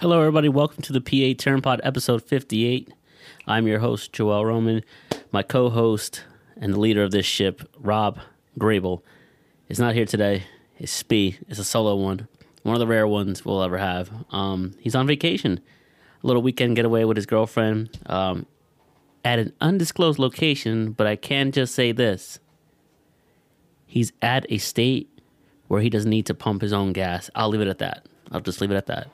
Hello, 0.00 0.18
everybody. 0.18 0.48
Welcome 0.48 0.82
to 0.84 0.94
the 0.94 1.00
PA 1.02 1.36
Turnpod 1.36 1.80
episode 1.82 2.22
58. 2.22 2.90
I'm 3.46 3.66
your 3.66 3.80
host, 3.80 4.14
Joel 4.14 4.46
Roman. 4.46 4.82
My 5.30 5.42
co 5.42 5.68
host 5.68 6.24
and 6.56 6.72
the 6.72 6.80
leader 6.80 7.02
of 7.02 7.10
this 7.10 7.26
ship, 7.26 7.68
Rob 7.78 8.18
Grable, 8.58 9.02
is 9.68 9.78
not 9.78 9.94
here 9.94 10.06
today. 10.06 10.44
It's 10.78 10.90
Spee 10.90 11.36
is 11.50 11.58
a 11.58 11.64
solo 11.64 11.96
one, 11.96 12.28
one 12.62 12.74
of 12.74 12.78
the 12.78 12.86
rare 12.86 13.06
ones 13.06 13.44
we'll 13.44 13.62
ever 13.62 13.76
have. 13.76 14.10
Um, 14.30 14.72
he's 14.78 14.94
on 14.94 15.06
vacation, 15.06 15.60
a 16.24 16.26
little 16.26 16.40
weekend 16.40 16.76
getaway 16.76 17.04
with 17.04 17.18
his 17.18 17.26
girlfriend 17.26 17.98
um, 18.06 18.46
at 19.22 19.38
an 19.38 19.52
undisclosed 19.60 20.18
location, 20.18 20.92
but 20.92 21.06
I 21.06 21.16
can 21.16 21.52
just 21.52 21.74
say 21.74 21.92
this 21.92 22.38
he's 23.86 24.14
at 24.22 24.46
a 24.50 24.56
state 24.56 25.10
where 25.68 25.82
he 25.82 25.90
doesn't 25.90 26.08
need 26.08 26.24
to 26.24 26.34
pump 26.34 26.62
his 26.62 26.72
own 26.72 26.94
gas. 26.94 27.28
I'll 27.34 27.50
leave 27.50 27.60
it 27.60 27.68
at 27.68 27.80
that. 27.80 28.06
I'll 28.32 28.40
just 28.40 28.62
leave 28.62 28.70
it 28.70 28.76
at 28.76 28.86
that. 28.86 29.10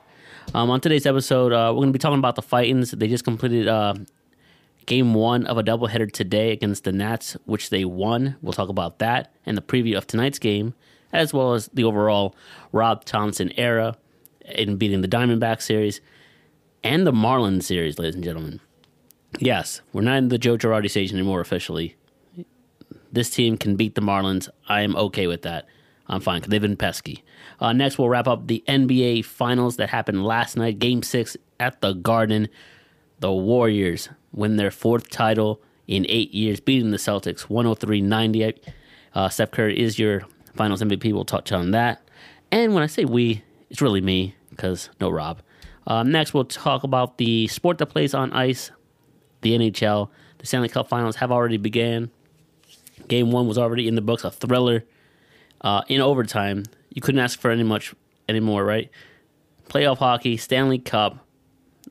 Um, 0.53 0.69
on 0.71 0.79
today's 0.81 1.05
episode, 1.05 1.51
uh, 1.51 1.71
we're 1.71 1.79
going 1.79 1.89
to 1.89 1.93
be 1.93 1.99
talking 1.99 2.19
about 2.19 2.35
the 2.35 2.41
Fightins. 2.41 2.97
They 2.97 3.07
just 3.07 3.23
completed 3.23 3.67
uh, 3.67 3.95
game 4.85 5.13
one 5.13 5.45
of 5.45 5.57
a 5.57 5.63
doubleheader 5.63 6.11
today 6.11 6.51
against 6.51 6.85
the 6.85 6.91
Nats, 6.91 7.35
which 7.45 7.69
they 7.69 7.85
won. 7.85 8.37
We'll 8.41 8.53
talk 8.53 8.69
about 8.69 8.99
that 8.99 9.33
and 9.45 9.57
the 9.57 9.61
preview 9.61 9.97
of 9.97 10.07
tonight's 10.07 10.39
game, 10.39 10.73
as 11.11 11.33
well 11.33 11.53
as 11.53 11.67
the 11.73 11.83
overall 11.83 12.35
Rob 12.71 13.03
Thomson 13.03 13.51
era 13.57 13.97
in 14.45 14.77
beating 14.77 15.01
the 15.01 15.07
Diamondback 15.07 15.61
series 15.61 15.99
and 16.83 17.05
the 17.05 17.11
Marlins 17.11 17.63
series, 17.63 17.99
ladies 17.99 18.15
and 18.15 18.23
gentlemen. 18.23 18.61
Yes, 19.39 19.81
we're 19.91 20.01
not 20.01 20.17
in 20.17 20.29
the 20.29 20.37
Joe 20.37 20.57
Girardi 20.57 20.89
stage 20.89 21.11
anymore 21.11 21.41
officially. 21.41 21.95
This 23.11 23.29
team 23.29 23.57
can 23.57 23.75
beat 23.75 23.95
the 23.95 24.01
Marlins. 24.01 24.49
I 24.67 24.81
am 24.81 24.95
okay 24.95 25.27
with 25.27 25.41
that. 25.41 25.67
I'm 26.09 26.21
fine 26.21 26.39
because 26.39 26.51
they've 26.51 26.61
been 26.61 26.77
pesky. 26.77 27.23
Uh, 27.59 27.73
next, 27.73 27.97
we'll 27.97 28.09
wrap 28.09 28.27
up 28.27 28.47
the 28.47 28.63
NBA 28.67 29.25
Finals 29.25 29.77
that 29.77 29.89
happened 29.89 30.25
last 30.25 30.55
night, 30.55 30.79
Game 30.79 31.03
6 31.03 31.37
at 31.59 31.81
the 31.81 31.93
Garden. 31.93 32.47
The 33.19 33.31
Warriors 33.31 34.09
win 34.31 34.57
their 34.57 34.71
fourth 34.71 35.09
title 35.09 35.61
in 35.87 36.05
eight 36.07 36.33
years, 36.33 36.59
beating 36.59 36.91
the 36.91 36.97
Celtics 36.97 37.41
103 37.41 38.01
98. 38.01 38.65
Uh, 39.13 39.29
Steph 39.29 39.51
Curry 39.51 39.79
is 39.79 39.97
your 39.97 40.23
Finals 40.55 40.81
MVP. 40.81 41.11
We'll 41.13 41.25
touch 41.25 41.51
on 41.51 41.71
that. 41.71 42.07
And 42.51 42.73
when 42.73 42.83
I 42.83 42.87
say 42.87 43.05
we, 43.05 43.43
it's 43.69 43.81
really 43.81 44.01
me 44.01 44.35
because 44.49 44.89
no 44.99 45.09
Rob. 45.09 45.41
Uh, 45.85 46.03
next, 46.03 46.33
we'll 46.33 46.45
talk 46.45 46.83
about 46.83 47.17
the 47.17 47.47
sport 47.47 47.77
that 47.77 47.87
plays 47.87 48.13
on 48.13 48.31
ice, 48.33 48.71
the 49.41 49.57
NHL. 49.57 50.09
The 50.37 50.45
Stanley 50.45 50.69
Cup 50.69 50.89
Finals 50.89 51.15
have 51.17 51.31
already 51.31 51.57
began. 51.57 52.11
Game 53.07 53.31
one 53.31 53.47
was 53.47 53.57
already 53.57 53.87
in 53.87 53.95
the 53.95 54.01
books, 54.01 54.23
a 54.23 54.31
thriller 54.31 54.83
uh, 55.61 55.81
in 55.87 56.01
overtime. 56.01 56.63
You 56.89 57.01
couldn't 57.01 57.19
ask 57.19 57.39
for 57.39 57.51
any 57.51 57.63
much 57.63 57.93
anymore, 58.27 58.65
right? 58.65 58.89
Playoff 59.69 59.97
hockey, 59.97 60.37
Stanley 60.37 60.79
Cup, 60.79 61.17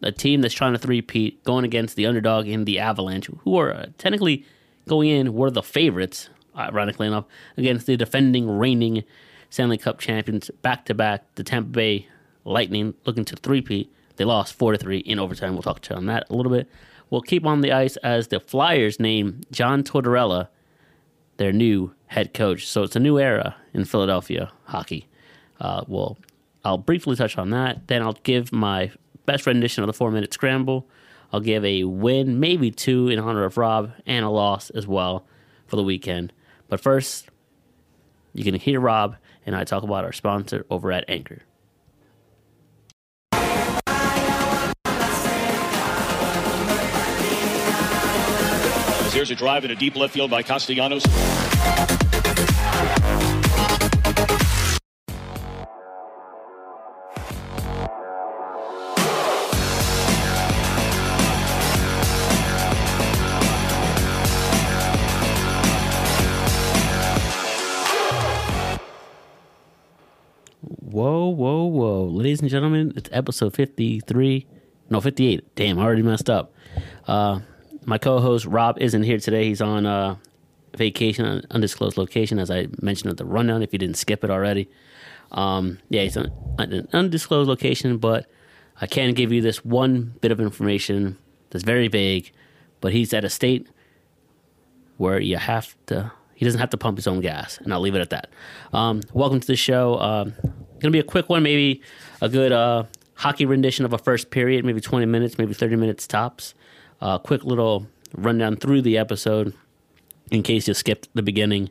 a 0.02 0.12
team 0.12 0.40
that's 0.40 0.54
trying 0.54 0.72
to 0.72 0.78
three-peat, 0.78 1.44
going 1.44 1.64
against 1.64 1.96
the 1.96 2.06
underdog 2.06 2.46
in 2.46 2.64
the 2.64 2.78
Avalanche, 2.78 3.28
who 3.44 3.56
are 3.58 3.72
uh, 3.72 3.86
technically 3.98 4.44
going 4.88 5.08
in 5.08 5.34
were 5.34 5.50
the 5.50 5.62
favorites, 5.62 6.28
ironically 6.56 7.06
enough, 7.06 7.24
against 7.56 7.86
the 7.86 7.96
defending, 7.96 8.50
reigning 8.58 9.04
Stanley 9.50 9.78
Cup 9.78 9.98
champions 9.98 10.50
back 10.62 10.84
to 10.86 10.94
back, 10.94 11.22
the 11.36 11.44
Tampa 11.44 11.70
Bay 11.70 12.08
Lightning, 12.44 12.94
looking 13.04 13.24
to 13.26 13.36
three-peat. 13.36 13.92
They 14.16 14.24
lost 14.24 14.54
four 14.54 14.72
to 14.72 14.78
three 14.78 14.98
in 14.98 15.18
overtime. 15.18 15.52
We'll 15.52 15.62
talk 15.62 15.80
to 15.82 15.94
on 15.94 16.06
that 16.06 16.24
a 16.30 16.34
little 16.34 16.52
bit. 16.52 16.68
We'll 17.10 17.20
keep 17.20 17.46
on 17.46 17.60
the 17.60 17.72
ice 17.72 17.96
as 17.98 18.28
the 18.28 18.40
Flyers 18.40 18.98
name 18.98 19.42
John 19.52 19.82
Tortorella 19.82 20.48
their 21.36 21.52
new 21.52 21.92
head 22.06 22.34
coach. 22.34 22.66
So 22.66 22.82
it's 22.82 22.96
a 22.96 23.00
new 23.00 23.18
era 23.18 23.56
in 23.74 23.84
Philadelphia 23.84 24.52
hockey. 24.64 25.08
Uh, 25.60 25.84
well, 25.86 26.18
I'll 26.64 26.78
briefly 26.78 27.16
touch 27.16 27.38
on 27.38 27.50
that. 27.50 27.86
Then 27.88 28.02
I'll 28.02 28.18
give 28.22 28.52
my 28.52 28.90
best 29.24 29.46
rendition 29.46 29.82
of 29.82 29.86
the 29.86 29.92
four 29.92 30.10
minute 30.10 30.32
scramble. 30.32 30.88
I'll 31.32 31.40
give 31.40 31.64
a 31.64 31.84
win, 31.84 32.38
maybe 32.38 32.70
two, 32.70 33.08
in 33.08 33.18
honor 33.18 33.44
of 33.44 33.56
Rob, 33.56 33.92
and 34.06 34.24
a 34.24 34.30
loss 34.30 34.70
as 34.70 34.86
well 34.86 35.26
for 35.66 35.76
the 35.76 35.82
weekend. 35.82 36.32
But 36.68 36.80
first, 36.80 37.28
you 38.32 38.44
can 38.44 38.54
hear 38.54 38.80
Rob 38.80 39.16
and 39.46 39.54
I 39.54 39.64
talk 39.64 39.84
about 39.84 40.04
our 40.04 40.12
sponsor 40.12 40.66
over 40.68 40.90
at 40.90 41.08
Anchor. 41.08 41.42
Here's 49.16 49.30
a 49.30 49.34
drive 49.34 49.64
in 49.64 49.70
a 49.70 49.74
deep 49.74 49.96
left 49.96 50.12
field 50.12 50.30
by 50.30 50.42
Castellanos. 50.42 51.02
Whoa, 70.60 71.28
whoa, 71.30 71.64
whoa. 71.64 72.04
Ladies 72.04 72.42
and 72.42 72.50
gentlemen, 72.50 72.92
it's 72.94 73.08
episode 73.14 73.54
53. 73.54 74.46
No, 74.90 75.00
58. 75.00 75.54
Damn, 75.54 75.78
I 75.78 75.84
already 75.84 76.02
messed 76.02 76.28
up. 76.28 76.52
Uh, 77.06 77.40
my 77.86 77.98
co-host 77.98 78.44
Rob 78.46 78.78
isn't 78.78 79.04
here 79.04 79.18
today. 79.18 79.44
He's 79.44 79.62
on 79.62 79.86
uh, 79.86 80.16
vacation, 80.76 81.24
on 81.24 81.42
undisclosed 81.52 81.96
location, 81.96 82.38
as 82.38 82.50
I 82.50 82.66
mentioned 82.82 83.12
at 83.12 83.16
the 83.16 83.24
rundown. 83.24 83.62
If 83.62 83.72
you 83.72 83.78
didn't 83.78 83.96
skip 83.96 84.24
it 84.24 84.30
already, 84.30 84.68
um, 85.30 85.78
yeah, 85.88 86.02
he's 86.02 86.16
on 86.16 86.32
an 86.58 86.88
undisclosed 86.92 87.48
location. 87.48 87.96
But 87.98 88.28
I 88.80 88.86
can 88.86 89.14
give 89.14 89.32
you 89.32 89.40
this 89.40 89.64
one 89.64 90.14
bit 90.20 90.32
of 90.32 90.40
information 90.40 91.16
that's 91.50 91.64
very 91.64 91.86
vague. 91.86 92.32
But 92.80 92.92
he's 92.92 93.14
at 93.14 93.24
a 93.24 93.30
state 93.30 93.68
where 94.98 95.20
you 95.20 95.36
have 95.36 95.74
to. 95.86 96.12
He 96.34 96.44
doesn't 96.44 96.60
have 96.60 96.70
to 96.70 96.76
pump 96.76 96.98
his 96.98 97.06
own 97.06 97.20
gas, 97.20 97.56
and 97.58 97.72
I'll 97.72 97.80
leave 97.80 97.94
it 97.94 98.00
at 98.00 98.10
that. 98.10 98.28
Um, 98.72 99.00
welcome 99.14 99.40
to 99.40 99.46
the 99.46 99.56
show. 99.56 99.98
Um, 99.98 100.34
gonna 100.80 100.90
be 100.90 100.98
a 100.98 101.04
quick 101.04 101.30
one, 101.30 101.42
maybe 101.42 101.80
a 102.20 102.28
good 102.28 102.52
uh, 102.52 102.84
hockey 103.14 103.46
rendition 103.46 103.84
of 103.86 103.92
a 103.94 103.98
first 103.98 104.30
period, 104.30 104.64
maybe 104.64 104.80
twenty 104.80 105.06
minutes, 105.06 105.38
maybe 105.38 105.54
thirty 105.54 105.76
minutes 105.76 106.06
tops 106.06 106.52
a 106.52 106.56
uh, 107.00 107.18
quick 107.18 107.44
little 107.44 107.86
rundown 108.16 108.56
through 108.56 108.82
the 108.82 108.98
episode 108.98 109.54
in 110.30 110.42
case 110.42 110.68
you 110.68 110.74
skipped 110.74 111.08
the 111.14 111.22
beginning. 111.22 111.70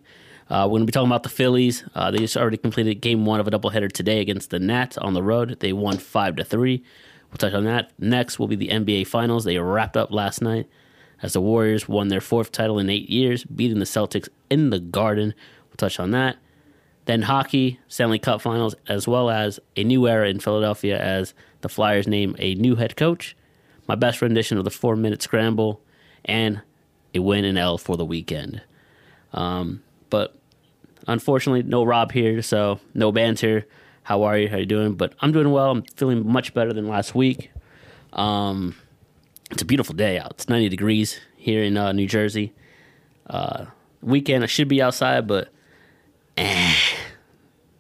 Uh, 0.49 0.65
we're 0.67 0.77
going 0.77 0.81
to 0.81 0.85
be 0.85 0.91
talking 0.91 1.09
about 1.09 1.23
the 1.23 1.29
Phillies. 1.29 1.83
Uh, 1.95 2.11
they 2.11 2.19
just 2.19 2.37
already 2.37 2.57
completed 2.57 2.95
game 3.01 3.25
one 3.25 3.39
of 3.39 3.47
a 3.47 3.51
doubleheader 3.51 3.91
today 3.91 4.21
against 4.21 4.51
the 4.51 4.59
Nats 4.59 4.97
on 4.97 5.13
the 5.13 5.23
road. 5.23 5.59
They 5.59 5.73
won 5.73 5.97
5 5.97 6.35
to 6.35 6.43
3. 6.43 6.83
We'll 7.29 7.37
touch 7.37 7.53
on 7.53 7.65
that. 7.65 7.91
Next 7.97 8.37
will 8.37 8.47
be 8.47 8.55
the 8.55 8.69
NBA 8.69 9.07
Finals. 9.07 9.43
They 9.43 9.57
wrapped 9.57 9.97
up 9.97 10.11
last 10.11 10.41
night 10.41 10.69
as 11.21 11.33
the 11.33 11.41
Warriors 11.41 11.89
won 11.89 12.09
their 12.09 12.21
fourth 12.21 12.51
title 12.51 12.77
in 12.77 12.89
eight 12.89 13.09
years, 13.09 13.43
beating 13.43 13.79
the 13.79 13.85
Celtics 13.85 14.29
in 14.49 14.69
the 14.69 14.79
Garden. 14.79 15.33
We'll 15.67 15.77
touch 15.77 15.99
on 15.99 16.11
that. 16.11 16.37
Then 17.05 17.23
hockey, 17.23 17.79
Stanley 17.87 18.19
Cup 18.19 18.41
Finals, 18.41 18.75
as 18.87 19.07
well 19.07 19.29
as 19.29 19.59
a 19.75 19.83
new 19.83 20.07
era 20.07 20.29
in 20.29 20.39
Philadelphia 20.39 20.99
as 20.99 21.33
the 21.61 21.69
Flyers 21.69 22.07
name 22.07 22.35
a 22.39 22.55
new 22.55 22.75
head 22.75 22.95
coach 22.95 23.35
my 23.87 23.95
best 23.95 24.21
rendition 24.21 24.57
of 24.57 24.63
the 24.63 24.71
four 24.71 24.95
minute 24.95 25.21
scramble, 25.21 25.81
and 26.23 26.61
a 27.13 27.19
win 27.19 27.45
and 27.45 27.57
L 27.57 27.77
for 27.77 27.97
the 27.97 28.05
weekend. 28.05 28.61
Um, 29.33 29.83
but 30.09 30.35
unfortunately, 31.07 31.63
no 31.63 31.83
Rob 31.83 32.11
here, 32.11 32.41
so 32.41 32.79
no 32.93 33.11
banter. 33.11 33.65
How 34.03 34.23
are 34.23 34.37
you? 34.37 34.49
How 34.49 34.57
are 34.57 34.59
you 34.59 34.65
doing? 34.65 34.93
But 34.93 35.13
I'm 35.19 35.31
doing 35.31 35.51
well. 35.51 35.71
I'm 35.71 35.83
feeling 35.95 36.27
much 36.27 36.53
better 36.53 36.73
than 36.73 36.87
last 36.87 37.15
week. 37.15 37.51
Um, 38.13 38.75
it's 39.51 39.61
a 39.61 39.65
beautiful 39.65 39.95
day 39.95 40.17
out. 40.19 40.31
It's 40.31 40.49
90 40.49 40.69
degrees 40.69 41.19
here 41.37 41.63
in 41.63 41.77
uh, 41.77 41.91
New 41.91 42.07
Jersey. 42.07 42.53
Uh, 43.27 43.65
weekend, 44.01 44.43
I 44.43 44.47
should 44.47 44.67
be 44.67 44.81
outside, 44.81 45.27
but 45.27 45.49
eh, 46.37 46.75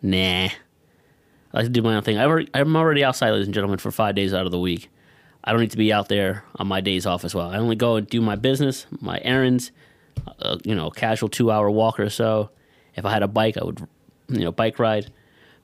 nah. 0.01 0.47
I 0.47 0.51
like 1.53 1.65
to 1.65 1.69
do 1.69 1.81
my 1.81 1.95
own 1.95 2.01
thing. 2.01 2.17
I'm 2.19 2.75
already 2.75 3.03
outside, 3.03 3.31
ladies 3.31 3.47
and 3.47 3.53
gentlemen, 3.53 3.79
for 3.79 3.91
five 3.91 4.15
days 4.15 4.33
out 4.33 4.45
of 4.45 4.51
the 4.51 4.59
week. 4.59 4.89
I 5.45 5.51
don't 5.51 5.61
need 5.61 5.71
to 5.71 5.77
be 5.77 5.93
out 5.93 6.09
there 6.09 6.43
on 6.55 6.67
my 6.67 6.81
days 6.81 7.05
off 7.05 7.23
as 7.23 7.35
well. 7.35 7.49
I 7.49 7.57
only 7.57 7.75
go 7.75 7.97
and 7.97 8.07
do 8.07 8.19
my 8.19 8.35
business, 8.35 8.87
my 8.99 9.21
errands, 9.23 9.71
uh, 10.39 10.57
you 10.63 10.73
know, 10.73 10.89
casual 10.89 11.29
two 11.29 11.51
hour 11.51 11.69
walk 11.69 11.99
or 11.99 12.09
so. 12.09 12.49
If 12.95 13.05
I 13.05 13.11
had 13.11 13.21
a 13.21 13.27
bike, 13.27 13.55
I 13.57 13.63
would, 13.63 13.87
you 14.27 14.39
know, 14.39 14.51
bike 14.51 14.79
ride. 14.79 15.11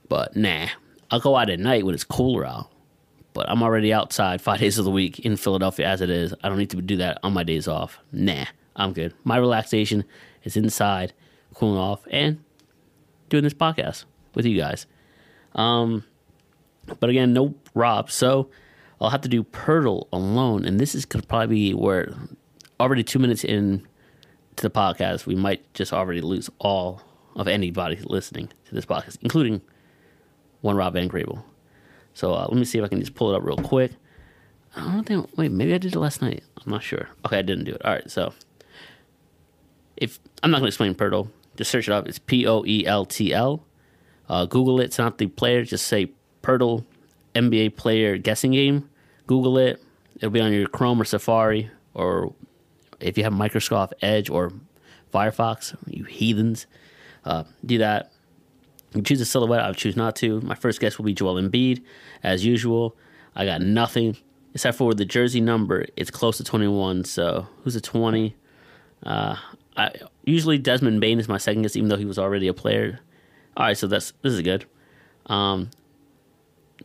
But 0.07 0.36
nah, 0.36 0.68
I'll 1.10 1.19
go 1.19 1.36
out 1.36 1.50
at 1.50 1.60
night 1.60 1.83
when 1.83 1.95
it's 1.95 2.04
cooler 2.04 2.45
out. 2.45 2.69
But 3.33 3.50
I'm 3.50 3.63
already 3.63 3.92
outside 3.92 4.39
five 4.39 4.60
days 4.62 4.78
of 4.78 4.86
the 4.86 4.92
week 4.92 5.19
in 5.19 5.36
Philadelphia 5.36 5.88
as 5.88 6.01
it 6.01 6.12
is. 6.12 6.33
I 6.44 6.50
don't 6.50 6.60
need 6.60 6.69
to 6.72 6.81
do 6.81 6.98
that 6.98 7.18
on 7.24 7.33
my 7.33 7.44
days 7.44 7.68
off. 7.68 7.98
Nah, 8.12 8.45
I'm 8.75 8.94
good. 8.94 9.16
My 9.24 9.38
relaxation 9.38 10.04
is 10.44 10.56
inside, 10.56 11.13
cooling 11.56 11.80
off, 11.80 12.06
and 12.12 12.44
doing 13.30 13.44
this 13.44 13.54
podcast 13.56 14.06
with 14.36 14.45
you 14.45 14.57
guys. 14.57 14.86
Um, 15.56 16.04
but 17.00 17.10
again, 17.10 17.33
no 17.33 17.56
Rob. 17.74 18.12
So 18.12 18.50
I'll 19.01 19.09
have 19.09 19.21
to 19.21 19.30
do 19.30 19.44
Poeltl 19.44 20.07
alone, 20.13 20.63
and 20.65 20.80
this 20.80 20.94
is 20.94 21.06
could 21.06 21.27
probably 21.27 21.48
be 21.48 21.74
where 21.74 22.13
already 22.80 23.03
two 23.03 23.19
minutes 23.19 23.44
in 23.44 23.88
to 24.57 24.63
the 24.63 24.69
podcast, 24.69 25.25
we 25.25 25.36
might 25.36 25.74
just 25.74 25.92
already 25.92 26.21
lose 26.21 26.50
all 26.59 27.01
of 27.36 27.48
anybody 27.48 27.98
listening 28.03 28.50
to 28.65 28.75
this 28.75 28.86
podcast, 28.86 29.18
including 29.21 29.62
one 30.62 30.75
Rob 30.75 30.94
Van 30.94 31.09
Grable. 31.09 31.44
So 32.13 32.33
uh, 32.33 32.45
let 32.48 32.57
me 32.57 32.65
see 32.65 32.77
if 32.77 32.86
I 32.86 32.88
can 32.88 33.00
just 33.00 33.15
pull 33.15 33.33
it 33.33 33.38
up 33.38 33.44
real 33.44 33.57
quick. 33.57 33.92
I 34.75 34.81
don't 34.81 35.04
think. 35.04 35.38
Wait, 35.38 35.51
maybe 35.51 35.74
I 35.74 35.77
did 35.77 35.95
it 35.95 36.00
last 36.00 36.21
night. 36.21 36.44
I'm 36.63 36.71
not 36.71 36.83
sure. 36.83 37.09
Okay, 37.25 37.39
I 37.39 37.42
didn't 37.42 37.65
do 37.65 37.74
it. 37.74 37.83
All 37.83 37.94
right, 37.94 38.09
so 38.09 38.33
if 39.97 40.19
I'm 40.44 40.51
not 40.51 40.57
going 40.57 40.65
to 40.65 40.69
explain 40.69 40.95
Poeltl, 40.95 41.30
just 41.56 41.71
search 41.71 41.88
it 41.88 41.92
up. 41.92 42.07
It's 42.07 42.19
P 42.19 42.45
O 42.45 42.63
E 42.65 42.86
L 42.86 43.06
T 43.06 43.33
L. 43.33 43.65
Uh, 44.30 44.45
Google 44.45 44.80
it. 44.80 44.86
It's 44.86 44.97
not 44.97 45.18
the 45.18 45.27
player. 45.27 45.63
Just 45.63 45.88
say 45.88 46.12
Poeltl 46.44 46.86
NBA 47.33 47.75
player 47.75 48.18
guessing 48.18 48.51
game. 48.51 48.89
Google 49.31 49.57
it. 49.57 49.81
It'll 50.18 50.30
be 50.30 50.42
on 50.42 50.51
your 50.51 50.68
Chrome 50.68 51.01
or 51.01 51.06
Safari, 51.06 51.72
or 51.94 52.33
if 53.00 53.18
you 53.18 53.24
have 53.24 53.31
Microsoft 53.31 53.94
Edge 54.01 54.30
or 54.30 54.51
Firefox, 55.13 55.74
you 55.88 56.04
heathens. 56.04 56.68
Uh, 57.24 57.45
do 57.66 57.78
that. 57.78 58.12
You 58.94 59.01
choose 59.04 59.22
a 59.22 59.25
silhouette. 59.25 59.62
I 59.62 59.69
would 59.69 59.78
choose 59.78 59.95
not 59.95 60.18
to. 60.18 60.42
My 60.42 60.56
first 60.56 60.81
guess 60.81 60.98
will 60.98 61.06
be 61.06 61.13
Joel 61.13 61.42
Embiid, 61.42 61.81
as 62.24 62.44
usual. 62.44 62.98
I 63.33 63.45
got 63.45 63.62
nothing 63.62 64.18
except 64.54 64.78
for 64.78 64.94
the 64.94 65.06
jersey 65.06 65.39
number. 65.39 65.86
It's 65.95 66.12
close 66.12 66.36
to 66.36 66.44
21. 66.44 67.06
So 67.06 67.48
who's 67.63 67.78
a 67.78 67.81
20? 67.81 68.36
Uh, 69.04 69.38
I 69.78 69.94
usually 70.25 70.57
Desmond 70.57 71.00
Bane 71.00 71.22
is 71.22 71.30
my 71.30 71.38
second 71.38 71.62
guess, 71.62 71.78
even 71.78 71.88
though 71.88 71.95
he 71.95 72.04
was 72.04 72.19
already 72.19 72.50
a 72.50 72.54
player. 72.54 73.00
All 73.56 73.66
right, 73.66 73.78
so 73.78 73.88
that's 73.88 74.12
this 74.24 74.33
is 74.33 74.42
good. 74.42 74.66
Um, 75.28 75.69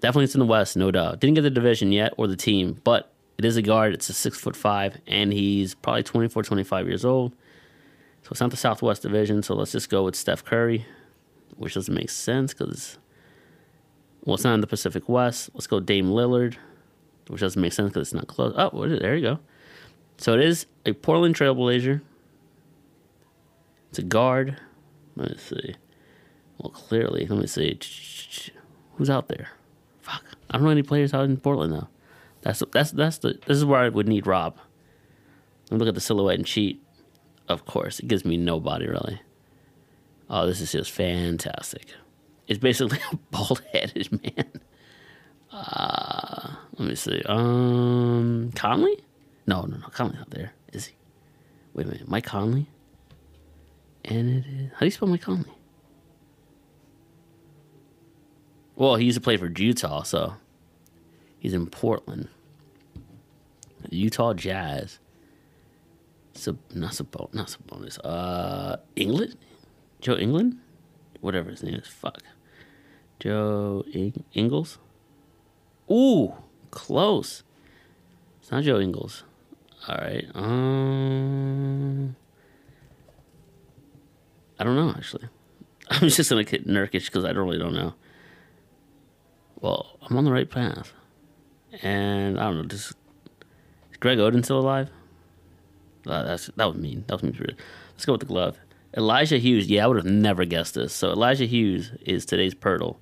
definitely 0.01 0.25
it's 0.25 0.35
in 0.35 0.41
the 0.41 0.47
West, 0.47 0.77
no 0.77 0.91
doubt. 0.91 1.21
Didn't 1.21 1.35
get 1.35 1.43
the 1.43 1.51
division 1.51 1.93
yet 1.93 2.15
or 2.17 2.27
the 2.27 2.37
team, 2.37 2.81
but 2.85 3.13
it 3.39 3.45
is 3.45 3.57
a 3.57 3.63
guard. 3.63 3.95
It's 3.95 4.09
a 4.09 4.13
six 4.13 4.39
foot 4.39 4.57
five, 4.57 4.99
and 5.07 5.33
he's 5.33 5.75
probably 5.75 6.03
24, 6.03 6.43
25 6.43 6.87
years 6.87 7.05
old. 7.05 7.33
So 8.23 8.31
it's 8.31 8.41
not 8.41 8.51
the 8.51 8.57
Southwest 8.57 9.03
Division. 9.03 9.43
So 9.43 9.55
let's 9.55 9.73
just 9.73 9.89
go 9.89 10.05
with 10.05 10.17
Steph 10.17 10.45
Curry, 10.45 10.87
which 11.57 11.75
doesn't 11.75 11.95
make 11.95 12.11
sense 12.11 12.53
because 12.53 12.99
well, 14.25 14.35
it's 14.35 14.45
not 14.45 14.55
in 14.55 14.61
the 14.61 14.67
Pacific 14.67 15.09
West. 15.09 15.51
Let's 15.55 15.69
go 15.69 15.79
Dame 15.79 16.07
Lillard, 16.07 16.57
which 17.29 17.41
doesn't 17.41 17.63
make 17.63 17.73
sense 17.73 17.91
because 17.91 18.09
it's 18.09 18.15
not 18.15 18.27
close. 18.27 18.53
Oh, 18.57 18.89
there 18.89 19.15
you 19.15 19.23
go. 19.23 19.39
So 20.19 20.35
it 20.35 20.41
is 20.41 20.67
a 20.85 20.93
Portland 20.95 21.37
Trailblazer. 21.37 22.01
It's 23.91 23.99
a 24.01 24.03
guard. 24.03 24.59
Let 25.15 25.31
me 25.31 25.39
see. 25.39 25.77
Well, 26.59 26.71
clearly, 26.71 27.27
let 27.27 27.39
me 27.39 27.47
see. 27.47 27.79
Who's 28.95 29.11
out 29.11 29.29
there? 29.29 29.51
I 30.51 30.55
don't 30.57 30.65
know 30.65 30.71
any 30.71 30.83
players 30.83 31.13
out 31.15 31.25
in 31.25 31.37
Portland 31.37 31.73
though. 31.73 31.89
That's 32.43 32.63
that's 32.73 32.93
that's 32.93 33.19
the 33.19 33.39
this 33.47 33.57
is 33.57 33.65
where 33.65 33.81
I 33.81 33.89
would 33.89 34.09
need 34.09 34.27
Rob. 34.27 34.57
Let 35.65 35.73
me 35.73 35.79
look 35.79 35.89
at 35.89 35.95
the 35.95 36.01
silhouette 36.01 36.37
and 36.37 36.47
cheat. 36.47 36.83
Of 37.49 37.65
course, 37.65 37.99
it 38.01 38.09
gives 38.09 38.25
me 38.25 38.37
nobody 38.37 38.87
really. 38.87 39.21
Oh, 40.29 40.47
this 40.47 40.61
is 40.61 40.73
just 40.73 40.91
fantastic. 40.91 41.95
It's 42.47 42.59
basically 42.59 42.99
a 43.13 43.17
bald 43.31 43.63
headed 43.73 44.11
man. 44.13 44.51
Uh, 45.53 46.55
let 46.79 46.89
me 46.89 46.95
see. 46.95 47.23
Um, 47.27 48.53
Conley? 48.55 48.99
No, 49.47 49.63
no, 49.63 49.77
no. 49.79 49.87
Conley's 49.89 50.19
not 50.19 50.31
there. 50.31 50.53
Is 50.73 50.87
he? 50.87 50.95
Wait 51.75 51.87
a 51.87 51.91
minute. 51.91 52.09
Mike 52.09 52.25
Conley? 52.25 52.67
And 54.05 54.29
it 54.31 54.45
is. 54.47 54.71
How 54.73 54.81
do 54.81 54.85
you 54.87 54.91
spell 54.91 55.09
Mike 55.09 55.23
Conley? 55.23 55.51
Well, 58.77 58.97
he 58.97 59.07
used 59.07 59.17
to 59.17 59.23
play 59.23 59.37
for 59.37 59.47
Utah, 59.47 60.03
so 60.03 60.35
he's 61.39 61.55
in 61.55 61.67
Portland. 61.67 62.29
Utah 63.91 64.35
Jazz. 64.35 64.99
Sub, 66.35 66.59
not 66.75 66.93
Sabon, 66.93 67.33
not 67.33 67.47
Sabonis. 67.49 67.99
Uh, 68.05 68.77
England, 68.95 69.37
Joe 70.01 70.17
England, 70.17 70.59
whatever 71.21 71.51
his 71.51 71.63
name 71.63 71.75
is. 71.77 71.87
Fuck, 71.89 72.23
Joe 73.19 73.85
In- 73.93 74.25
Ingles. 74.35 74.79
Ooh, 75.91 76.35
close. 76.71 77.43
It's 78.43 78.51
not 78.51 78.65
Joe 78.65 78.79
Ingles. 78.79 79.25
All 79.89 79.97
right. 79.97 80.27
Um, 80.35 82.17
I 84.59 84.65
don't 84.65 84.77
know 84.77 84.91
actually. 84.91 85.29
I'm 85.91 86.09
just 86.09 86.29
gonna 86.29 86.45
get 86.45 86.67
Nurkic 86.67 87.07
because 87.07 87.25
I 87.25 87.31
really 87.31 87.59
don't 87.59 87.75
know. 87.75 87.95
Well, 89.61 89.99
I'm 90.03 90.17
on 90.17 90.25
the 90.25 90.33
right 90.33 90.49
path, 90.51 90.93
and 91.83 92.39
I 92.39 92.45
don't 92.45 92.59
know. 92.59 92.65
Just 92.65 92.95
is 93.91 93.97
Greg 93.99 94.19
Oden 94.19 94.45
still 94.45 94.61
alive? 94.61 94.91
Uh, 96.07 96.23
that's 96.23 96.47
that 96.57 96.67
was 96.67 96.77
mean. 96.77 97.05
That 97.07 97.15
was 97.15 97.23
mean. 97.23 97.57
Let's 97.93 98.05
go 98.05 98.13
with 98.13 98.21
the 98.21 98.27
glove. 98.27 98.59
Elijah 98.97 99.39
Hughes. 99.39 99.69
Yeah, 99.69 99.85
I 99.85 99.87
would 99.89 99.97
have 99.97 100.07
never 100.07 100.45
guessed 100.45 100.75
this. 100.75 100.93
So 100.93 101.11
Elijah 101.11 101.47
Hughes 101.47 101.93
is 102.03 102.25
today's 102.25 102.55
Poeltl. 102.55 102.97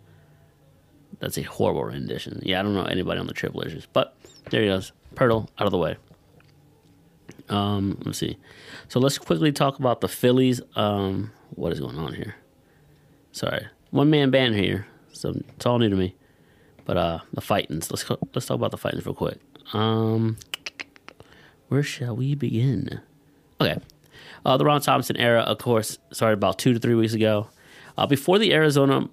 That's 1.21 1.39
a 1.39 1.43
horrible 1.43 1.85
rendition. 1.85 2.41
Yeah, 2.45 2.61
I 2.61 2.63
don't 2.63 2.75
know 2.75 2.85
anybody 2.85 3.21
on 3.21 3.27
the 3.27 3.35
Trailblazers, 3.35 3.87
but 3.93 4.17
there 4.51 4.63
he 4.63 4.69
goes. 4.69 4.93
Poeltl 5.15 5.49
out 5.59 5.67
of 5.67 5.71
the 5.71 5.79
way. 5.79 5.97
Um, 7.49 7.99
let's 8.05 8.19
see. 8.19 8.37
So 8.89 9.01
let's 9.01 9.19
quickly 9.19 9.53
talk 9.53 9.79
about 9.79 10.01
the 10.01 10.09
Phillies. 10.09 10.61
Um, 10.77 11.33
what 11.51 11.73
is 11.73 11.81
going 11.81 11.99
on 11.99 12.15
here? 12.15 12.35
Sorry, 13.33 13.67
one 13.91 14.11
man 14.11 14.31
band 14.31 14.55
here, 14.55 14.87
so 15.13 15.35
it's 15.57 15.67
all 15.67 15.79
new 15.79 15.89
to 15.89 15.97
me. 15.97 16.15
But 16.85 16.97
uh, 16.97 17.19
the 17.33 17.41
Fightins. 17.41 17.91
Let's 17.91 18.09
let's 18.35 18.47
talk 18.47 18.57
about 18.57 18.71
the 18.71 18.79
Fightins 18.79 19.05
real 19.05 19.15
quick. 19.15 19.39
Um, 19.73 20.37
where 21.69 21.83
shall 21.83 22.17
we 22.17 22.35
begin? 22.35 23.01
Okay. 23.61 23.79
Uh, 24.45 24.57
the 24.57 24.65
Ron 24.65 24.81
Thomson 24.81 25.17
era, 25.17 25.41
of 25.41 25.59
course, 25.59 25.99
started 26.13 26.35
about 26.35 26.59
two 26.59 26.75
to 26.75 26.79
three 26.79 26.95
weeks 26.95 27.15
ago. 27.15 27.49
Uh, 27.97 28.07
before 28.07 28.39
the 28.39 28.53
Arizona 28.53 29.09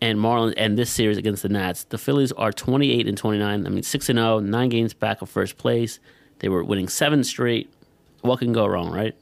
and 0.00 0.18
Marlins 0.18 0.54
and 0.56 0.76
this 0.76 0.90
series 0.90 1.16
against 1.16 1.42
the 1.42 1.48
Nats, 1.48 1.84
the 1.84 1.96
Phillies 1.96 2.32
are 2.32 2.52
28 2.52 3.08
and 3.08 3.16
29. 3.16 3.66
I 3.66 3.70
mean, 3.70 3.82
6 3.82 4.08
and 4.10 4.18
0, 4.18 4.40
nine 4.40 4.68
games 4.68 4.92
back 4.92 5.22
of 5.22 5.30
first 5.30 5.56
place. 5.56 5.98
They 6.40 6.48
were 6.48 6.62
winning 6.62 6.88
seven 6.88 7.24
straight. 7.24 7.72
What 8.20 8.40
can 8.40 8.52
go 8.52 8.66
wrong, 8.66 8.92
right? 8.92 9.14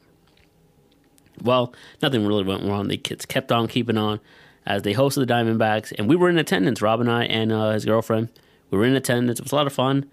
Well, 1.43 1.75
nothing 2.01 2.27
really 2.27 2.45
went 2.45 2.65
wrong. 2.65 2.89
The 2.89 2.97
kids 2.97 3.27
kept 3.27 3.53
on 3.53 3.69
keeping 3.69 3.99
on 3.99 4.21
as 4.67 4.83
they 4.83 4.95
hosted 4.95 5.27
the 5.27 5.33
Diamondbacks, 5.33 5.93
and 5.99 6.09
we 6.09 6.17
were 6.17 6.31
in 6.31 6.39
attendance. 6.39 6.81
Rob 6.81 7.01
and 7.01 7.11
I 7.11 7.25
and 7.25 7.53
uh, 7.53 7.71
his 7.71 7.85
girlfriend, 7.85 8.29
we 8.71 8.79
were 8.79 8.85
in 8.85 8.95
attendance. 8.95 9.39
It 9.39 9.43
was 9.43 9.53
a 9.53 9.57
lot 9.57 9.67
of 9.67 9.73
fun 9.73 10.07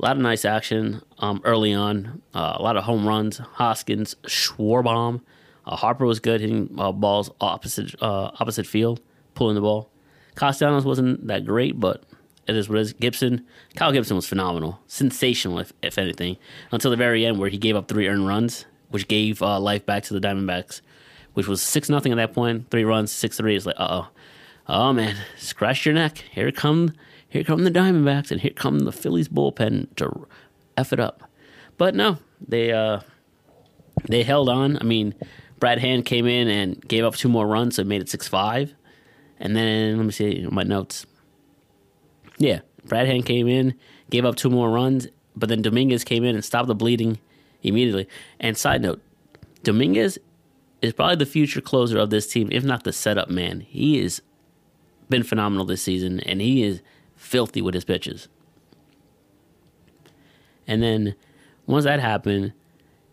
a 0.00 0.06
lot 0.06 0.16
of 0.16 0.22
nice 0.22 0.46
action 0.46 1.02
um, 1.18 1.42
early 1.44 1.74
on. 1.74 2.22
Uh, 2.34 2.56
a 2.56 2.62
lot 2.62 2.76
of 2.76 2.84
home 2.84 3.06
runs. 3.06 3.38
Hoskins, 3.38 4.14
Schwarber, 4.26 5.20
uh, 5.66 5.76
Harper 5.76 6.06
was 6.06 6.20
good 6.20 6.40
hitting 6.40 6.74
uh, 6.78 6.90
balls 6.90 7.30
opposite 7.40 7.94
uh, 8.02 8.30
opposite 8.40 8.66
field, 8.66 9.00
pulling 9.34 9.54
the 9.54 9.60
ball. 9.60 9.90
Castellanos 10.36 10.86
wasn't 10.86 11.26
that 11.26 11.44
great, 11.44 11.78
but 11.78 12.02
it 12.46 12.56
is 12.56 12.68
what 12.68 12.78
it 12.78 12.82
is. 12.82 12.92
Gibson, 12.94 13.44
Kyle 13.76 13.92
Gibson 13.92 14.16
was 14.16 14.26
phenomenal, 14.26 14.80
sensational 14.86 15.58
if, 15.58 15.72
if 15.82 15.98
anything, 15.98 16.38
until 16.72 16.90
the 16.90 16.96
very 16.96 17.26
end 17.26 17.38
where 17.38 17.50
he 17.50 17.58
gave 17.58 17.76
up 17.76 17.88
three 17.88 18.08
earned 18.08 18.26
runs, 18.26 18.64
which 18.88 19.06
gave 19.06 19.42
uh, 19.42 19.60
life 19.60 19.84
back 19.84 20.02
to 20.04 20.18
the 20.18 20.20
Diamondbacks, 20.20 20.80
which 21.34 21.46
was 21.46 21.62
six 21.62 21.88
nothing 21.88 22.12
at 22.12 22.16
that 22.16 22.32
point. 22.32 22.70
Three 22.70 22.84
runs, 22.84 23.12
six 23.12 23.36
three. 23.36 23.56
It's 23.56 23.66
like, 23.66 23.76
uh 23.78 24.02
oh, 24.02 24.08
oh 24.68 24.92
man, 24.92 25.16
scratch 25.38 25.84
your 25.86 25.94
neck. 25.94 26.18
Here 26.30 26.50
come 26.52 26.92
here 27.28 27.44
come 27.44 27.64
the 27.64 27.70
Diamondbacks, 27.70 28.30
and 28.30 28.40
here 28.40 28.52
come 28.54 28.80
the 28.80 28.92
Phillies 28.92 29.28
bullpen 29.28 29.94
to 29.96 30.26
f 30.76 30.92
it 30.92 31.00
up. 31.00 31.22
But 31.76 31.94
no, 31.94 32.18
they 32.46 32.72
uh, 32.72 33.00
they 34.08 34.22
held 34.22 34.48
on. 34.48 34.78
I 34.78 34.84
mean, 34.84 35.14
Brad 35.58 35.78
Hand 35.78 36.04
came 36.04 36.26
in 36.26 36.48
and 36.48 36.80
gave 36.86 37.04
up 37.04 37.16
two 37.16 37.28
more 37.28 37.46
runs, 37.46 37.76
so 37.76 37.82
it 37.82 37.86
made 37.86 38.00
it 38.00 38.08
six 38.08 38.28
five. 38.28 38.74
And 39.38 39.56
then 39.56 39.96
let 39.96 40.04
me 40.04 40.12
see 40.12 40.46
my 40.50 40.62
notes. 40.62 41.06
Yeah, 42.36 42.60
Brad 42.84 43.06
Hand 43.06 43.26
came 43.26 43.48
in, 43.48 43.74
gave 44.10 44.24
up 44.24 44.36
two 44.36 44.50
more 44.50 44.70
runs, 44.70 45.08
but 45.36 45.48
then 45.48 45.62
Dominguez 45.62 46.04
came 46.04 46.24
in 46.24 46.34
and 46.34 46.44
stopped 46.44 46.68
the 46.68 46.74
bleeding 46.74 47.18
immediately. 47.62 48.08
And 48.38 48.56
side 48.56 48.82
note, 48.82 49.00
Dominguez 49.62 50.18
is 50.82 50.92
probably 50.92 51.16
the 51.16 51.26
future 51.26 51.60
closer 51.60 51.98
of 51.98 52.10
this 52.10 52.26
team, 52.26 52.48
if 52.50 52.64
not 52.64 52.84
the 52.84 52.92
setup 52.92 53.28
man. 53.28 53.60
He 53.60 54.02
has 54.02 54.22
been 55.08 55.22
phenomenal 55.22 55.64
this 55.66 55.82
season, 55.82 56.20
and 56.20 56.40
he 56.40 56.62
is 56.62 56.80
filthy 57.16 57.60
with 57.60 57.74
his 57.74 57.84
pitches. 57.84 58.28
And 60.66 60.82
then 60.82 61.14
once 61.66 61.84
that 61.84 62.00
happened, 62.00 62.52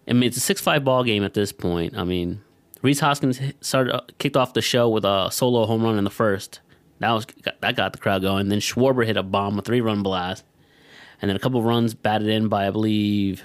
I 0.08 0.14
mean, 0.14 0.24
it's 0.24 0.38
a 0.38 0.42
6 0.42 0.62
5 0.62 0.84
ball 0.84 1.04
game 1.04 1.24
at 1.24 1.34
this 1.34 1.52
point. 1.52 1.98
I 1.98 2.04
mean, 2.04 2.42
Rhys 2.82 3.00
Hoskins 3.00 3.42
started 3.62 3.94
uh, 3.94 4.02
kicked 4.20 4.38
off 4.38 4.54
the 4.54 4.62
show 4.62 4.88
with 4.88 5.04
a 5.04 5.30
solo 5.32 5.66
home 5.66 5.84
run 5.84 5.98
in 5.98 6.04
the 6.04 6.10
first. 6.10 6.62
That 7.00 7.12
was 7.12 7.28
that 7.62 7.76
got 7.76 7.94
the 7.94 8.00
crowd 8.00 8.22
going. 8.22 8.50
Then 8.50 8.60
Schwarber 8.60 9.06
hit 9.06 9.18
a 9.18 9.24
bomb, 9.24 9.60
a 9.60 9.62
three 9.62 9.82
run 9.82 10.04
blast, 10.04 10.44
and 11.22 11.30
then 11.30 11.36
a 11.36 11.40
couple 11.40 11.62
runs 11.62 11.94
batted 11.94 12.28
in 12.28 12.48
by 12.48 12.68
I 12.68 12.72
believe 12.72 13.44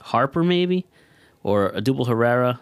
Harper 0.00 0.42
maybe 0.42 0.86
or 1.42 1.68
a 1.68 1.80
double 1.80 2.06
Herrera. 2.06 2.60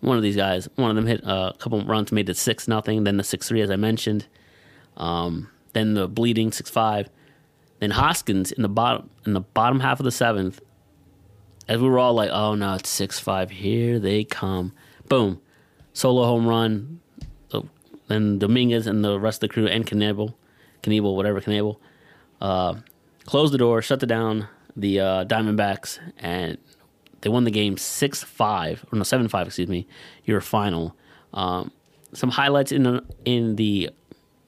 One 0.00 0.16
of 0.16 0.22
these 0.22 0.36
guys. 0.36 0.68
One 0.76 0.90
of 0.90 0.96
them 0.96 1.06
hit 1.06 1.20
a 1.24 1.54
couple 1.58 1.82
runs, 1.84 2.12
made 2.12 2.28
it 2.28 2.36
six 2.36 2.68
nothing. 2.68 3.04
Then 3.04 3.16
the 3.16 3.24
six 3.24 3.48
three 3.48 3.62
as 3.62 3.70
I 3.70 3.76
mentioned. 3.76 4.26
Um, 4.96 5.50
then 5.72 5.94
the 5.94 6.08
bleeding 6.08 6.52
six 6.52 6.70
five. 6.70 7.08
Then 7.80 7.90
Hoskins 7.90 8.52
in 8.52 8.62
the 8.62 8.68
bottom 8.68 9.10
in 9.24 9.32
the 9.32 9.40
bottom 9.40 9.80
half 9.80 10.00
of 10.00 10.04
the 10.04 10.10
seventh, 10.10 10.60
as 11.68 11.80
we 11.80 11.88
were 11.88 11.98
all 11.98 12.14
like, 12.14 12.30
"Oh 12.30 12.54
no, 12.54 12.74
it's 12.74 12.88
six 12.88 13.18
five. 13.18 13.50
Here 13.50 13.98
they 13.98 14.24
come!" 14.24 14.72
Boom, 15.08 15.40
solo 15.92 16.24
home 16.24 16.46
run. 16.46 17.00
Then 18.08 18.38
Dominguez 18.38 18.86
and 18.86 19.04
the 19.04 19.18
rest 19.18 19.42
of 19.42 19.48
the 19.48 19.52
crew 19.52 19.66
and 19.66 19.84
Knebel, 19.84 20.34
Knebel, 20.82 21.16
whatever 21.16 21.40
Knebel, 21.40 21.76
uh, 22.40 22.74
closed 23.24 23.52
the 23.52 23.58
door, 23.58 23.82
shut 23.82 24.00
the 24.00 24.06
down 24.06 24.48
the 24.76 25.00
uh, 25.00 25.24
Diamondbacks, 25.24 25.98
and 26.18 26.58
they 27.26 27.30
won 27.30 27.42
the 27.42 27.50
game 27.50 27.76
six 27.76 28.22
five 28.22 28.86
or 28.92 28.96
no 28.96 29.02
seven 29.02 29.26
five, 29.26 29.48
excuse 29.48 29.66
me, 29.66 29.88
your 30.24 30.40
final. 30.40 30.94
Um, 31.34 31.72
some 32.12 32.30
highlights 32.30 32.70
in 32.70 33.04
in 33.24 33.56
the 33.56 33.90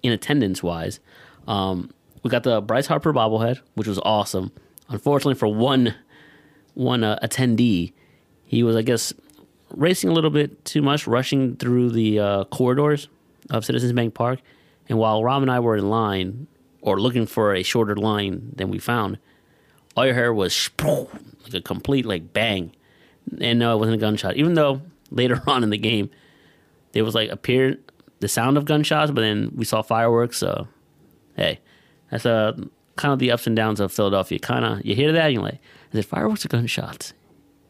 in 0.05 0.13
attendance 0.13 0.63
wise, 0.63 1.01
um, 1.49 1.91
we 2.23 2.31
got 2.31 2.45
the 2.45 2.61
Bryce 2.61 2.87
Harper 2.87 3.13
bobblehead, 3.13 3.59
which 3.75 3.89
was 3.89 3.99
awesome. 4.05 4.53
Unfortunately, 4.89 5.35
for 5.35 5.49
one 5.49 5.97
one 6.75 7.03
uh, 7.03 7.19
attendee, 7.21 7.95
he 8.45 8.63
was 8.63 8.77
I 8.77 8.83
guess 8.83 9.13
racing 9.71 10.11
a 10.11 10.13
little 10.13 10.31
bit 10.31 10.65
too 10.65 10.81
much, 10.81 11.09
rushing 11.09 11.57
through 11.57 11.91
the 11.91 12.21
uh, 12.21 12.45
corridors 12.45 13.09
of 13.51 13.65
Citizens 13.65 13.93
Bank 13.93 14.15
Park. 14.15 14.39
And 14.89 14.99
while 14.99 15.25
Rob 15.25 15.43
and 15.43 15.51
I 15.51 15.59
were 15.59 15.77
in 15.77 15.91
line 15.91 16.47
or 16.81 17.01
looking 17.01 17.27
for 17.27 17.57
a 17.57 17.65
shorter 17.65 17.97
line 17.97 18.53
than 18.55 18.71
we 18.71 18.79
found, 18.79 19.19
all 19.97 20.07
your 20.07 20.15
hair 20.15 20.33
was 20.33 20.71
like 21.53 21.61
a 21.61 21.65
complete 21.65 22.07
like 22.07 22.33
bang. 22.33 22.73
And 23.41 23.59
no, 23.59 23.75
it 23.75 23.79
wasn't 23.79 23.97
a 23.97 24.01
gunshot. 24.01 24.37
Even 24.37 24.55
though 24.55 24.83
later 25.11 25.43
on 25.47 25.63
in 25.63 25.71
the 25.71 25.79
game, 25.79 26.11
there 26.93 27.05
was 27.05 27.15
like 27.15 27.31
appear 27.31 27.79
the 28.21 28.29
sound 28.29 28.57
of 28.57 28.65
gunshots, 28.65 29.11
but 29.11 29.21
then 29.21 29.53
we 29.55 29.65
saw 29.65 29.83
fireworks. 29.83 30.39
So 30.39 30.67
hey, 31.37 31.61
that's 32.11 32.27
uh, 32.27 32.53
kind 32.97 33.13
of 33.13 33.19
the 33.19 33.31
ups 33.31 33.47
and 33.47 33.57
downs 33.57 33.81
of 33.81 33.93
Philadelphia. 33.93 34.39
Kind 34.39 34.65
of 34.65 34.85
you 34.85 34.95
hear 34.95 35.13
that 35.13 35.27
and 35.27 35.35
you're 35.35 35.43
like, 35.43 35.61
is 35.93 36.01
it 36.01 36.07
fireworks 36.07 36.45
or 36.45 36.49
gunshots? 36.49 37.15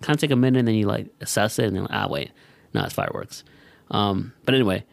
Kind 0.00 0.16
of 0.16 0.20
take 0.20 0.30
a 0.30 0.36
minute 0.36 0.60
and 0.60 0.68
then 0.68 0.74
you 0.74 0.86
like 0.86 1.08
assess 1.20 1.58
it 1.58 1.66
and 1.66 1.76
then 1.76 1.82
like, 1.82 1.92
ah 1.92 2.08
wait, 2.08 2.30
no, 2.74 2.82
it's 2.84 2.94
fireworks. 2.94 3.44
Um, 3.90 4.32
but 4.44 4.54
anyway, 4.54 4.84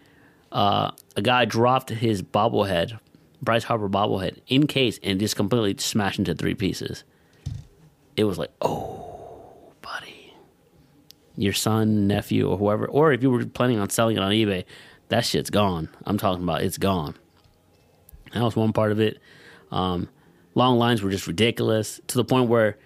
uh, 0.52 0.92
a 1.16 1.22
guy 1.22 1.46
dropped 1.46 1.90
his 1.90 2.22
bobblehead, 2.22 3.00
Bryce 3.42 3.66
Harper 3.66 3.90
bobblehead, 3.90 4.40
in 4.48 4.68
case 4.68 5.00
and 5.04 5.20
just 5.20 5.36
completely 5.36 5.76
smashed 5.78 6.20
into 6.20 6.34
three 6.34 6.56
pieces. 6.56 7.04
It 8.18 8.24
was 8.24 8.38
like, 8.38 8.52
oh, 8.62 9.74
buddy, 9.82 10.34
your 11.36 11.54
son, 11.54 12.08
nephew, 12.08 12.50
or 12.50 12.58
whoever, 12.58 12.86
or 12.86 13.12
if 13.12 13.22
you 13.22 13.30
were 13.30 13.46
planning 13.46 13.80
on 13.80 13.90
selling 13.90 14.18
it 14.18 14.24
on 14.24 14.32
eBay, 14.32 14.66
that 15.10 15.26
shit's 15.26 15.50
gone. 15.50 15.90
I'm 16.06 16.18
talking 16.18 16.44
about 16.44 16.64
it's 16.64 16.78
gone. 16.78 17.16
That 18.34 18.44
was 18.44 18.56
one 18.56 18.74
part 18.74 18.92
of 18.92 19.00
it. 19.00 19.20
Um, 19.72 20.10
long 20.56 20.78
lines 20.78 21.02
were 21.02 21.12
just 21.12 21.28
ridiculous 21.28 22.00
to 22.08 22.16
the 22.16 22.26
point 22.26 22.50
where 22.50 22.78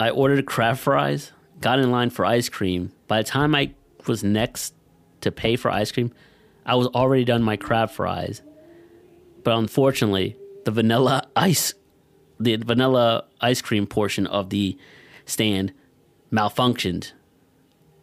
I 0.00 0.10
ordered 0.10 0.46
crab 0.46 0.76
fries, 0.76 1.32
got 1.60 1.78
in 1.78 1.90
line 1.90 2.10
for 2.10 2.24
ice 2.24 2.48
cream. 2.48 2.92
By 3.08 3.18
the 3.18 3.28
time 3.28 3.54
I 3.54 3.72
was 4.06 4.22
next 4.22 4.74
to 5.22 5.32
pay 5.32 5.56
for 5.56 5.70
ice 5.70 5.90
cream, 5.90 6.12
I 6.64 6.76
was 6.76 6.86
already 6.88 7.24
done 7.24 7.42
my 7.42 7.56
crab 7.56 7.90
fries. 7.90 8.42
But 9.42 9.56
unfortunately, 9.56 10.36
the 10.64 10.70
vanilla 10.70 11.26
ice, 11.36 11.74
the 12.40 12.56
vanilla 12.56 13.24
ice 13.40 13.60
cream 13.60 13.86
portion 13.86 14.26
of 14.26 14.50
the 14.50 14.76
stand 15.26 15.72
malfunctioned, 16.32 17.12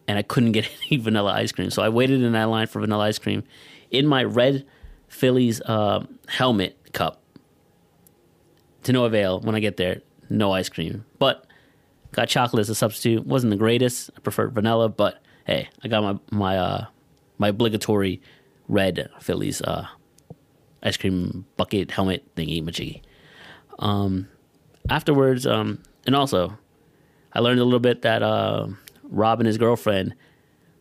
and 0.08 0.18
I 0.18 0.22
couldn't 0.22 0.52
get 0.52 0.68
any 0.86 1.00
vanilla 1.00 1.32
ice 1.32 1.52
cream. 1.52 1.70
So 1.70 1.82
I 1.82 1.88
waited 1.88 2.22
in 2.22 2.32
that 2.32 2.44
line 2.44 2.66
for 2.66 2.80
vanilla 2.80 3.04
ice 3.04 3.18
cream 3.18 3.44
in 3.90 4.06
my 4.06 4.24
red 4.24 4.66
Phillies 5.08 5.60
uh, 5.62 6.04
helmet 6.28 6.92
cup. 6.92 7.22
To 8.84 8.92
no 8.92 9.04
avail. 9.04 9.40
When 9.40 9.54
I 9.54 9.60
get 9.60 9.76
there, 9.76 10.02
no 10.30 10.52
ice 10.52 10.68
cream. 10.68 11.04
But 11.18 11.44
got 12.12 12.28
chocolate 12.28 12.60
as 12.60 12.70
a 12.70 12.74
substitute. 12.74 13.26
wasn't 13.26 13.50
the 13.50 13.56
greatest. 13.56 14.10
I 14.16 14.20
preferred 14.20 14.52
vanilla, 14.52 14.88
but 14.88 15.22
hey, 15.44 15.68
I 15.82 15.88
got 15.88 16.02
my 16.02 16.20
my 16.30 16.58
uh, 16.58 16.86
my 17.38 17.48
obligatory 17.48 18.20
red 18.68 19.08
Phillies 19.20 19.60
uh, 19.62 19.86
ice 20.82 20.96
cream 20.96 21.46
bucket 21.56 21.90
helmet 21.90 22.24
thingy 22.36 22.62
majiggy. 22.62 23.02
Um, 23.78 24.28
afterwards, 24.88 25.46
um, 25.46 25.82
and 26.06 26.14
also, 26.14 26.56
I 27.32 27.40
learned 27.40 27.60
a 27.60 27.64
little 27.64 27.80
bit 27.80 28.02
that 28.02 28.22
uh, 28.22 28.68
Rob 29.04 29.40
and 29.40 29.46
his 29.46 29.58
girlfriend 29.58 30.14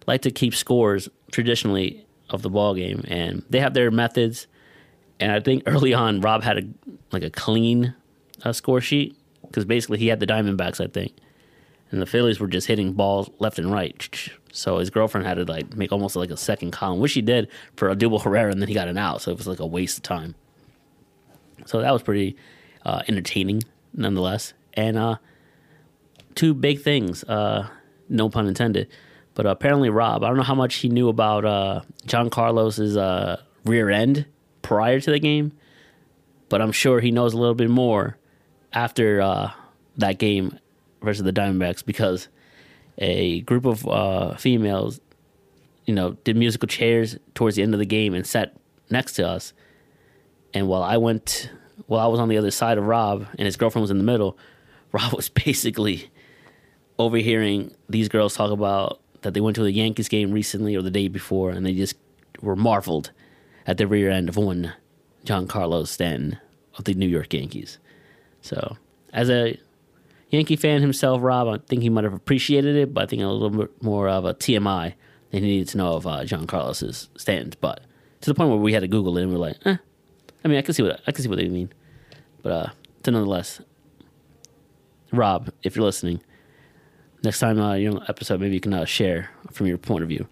like 0.07 0.21
to 0.21 0.31
keep 0.31 0.55
scores 0.55 1.09
traditionally 1.31 2.05
of 2.29 2.41
the 2.41 2.49
ball 2.49 2.73
game, 2.75 3.03
and 3.07 3.43
they 3.49 3.59
have 3.59 3.73
their 3.73 3.91
methods. 3.91 4.47
And 5.19 5.31
I 5.31 5.39
think 5.39 5.63
early 5.67 5.93
on, 5.93 6.21
Rob 6.21 6.43
had 6.43 6.57
a 6.57 6.63
like 7.11 7.23
a 7.23 7.29
clean 7.29 7.95
uh, 8.43 8.53
score 8.53 8.81
sheet 8.81 9.17
because 9.41 9.65
basically 9.65 9.97
he 9.97 10.07
had 10.07 10.19
the 10.19 10.27
Diamondbacks, 10.27 10.83
I 10.83 10.87
think, 10.87 11.13
and 11.91 12.01
the 12.01 12.05
Phillies 12.05 12.39
were 12.39 12.47
just 12.47 12.67
hitting 12.67 12.93
balls 12.93 13.29
left 13.39 13.59
and 13.59 13.71
right. 13.71 14.31
So 14.55 14.77
his 14.77 14.89
girlfriend 14.89 15.27
had 15.27 15.33
to 15.33 15.43
like 15.43 15.75
make 15.75 15.91
almost 15.91 16.15
like 16.15 16.29
a 16.29 16.37
second 16.37 16.71
column, 16.71 17.01
which 17.01 17.11
she 17.11 17.21
did 17.21 17.49
for 17.75 17.93
Odubel 17.93 18.21
Herrera, 18.23 18.49
and 18.49 18.61
then 18.61 18.69
he 18.69 18.73
got 18.73 18.87
an 18.87 18.97
out, 18.97 19.21
so 19.21 19.29
it 19.31 19.37
was 19.37 19.47
like 19.47 19.59
a 19.59 19.67
waste 19.67 19.97
of 19.97 20.03
time. 20.03 20.33
So 21.65 21.81
that 21.81 21.91
was 21.91 22.01
pretty 22.01 22.37
uh, 22.85 23.01
entertaining, 23.07 23.63
nonetheless. 23.93 24.53
And 24.73 24.97
uh, 24.97 25.17
two 26.35 26.53
big 26.53 26.81
things, 26.81 27.23
uh, 27.23 27.67
no 28.09 28.29
pun 28.29 28.47
intended, 28.47 28.87
but 29.33 29.45
apparently 29.45 29.89
Rob, 29.89 30.23
I 30.23 30.27
don't 30.27 30.37
know 30.37 30.43
how 30.43 30.55
much 30.55 30.75
he 30.75 30.89
knew 30.89 31.09
about 31.09 31.45
uh, 31.45 31.81
John 32.05 32.29
Carlos's 32.29 32.95
uh, 32.95 33.41
rear 33.65 33.89
end 33.89 34.25
prior 34.61 34.99
to 34.99 35.11
the 35.11 35.19
game, 35.19 35.51
but 36.49 36.61
I'm 36.61 36.71
sure 36.71 36.99
he 36.99 37.11
knows 37.11 37.33
a 37.33 37.37
little 37.37 37.55
bit 37.55 37.69
more 37.69 38.17
after 38.73 39.21
uh, 39.21 39.51
that 39.97 40.19
game 40.19 40.59
versus 41.01 41.23
the 41.23 41.33
Diamondbacks 41.33 41.85
because 41.85 42.27
a 42.97 43.41
group 43.41 43.65
of 43.65 44.39
females, 44.39 44.99
you 45.85 45.93
know, 45.93 46.11
did 46.23 46.37
musical 46.37 46.67
chairs 46.67 47.17
towards 47.33 47.55
the 47.55 47.63
end 47.63 47.73
of 47.73 47.79
the 47.79 47.85
game 47.85 48.13
and 48.13 48.25
sat 48.25 48.55
next 48.89 49.13
to 49.13 49.27
us. 49.27 49.53
And 50.53 50.67
while 50.67 50.83
I 50.83 50.97
went, 50.97 51.49
while 51.87 52.05
I 52.05 52.07
was 52.07 52.19
on 52.19 52.29
the 52.29 52.37
other 52.37 52.51
side 52.51 52.77
of 52.77 52.85
Rob 52.85 53.27
and 53.37 53.45
his 53.45 53.57
girlfriend 53.57 53.83
was 53.83 53.91
in 53.91 53.97
the 53.97 54.03
middle, 54.03 54.37
Rob 54.91 55.13
was 55.15 55.29
basically 55.29 56.09
overhearing 56.97 57.75
these 57.89 58.09
girls 58.09 58.35
talk 58.35 58.51
about 58.51 59.01
that 59.21 59.33
they 59.33 59.41
went 59.41 59.55
to 59.55 59.63
the 59.63 59.71
Yankees 59.71 60.07
game 60.07 60.31
recently 60.31 60.75
or 60.75 60.81
the 60.81 60.91
day 60.91 61.07
before, 61.07 61.49
and 61.51 61.65
they 61.65 61.73
just 61.73 61.95
were 62.41 62.55
marveled 62.55 63.11
at 63.65 63.77
the 63.77 63.87
rear 63.87 64.09
end 64.09 64.29
of 64.29 64.37
one 64.37 64.73
Giancarlo 65.25 65.87
Stanton 65.87 66.37
of 66.77 66.85
the 66.85 66.93
New 66.93 67.07
York 67.07 67.33
Yankees. 67.33 67.79
So, 68.41 68.77
as 69.11 69.29
a 69.29 69.57
Yankee 70.29 70.55
fan 70.55 70.81
himself, 70.81 71.21
Rob, 71.23 71.47
I 71.47 71.57
think 71.65 71.81
he 71.81 71.89
might 71.89 72.03
have 72.03 72.13
appreciated 72.13 72.75
it, 72.75 72.93
but 72.93 73.03
I 73.03 73.05
think 73.07 73.21
a 73.21 73.27
little 73.27 73.49
bit 73.49 73.81
more 73.81 74.07
of 74.07 74.25
a 74.25 74.33
TMI 74.33 74.93
than 75.31 75.43
he 75.43 75.49
needed 75.49 75.69
to 75.69 75.77
know 75.77 75.93
of 75.93 76.05
uh, 76.05 76.23
John 76.25 76.45
Carlos's 76.45 77.09
Stanton's. 77.17 77.55
But 77.55 77.81
to 78.21 78.29
the 78.29 78.35
point 78.35 78.49
where 78.49 78.59
we 78.59 78.73
had 78.73 78.81
to 78.81 78.87
Google 78.87 79.17
it, 79.17 79.23
and 79.23 79.31
we 79.31 79.37
are 79.37 79.39
like, 79.39 79.57
eh. 79.65 79.77
I 80.43 80.47
mean, 80.47 80.59
I 80.59 80.61
can 80.61 80.75
see 80.75 80.83
what 80.83 81.01
I 81.07 81.11
can 81.11 81.23
see 81.23 81.29
what 81.29 81.39
they 81.39 81.49
mean, 81.49 81.73
but 82.45 82.51
uh, 82.51 82.69
nonetheless, 83.07 83.59
Rob, 85.11 85.49
if 85.63 85.75
you're 85.75 85.83
listening, 85.83 86.21
next 87.23 87.39
time 87.39 87.59
uh, 87.59 87.73
you're 87.73 87.91
on 87.91 88.01
the 88.01 88.07
episode, 88.07 88.39
maybe 88.39 88.53
you 88.53 88.59
can 88.59 88.71
uh, 88.75 88.85
share 88.85 89.31
from 89.51 89.65
your 89.65 89.79
point 89.79 90.03
of 90.03 90.09
view. 90.09 90.27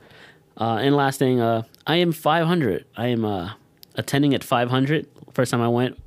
Uh, 0.55 0.75
and 0.75 0.95
last 0.95 1.17
thing, 1.17 1.41
uh, 1.41 1.63
I 1.87 1.95
am 1.95 2.11
500. 2.11 2.85
I 2.95 3.07
am 3.07 3.25
uh, 3.25 3.53
attending 3.95 4.35
at 4.35 4.43
500. 4.43 5.07
First 5.33 5.49
time 5.49 5.61
I 5.61 5.67
went, 5.69 5.99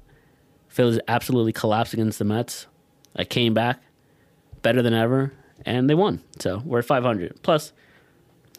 Phillies 0.69 1.01
absolutely 1.09 1.53
collapsed 1.53 1.93
against 1.93 2.21
the 2.21 2.25
Mets. 2.25 2.69
I 3.17 3.25
came 3.25 3.53
back 3.53 3.83
better 4.63 4.83
than 4.83 4.95
ever, 4.95 5.33
and 5.65 5.91
they 5.91 5.95
won. 5.97 6.23
So 6.39 6.63
we're 6.65 6.79
at 6.79 6.85
500. 6.85 7.43
Plus, 7.43 7.73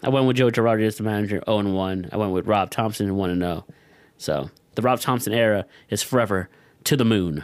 I 0.03 0.09
went 0.09 0.27
with 0.27 0.35
Joe 0.35 0.49
Girardi 0.49 0.85
as 0.85 0.97
the 0.97 1.03
manager, 1.03 1.41
0 1.45 1.59
and 1.59 1.73
1. 1.73 2.09
I 2.11 2.17
went 2.17 2.33
with 2.33 2.45
Rob 2.45 2.71
Thomson, 2.71 3.15
1 3.15 3.29
and 3.29 3.41
0. 3.41 3.65
So 4.17 4.49
the 4.75 4.81
Rob 4.81 4.99
Thomson 4.99 5.31
era 5.31 5.65
is 5.89 6.03
forever 6.03 6.49
to 6.88 6.98
the 6.98 7.06
moon. 7.06 7.44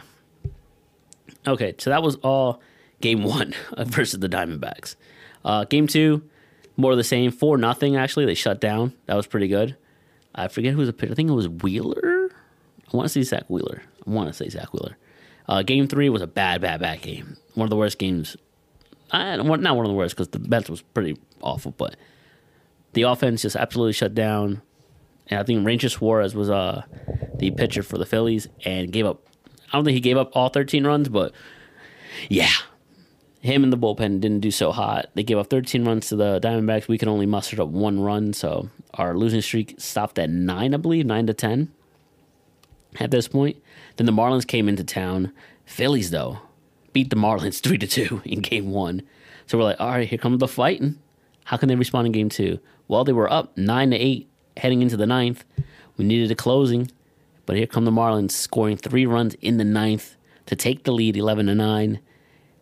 Okay, 1.46 1.74
so 1.78 1.90
that 1.90 2.02
was 2.02 2.16
all 2.16 2.60
game 3.00 3.22
one 3.22 3.54
versus 3.78 4.18
the 4.20 4.28
Diamondbacks. 4.28 4.96
Uh, 5.44 5.64
game 5.64 5.86
two, 5.86 6.22
more 6.76 6.92
of 6.92 6.96
the 6.96 7.04
same, 7.04 7.30
four 7.30 7.58
nothing. 7.58 7.96
Actually, 7.96 8.24
they 8.24 8.34
shut 8.34 8.60
down. 8.60 8.94
That 9.06 9.14
was 9.14 9.26
pretty 9.26 9.48
good. 9.48 9.76
I 10.34 10.48
forget 10.48 10.72
who 10.72 10.78
was 10.78 10.88
a 10.88 10.92
pitcher. 10.92 11.12
I 11.12 11.14
think 11.14 11.28
it 11.28 11.34
was 11.34 11.48
Wheeler. 11.48 12.30
I 12.92 12.96
want 12.96 13.06
to 13.06 13.08
say 13.10 13.22
Zack 13.22 13.44
Wheeler. 13.48 13.82
I 14.06 14.10
want 14.10 14.28
to 14.28 14.32
say 14.32 14.48
Zack 14.48 14.72
Wheeler. 14.72 14.96
Uh, 15.46 15.62
game 15.62 15.86
three 15.86 16.08
was 16.08 16.22
a 16.22 16.26
bad, 16.26 16.62
bad, 16.62 16.80
bad 16.80 17.02
game. 17.02 17.36
One 17.54 17.66
of 17.66 17.70
the 17.70 17.76
worst 17.76 17.98
games. 17.98 18.36
I, 19.10 19.36
not 19.36 19.76
one 19.76 19.84
of 19.84 19.90
the 19.90 19.96
worst 19.96 20.16
because 20.16 20.28
the 20.28 20.38
Mets 20.38 20.70
was 20.70 20.80
pretty 20.80 21.18
awful, 21.42 21.72
but 21.72 21.96
the 22.94 23.02
offense 23.02 23.42
just 23.42 23.56
absolutely 23.56 23.92
shut 23.92 24.14
down. 24.14 24.62
And 25.28 25.38
I 25.38 25.42
think 25.42 25.64
Ranger 25.64 25.88
Suarez 25.88 26.34
was 26.34 26.50
uh, 26.50 26.82
the 27.36 27.50
pitcher 27.50 27.82
for 27.82 27.98
the 27.98 28.06
Phillies 28.06 28.48
and 28.64 28.90
gave 28.90 29.06
up. 29.06 29.20
I 29.74 29.76
don't 29.76 29.84
think 29.84 29.96
he 29.96 30.00
gave 30.00 30.16
up 30.16 30.30
all 30.36 30.50
13 30.50 30.86
runs, 30.86 31.08
but 31.08 31.32
yeah, 32.28 32.52
him 33.40 33.64
and 33.64 33.72
the 33.72 33.76
bullpen 33.76 34.20
didn't 34.20 34.38
do 34.38 34.52
so 34.52 34.70
hot. 34.70 35.06
They 35.14 35.24
gave 35.24 35.36
up 35.36 35.50
13 35.50 35.84
runs 35.84 36.10
to 36.10 36.16
the 36.16 36.38
Diamondbacks. 36.38 36.86
We 36.86 36.96
could 36.96 37.08
only 37.08 37.26
muster 37.26 37.60
up 37.60 37.70
one 37.70 37.98
run, 37.98 38.34
so 38.34 38.68
our 38.94 39.16
losing 39.16 39.40
streak 39.40 39.74
stopped 39.78 40.16
at 40.20 40.30
nine, 40.30 40.74
I 40.74 40.76
believe, 40.76 41.06
nine 41.06 41.26
to 41.26 41.34
10 41.34 41.72
at 43.00 43.10
this 43.10 43.26
point. 43.26 43.56
Then 43.96 44.06
the 44.06 44.12
Marlins 44.12 44.46
came 44.46 44.68
into 44.68 44.84
town. 44.84 45.32
Phillies, 45.64 46.12
though, 46.12 46.38
beat 46.92 47.10
the 47.10 47.16
Marlins 47.16 47.60
3 47.62 47.76
to 47.78 47.86
2 47.88 48.22
in 48.26 48.42
game 48.42 48.70
one. 48.70 49.02
So 49.46 49.58
we're 49.58 49.64
like, 49.64 49.80
all 49.80 49.88
right, 49.88 50.08
here 50.08 50.18
comes 50.18 50.38
the 50.38 50.46
fighting. 50.46 51.00
How 51.46 51.56
can 51.56 51.68
they 51.68 51.74
respond 51.74 52.06
in 52.06 52.12
game 52.12 52.28
two? 52.28 52.60
Well, 52.86 53.02
they 53.02 53.12
were 53.12 53.30
up 53.32 53.58
9 53.58 53.90
to 53.90 53.96
8 53.96 54.30
heading 54.56 54.82
into 54.82 54.96
the 54.96 55.04
ninth. 55.04 55.44
We 55.96 56.04
needed 56.04 56.30
a 56.30 56.36
closing. 56.36 56.92
But 57.46 57.56
here 57.56 57.66
come 57.66 57.84
the 57.84 57.90
Marlins 57.90 58.32
scoring 58.32 58.76
three 58.76 59.06
runs 59.06 59.34
in 59.34 59.58
the 59.58 59.64
ninth 59.64 60.16
to 60.46 60.56
take 60.56 60.84
the 60.84 60.92
lead 60.92 61.16
11 61.16 61.46
to 61.46 61.54
9. 61.54 62.00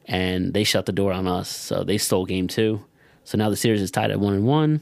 And 0.06 0.52
they 0.52 0.64
shut 0.64 0.86
the 0.86 0.92
door 0.92 1.12
on 1.12 1.26
us. 1.26 1.48
So 1.48 1.84
they 1.84 1.98
stole 1.98 2.26
game 2.26 2.48
two. 2.48 2.84
So 3.24 3.38
now 3.38 3.50
the 3.50 3.56
series 3.56 3.80
is 3.80 3.90
tied 3.90 4.10
at 4.10 4.18
1 4.20 4.34
and 4.34 4.46
1. 4.46 4.80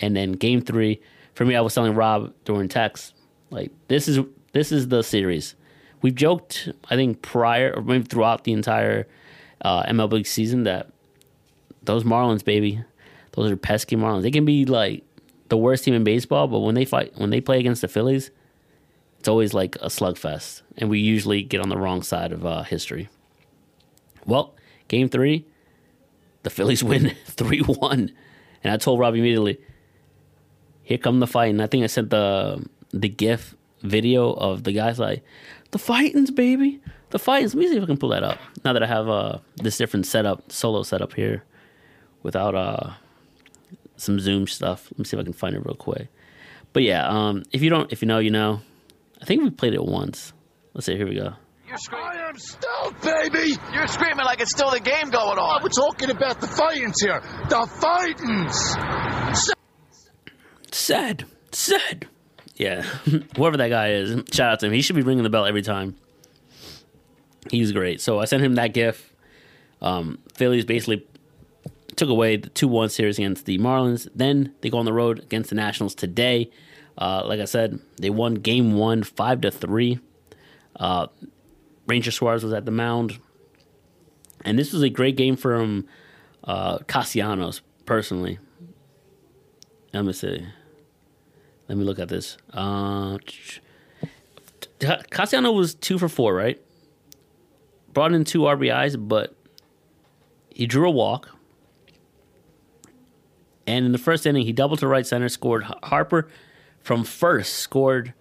And 0.00 0.16
then 0.16 0.32
game 0.32 0.60
three, 0.60 1.00
for 1.34 1.44
me, 1.44 1.56
I 1.56 1.60
was 1.60 1.74
telling 1.74 1.94
Rob 1.94 2.32
during 2.44 2.68
text, 2.68 3.14
like, 3.50 3.70
this 3.88 4.08
is 4.08 4.20
this 4.52 4.72
is 4.72 4.88
the 4.88 5.02
series. 5.02 5.54
We've 6.00 6.14
joked, 6.14 6.70
I 6.88 6.96
think, 6.96 7.22
prior 7.22 7.74
or 7.74 7.82
maybe 7.82 8.04
throughout 8.04 8.44
the 8.44 8.52
entire 8.52 9.06
uh, 9.60 9.82
MLB 9.84 10.26
season 10.26 10.64
that 10.64 10.90
those 11.82 12.04
Marlins, 12.04 12.44
baby, 12.44 12.82
those 13.32 13.50
are 13.50 13.56
pesky 13.56 13.96
Marlins. 13.96 14.22
They 14.22 14.30
can 14.30 14.44
be 14.44 14.64
like 14.64 15.04
the 15.48 15.56
worst 15.56 15.84
team 15.84 15.94
in 15.94 16.04
baseball, 16.04 16.48
but 16.48 16.60
when 16.60 16.74
they 16.74 16.84
fight, 16.84 17.12
when 17.16 17.30
they 17.30 17.40
play 17.40 17.58
against 17.58 17.82
the 17.82 17.88
Phillies, 17.88 18.30
it's 19.26 19.28
always 19.28 19.52
like 19.52 19.74
a 19.80 19.88
slugfest, 19.88 20.62
and 20.78 20.88
we 20.88 21.00
usually 21.00 21.42
get 21.42 21.60
on 21.60 21.68
the 21.68 21.76
wrong 21.76 22.00
side 22.00 22.30
of 22.30 22.46
uh, 22.46 22.62
history. 22.62 23.08
Well, 24.24 24.54
game 24.86 25.08
three, 25.08 25.44
the 26.44 26.50
Phillies 26.50 26.84
win 26.90 27.16
three 27.24 27.58
one, 27.58 28.12
and 28.62 28.72
I 28.72 28.76
told 28.76 29.00
Rob 29.00 29.16
immediately, 29.16 29.58
"Here 30.84 30.96
come 30.96 31.18
the 31.18 31.26
fight." 31.26 31.50
And 31.50 31.60
I 31.60 31.66
think 31.66 31.82
I 31.82 31.88
sent 31.88 32.10
the 32.10 32.64
the 32.92 33.08
GIF 33.08 33.56
video 33.82 34.32
of 34.32 34.62
the 34.62 34.70
guys 34.70 35.00
like 35.00 35.24
the 35.72 35.78
Fightins, 35.78 36.32
baby, 36.32 36.80
the 37.10 37.18
Fightins. 37.18 37.46
Let 37.46 37.56
me 37.56 37.66
see 37.66 37.78
if 37.78 37.82
I 37.82 37.86
can 37.86 37.96
pull 37.96 38.10
that 38.10 38.22
up 38.22 38.38
now 38.64 38.74
that 38.74 38.82
I 38.84 38.86
have 38.86 39.08
uh, 39.08 39.38
this 39.56 39.76
different 39.76 40.06
setup, 40.06 40.52
solo 40.52 40.84
setup 40.84 41.14
here, 41.14 41.42
without 42.22 42.54
uh 42.54 42.92
some 43.96 44.20
Zoom 44.20 44.46
stuff. 44.46 44.86
Let 44.92 45.00
me 45.00 45.04
see 45.04 45.16
if 45.16 45.20
I 45.20 45.24
can 45.24 45.32
find 45.32 45.56
it 45.56 45.66
real 45.66 45.74
quick. 45.74 46.06
But 46.72 46.84
yeah, 46.84 47.08
um, 47.08 47.42
if 47.50 47.60
you 47.60 47.70
don't, 47.70 47.92
if 47.92 48.02
you 48.02 48.06
know, 48.06 48.20
you 48.20 48.30
know. 48.30 48.60
I 49.20 49.24
think 49.24 49.42
we 49.42 49.50
played 49.50 49.74
it 49.74 49.84
once. 49.84 50.32
Let's 50.74 50.86
see. 50.86 50.96
Here 50.96 51.08
we 51.08 51.16
go. 51.16 51.34
You're 51.68 51.78
screaming. 51.78 52.06
I 52.06 52.28
am 52.28 52.38
stoked, 52.38 53.02
baby! 53.02 53.56
You're 53.72 53.88
screaming 53.88 54.24
like 54.24 54.40
it's 54.40 54.52
still 54.52 54.70
the 54.70 54.78
game 54.78 55.10
going 55.10 55.38
on. 55.38 55.62
We're 55.62 55.68
talking 55.68 56.10
about 56.10 56.40
the 56.40 56.46
Fightins 56.46 57.02
here. 57.02 57.20
The 57.48 57.66
Fightins! 57.80 59.54
Said, 60.70 61.24
said. 61.50 62.06
Yeah, 62.54 62.82
whoever 63.36 63.56
that 63.56 63.68
guy 63.68 63.90
is, 63.92 64.22
shout 64.32 64.52
out 64.52 64.60
to 64.60 64.66
him. 64.66 64.72
He 64.72 64.82
should 64.82 64.96
be 64.96 65.02
ringing 65.02 65.24
the 65.24 65.30
bell 65.30 65.44
every 65.44 65.62
time. 65.62 65.96
He's 67.50 67.72
great. 67.72 68.00
So 68.00 68.20
I 68.20 68.26
sent 68.26 68.42
him 68.42 68.54
that 68.54 68.72
gif. 68.72 69.12
Um, 69.82 70.18
Phillies 70.34 70.64
basically 70.64 71.06
took 71.96 72.08
away 72.08 72.36
the 72.36 72.48
2 72.48 72.68
1 72.68 72.90
series 72.90 73.18
against 73.18 73.44
the 73.44 73.58
Marlins. 73.58 74.08
Then 74.14 74.54
they 74.60 74.70
go 74.70 74.78
on 74.78 74.84
the 74.84 74.92
road 74.92 75.18
against 75.18 75.50
the 75.50 75.56
Nationals 75.56 75.94
today. 75.94 76.50
Uh, 76.98 77.22
like 77.26 77.40
I 77.40 77.44
said, 77.44 77.78
they 77.98 78.10
won 78.10 78.34
game 78.34 78.74
one, 78.74 79.02
5 79.02 79.42
to 79.42 79.50
3. 79.50 80.00
Uh, 80.78 81.06
Ranger 81.86 82.10
Suarez 82.10 82.42
was 82.42 82.52
at 82.52 82.64
the 82.64 82.70
mound. 82.70 83.18
And 84.44 84.58
this 84.58 84.72
was 84.72 84.82
a 84.82 84.88
great 84.88 85.16
game 85.16 85.36
from 85.36 85.86
uh, 86.44 86.78
Castellanos, 86.86 87.60
personally. 87.84 88.38
Let 89.92 90.04
me 90.04 90.12
see. 90.12 90.46
Let 91.68 91.78
me 91.78 91.84
look 91.84 91.98
at 91.98 92.08
this. 92.08 92.36
Uh, 92.52 93.18
Castellano 95.10 95.52
was 95.52 95.74
two 95.74 95.98
for 95.98 96.08
four, 96.08 96.34
right? 96.34 96.60
Brought 97.92 98.12
in 98.12 98.24
two 98.24 98.40
RBIs, 98.40 99.08
but 99.08 99.34
he 100.50 100.66
drew 100.66 100.86
a 100.86 100.90
walk. 100.90 101.30
And 103.66 103.84
in 103.84 103.92
the 103.92 103.98
first 103.98 104.26
inning, 104.26 104.44
he 104.44 104.52
doubled 104.52 104.78
to 104.80 104.86
right 104.86 105.06
center, 105.06 105.28
scored 105.28 105.64
Harper 105.82 106.28
from 106.86 107.02
first, 107.02 107.54
scored 107.54 108.14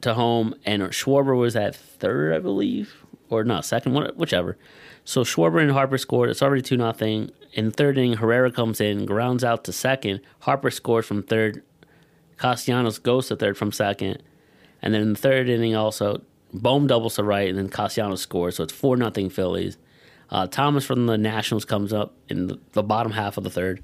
to 0.00 0.14
home, 0.14 0.54
and 0.64 0.82
Schwarber 0.84 1.38
was 1.38 1.54
at 1.54 1.76
third, 1.76 2.34
I 2.34 2.38
believe, 2.38 3.04
or 3.28 3.44
not 3.44 3.66
second, 3.66 3.92
whichever. 4.16 4.56
So 5.04 5.24
Schwarber 5.24 5.60
and 5.60 5.72
Harper 5.72 5.98
scored. 5.98 6.30
It's 6.30 6.40
already 6.40 6.62
two 6.62 6.78
nothing. 6.78 7.30
In 7.52 7.70
third 7.70 7.98
inning, 7.98 8.14
Herrera 8.14 8.50
comes 8.50 8.80
in, 8.80 9.04
grounds 9.04 9.44
out 9.44 9.64
to 9.64 9.74
second. 9.74 10.22
Harper 10.40 10.70
scores 10.70 11.04
from 11.04 11.22
third. 11.22 11.62
Castellanos 12.38 12.98
goes 12.98 13.28
to 13.28 13.36
third 13.36 13.58
from 13.58 13.72
second. 13.72 14.22
And 14.80 14.94
then 14.94 15.02
in 15.02 15.12
the 15.12 15.18
third 15.18 15.50
inning, 15.50 15.76
also, 15.76 16.22
Bohm 16.54 16.86
doubles 16.86 17.16
to 17.16 17.24
right, 17.24 17.50
and 17.50 17.58
then 17.58 17.68
Castellanos 17.68 18.22
scores. 18.22 18.56
So 18.56 18.64
it's 18.64 18.72
4 18.72 18.96
nothing 18.96 19.28
Phillies. 19.28 19.76
Uh, 20.30 20.46
Thomas 20.46 20.86
from 20.86 21.04
the 21.04 21.18
Nationals 21.18 21.66
comes 21.66 21.92
up 21.92 22.14
in 22.30 22.46
the, 22.46 22.58
the 22.72 22.82
bottom 22.82 23.12
half 23.12 23.36
of 23.36 23.44
the 23.44 23.50
third. 23.50 23.82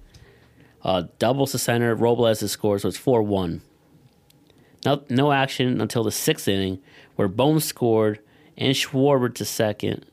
Uh, 0.83 1.05
doubles 1.19 1.53
to 1.53 1.59
center. 1.59 1.95
Robles 1.95 2.51
scores, 2.51 2.83
so 2.83 2.89
it's 2.89 2.97
4 2.97 3.23
1. 3.23 3.61
No, 4.85 5.03
no 5.09 5.33
action 5.33 5.81
until 5.81 6.05
the 6.05 6.13
sixth 6.13 6.49
inning, 6.49 6.81
where 7.17 7.29
Bohm 7.29 7.61
scored 7.61 8.21
and 8.57 8.75
Schwarber 8.75 9.35
to 9.35 9.45
second. 9.45 10.07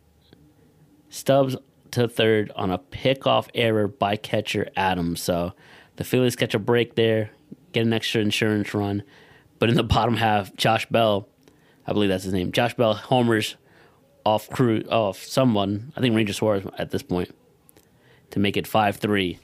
Stubbs 1.09 1.55
to 1.91 2.07
third 2.07 2.51
on 2.55 2.71
a 2.71 2.77
pickoff 2.77 3.47
error 3.53 3.87
by 3.87 4.15
catcher 4.15 4.69
Adams. 4.75 5.21
So 5.21 5.53
the 5.95 6.03
Phillies 6.03 6.35
catch 6.35 6.53
a 6.53 6.59
break 6.59 6.95
there, 6.95 7.31
get 7.71 7.85
an 7.85 7.93
extra 7.93 8.21
insurance 8.21 8.73
run. 8.73 9.03
But 9.59 9.69
in 9.69 9.75
the 9.75 9.83
bottom 9.95 10.17
half, 10.17 10.55
Josh 10.55 10.85
Bell, 10.87 11.27
I 11.87 11.93
believe 11.93 12.09
that's 12.09 12.23
his 12.23 12.33
name, 12.33 12.51
Josh 12.51 12.73
Bell 12.73 12.93
homers 12.93 13.55
off 14.25 14.49
crew 14.49 14.81
off 14.89 15.23
someone, 15.23 15.93
I 15.95 16.01
think 16.01 16.15
Ranger 16.15 16.33
Suarez 16.33 16.65
at 16.77 16.89
this 16.89 17.03
point, 17.03 17.33
to 18.31 18.39
make 18.39 18.57
it 18.57 18.65
five 18.65 18.97
three. 18.97 19.39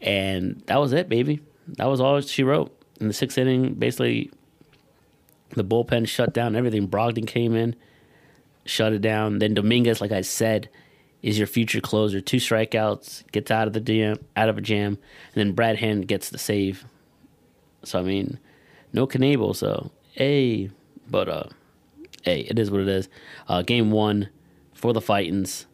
And 0.00 0.62
that 0.66 0.76
was 0.80 0.92
it, 0.92 1.08
baby. 1.08 1.40
That 1.76 1.86
was 1.86 2.00
all 2.00 2.20
she 2.20 2.42
wrote. 2.42 2.74
In 3.00 3.06
the 3.06 3.12
sixth 3.12 3.38
inning, 3.38 3.74
basically 3.74 4.30
the 5.50 5.64
bullpen 5.64 6.06
shut 6.06 6.32
down 6.32 6.56
everything. 6.56 6.88
Brogdon 6.88 7.26
came 7.26 7.54
in, 7.54 7.74
shut 8.64 8.92
it 8.92 9.00
down. 9.00 9.38
Then 9.38 9.54
Dominguez, 9.54 10.00
like 10.00 10.12
I 10.12 10.20
said, 10.20 10.68
is 11.22 11.38
your 11.38 11.46
future 11.46 11.80
closer. 11.80 12.20
Two 12.20 12.36
strikeouts, 12.36 13.30
gets 13.32 13.50
out 13.50 13.66
of 13.66 13.72
the 13.72 13.80
jam, 13.80 14.18
out 14.36 14.48
of 14.48 14.58
a 14.58 14.60
jam, 14.60 14.98
and 15.34 15.34
then 15.34 15.52
Brad 15.52 15.78
Hand 15.78 16.06
gets 16.08 16.30
the 16.30 16.38
save. 16.38 16.84
So 17.84 17.98
I 17.98 18.02
mean, 18.02 18.38
no 18.92 19.06
Knebel, 19.06 19.54
so 19.54 19.90
hey, 20.12 20.70
but 21.10 21.28
uh, 21.28 21.44
hey, 22.22 22.40
it 22.40 22.58
is 22.58 22.70
what 22.70 22.80
it 22.80 22.88
is. 22.88 23.08
Uh, 23.48 23.62
game 23.62 23.90
one 23.90 24.28
for 24.74 24.92
the 24.92 25.00
Fightins. 25.00 25.66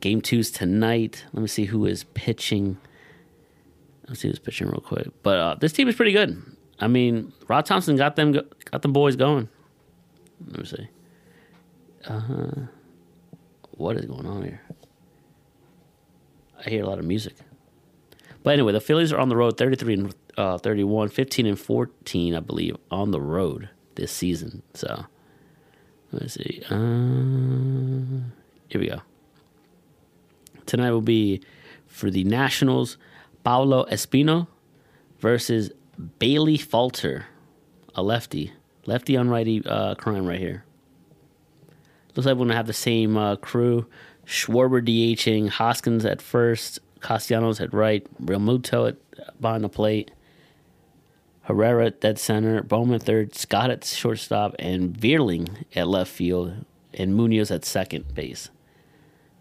Game 0.00 0.20
two's 0.20 0.50
tonight. 0.50 1.24
Let 1.32 1.40
me 1.40 1.48
see 1.48 1.64
who 1.64 1.86
is 1.86 2.04
pitching. 2.14 2.76
Let's 4.06 4.20
see 4.20 4.28
who's 4.28 4.38
pitching 4.38 4.68
real 4.68 4.80
quick. 4.80 5.08
But 5.22 5.38
uh, 5.38 5.54
this 5.58 5.72
team 5.72 5.88
is 5.88 5.96
pretty 5.96 6.12
good. 6.12 6.53
I 6.80 6.88
mean, 6.88 7.32
Rod 7.48 7.66
Thomson 7.66 7.96
got 7.96 8.16
them 8.16 8.32
got 8.32 8.82
the 8.82 8.88
boys 8.88 9.16
going. 9.16 9.48
Let 10.48 10.58
me 10.58 10.64
see. 10.64 10.88
Uh 12.06 12.20
huh. 12.20 12.50
What 13.72 13.96
is 13.96 14.06
going 14.06 14.26
on 14.26 14.42
here? 14.42 14.60
I 16.64 16.70
hear 16.70 16.82
a 16.82 16.86
lot 16.86 16.98
of 16.98 17.04
music. 17.04 17.34
But 18.42 18.54
anyway, 18.54 18.72
the 18.72 18.80
Phillies 18.80 19.12
are 19.12 19.18
on 19.18 19.28
the 19.28 19.36
road 19.36 19.56
33 19.56 19.94
and 19.94 20.14
uh, 20.36 20.58
31, 20.58 21.08
15 21.08 21.46
and 21.46 21.58
14, 21.58 22.34
I 22.34 22.40
believe, 22.40 22.76
on 22.90 23.10
the 23.10 23.20
road 23.20 23.70
this 23.94 24.12
season. 24.12 24.62
So, 24.74 25.06
let's 26.12 26.34
see. 26.34 26.62
Uh, 26.70 28.28
here 28.68 28.80
we 28.80 28.88
go. 28.88 29.00
Tonight 30.66 30.90
will 30.90 31.00
be 31.00 31.42
for 31.86 32.10
the 32.10 32.24
Nationals, 32.24 32.98
Paolo 33.44 33.86
Espino 33.86 34.46
versus 35.20 35.70
Bailey 36.18 36.56
Falter, 36.56 37.26
a 37.94 38.02
lefty. 38.02 38.52
Lefty 38.86 39.16
on 39.16 39.30
righty 39.30 39.62
uh, 39.64 39.94
crime 39.94 40.26
right 40.26 40.38
here. 40.38 40.64
Looks 42.14 42.26
like 42.26 42.36
we're 42.36 42.48
to 42.48 42.54
have 42.54 42.66
the 42.66 42.72
same 42.72 43.16
uh, 43.16 43.36
crew. 43.36 43.86
Schwarber 44.26 44.80
DHing, 44.84 45.48
Hoskins 45.48 46.04
at 46.04 46.22
first, 46.22 46.78
Castellanos 47.00 47.60
at 47.60 47.72
right, 47.74 48.06
Realmuto 48.22 48.88
at 48.88 49.40
behind 49.40 49.64
the 49.64 49.68
plate, 49.68 50.10
Herrera 51.42 51.86
at 51.86 52.00
dead 52.00 52.18
center, 52.18 52.62
Bowman 52.62 53.00
third, 53.00 53.34
Stott 53.34 53.70
at 53.70 53.84
shortstop, 53.84 54.54
and 54.58 54.96
Vierling 54.96 55.64
at 55.74 55.88
left 55.88 56.10
field, 56.10 56.64
and 56.94 57.14
Munoz 57.14 57.50
at 57.50 57.64
second 57.64 58.14
base. 58.14 58.50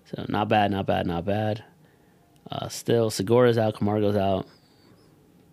So 0.06 0.26
not 0.28 0.50
bad, 0.50 0.72
not 0.72 0.86
bad, 0.86 1.08
not 1.08 1.26
bad. 1.26 1.64
Uh, 2.52 2.68
still, 2.68 3.10
Segura's 3.10 3.58
out, 3.58 3.76
Camargo's 3.76 4.18
out, 4.18 4.48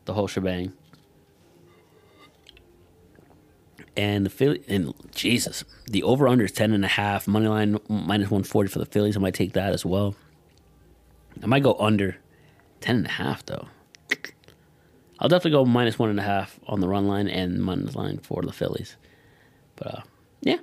the 0.07 0.15
whole 0.15 0.27
shebang. 0.27 0.73
And 3.97 4.25
the 4.25 4.31
Philly 4.31 4.63
and 4.69 4.95
Jesus, 5.15 5.65
the 5.87 6.03
over 6.05 6.29
under 6.29 6.45
is 6.45 6.53
ten 6.53 6.73
and 6.73 6.85
a 6.85 6.89
half. 6.89 7.27
Money 7.27 7.49
line 7.49 7.79
minus 7.89 8.31
one 8.31 8.45
forty 8.45 8.69
for 8.69 8.79
the 8.79 8.87
Phillies. 8.87 9.17
I 9.17 9.21
might 9.21 9.35
take 9.35 9.53
that 9.55 9.73
as 9.73 9.85
well. 9.85 10.15
I 11.43 11.47
might 11.47 11.63
go 11.63 11.75
under 11.75 12.17
ten 12.81 12.97
and 12.97 13.07
a 13.07 13.11
half 13.11 13.45
though. 13.45 13.67
I'll 15.19 15.29
definitely 15.29 15.51
go 15.51 15.65
minus 15.67 15.99
one 15.99 16.09
and 16.09 16.21
a 16.21 16.23
half 16.23 16.59
on 16.67 16.81
the 16.81 16.89
run 16.89 17.07
line 17.07 17.29
and 17.29 17.63
money 17.63 17.83
line 17.83 18.19
for 18.19 18.43
the 18.43 18.53
Phillies. 18.53 18.97
But 19.77 19.87
uh, 19.87 20.01
yeah, 20.41 20.59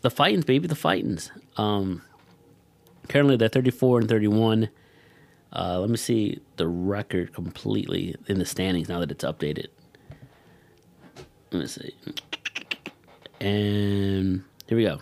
the 0.00 0.10
Fightins, 0.10 0.46
baby, 0.46 0.68
the 0.68 0.74
Fightins. 0.74 1.30
Um, 1.58 2.02
currently 3.08 3.36
they're 3.36 3.48
thirty 3.48 3.70
four 3.70 3.98
and 3.98 4.08
thirty 4.08 4.28
one. 4.28 4.70
Uh, 5.52 5.78
let 5.80 5.90
me 5.90 5.96
see 5.96 6.40
the 6.56 6.66
record 6.66 7.32
completely 7.32 8.14
in 8.26 8.38
the 8.38 8.46
standings 8.46 8.88
now 8.88 9.00
that 9.00 9.10
it's 9.10 9.24
updated. 9.24 9.66
Let 11.50 11.60
me 11.60 11.66
see. 11.66 11.94
And 13.44 14.42
here 14.66 14.78
we 14.78 14.84
go. 14.84 15.00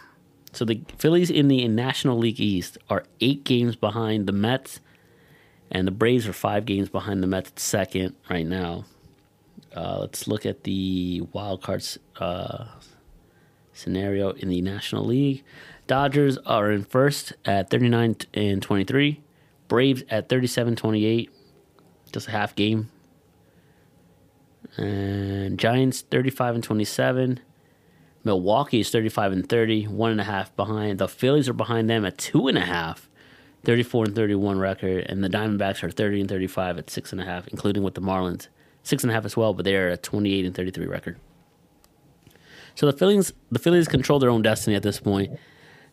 So 0.53 0.65
the 0.65 0.83
Phillies 0.99 1.31
in 1.31 1.47
the 1.47 1.69
National 1.69 2.19
League 2.19 2.41
East 2.41 2.77
are 2.91 3.05
eight 3.21 3.45
games 3.45 3.77
behind 3.77 4.27
the 4.27 4.33
Mets, 4.33 4.81
and 5.71 5.87
the 5.87 5.93
Braves 5.93 6.27
are 6.27 6.33
five 6.33 6.67
games 6.67 6.89
behind 6.89 7.23
the 7.23 7.29
Mets 7.29 7.63
second 7.63 8.17
right 8.29 8.45
now. 8.45 8.85
Uh, 9.77 9.99
let's 10.01 10.27
look 10.27 10.45
at 10.45 10.65
the 10.65 11.21
wild 11.33 11.63
cards 11.63 11.99
uh, 12.19 12.65
scenario 13.73 14.31
in 14.33 14.49
the 14.49 14.61
National 14.61 15.05
League. 15.05 15.45
Dodgers 15.87 16.37
are 16.39 16.73
in 16.73 16.83
first 16.83 17.35
at 17.45 17.71
39 17.71 18.17
and 18.35 18.61
23. 18.61 19.21
Braves 19.69 20.03
at 20.11 20.29
37 20.29 20.75
28. 20.75 21.31
Just 22.11 22.27
a 22.27 22.33
half 22.33 22.57
game. 22.57 22.91
And 24.77 25.61
Giants 25.61 26.01
35 26.01 26.57
and 26.57 26.65
27. 26.65 27.41
Milwaukee 28.25 28.81
is 28.81 28.91
35 28.91 29.33
and 29.33 29.49
30, 29.49 29.89
one 29.89 30.13
and 30.13 30.21
a 30.21 30.25
half 30.25 30.55
behind. 30.57 30.99
The 30.99 31.09
Phillies 31.09 31.49
are 31.49 31.55
behind 31.55 31.91
them 31.91 32.05
at 32.05 32.19
two 32.19 32.49
and 32.49 32.57
a 32.57 32.63
half, 32.63 33.09
34 33.65 34.07
and 34.07 34.15
31 34.15 34.59
record. 34.59 35.07
And 35.09 35.25
the 35.25 35.29
Diamondbacks 35.29 35.83
are 35.83 35.91
30 35.91 36.21
and 36.21 36.29
35 36.29 36.79
at 36.79 36.91
six 36.91 37.13
and 37.13 37.21
a 37.21 37.25
half, 37.25 37.49
including 37.49 37.83
with 37.83 37.95
the 37.95 38.01
Marlins. 38.01 38.49
Six 38.85 39.03
and 39.03 39.11
a 39.11 39.15
half 39.15 39.25
as 39.25 39.37
well, 39.37 39.55
but 39.55 39.65
they're 39.65 39.91
at 39.91 40.03
28 40.03 40.45
and 40.45 40.55
33 40.55 40.87
record. 40.87 41.19
So 42.75 42.87
the 42.87 42.93
Phillies, 42.93 43.33
the 43.51 43.59
Phillies 43.59 43.89
control 43.89 44.19
their 44.19 44.31
own 44.31 44.43
destiny 44.43 44.77
at 44.77 44.83
this 44.83 45.01
point. 45.01 45.39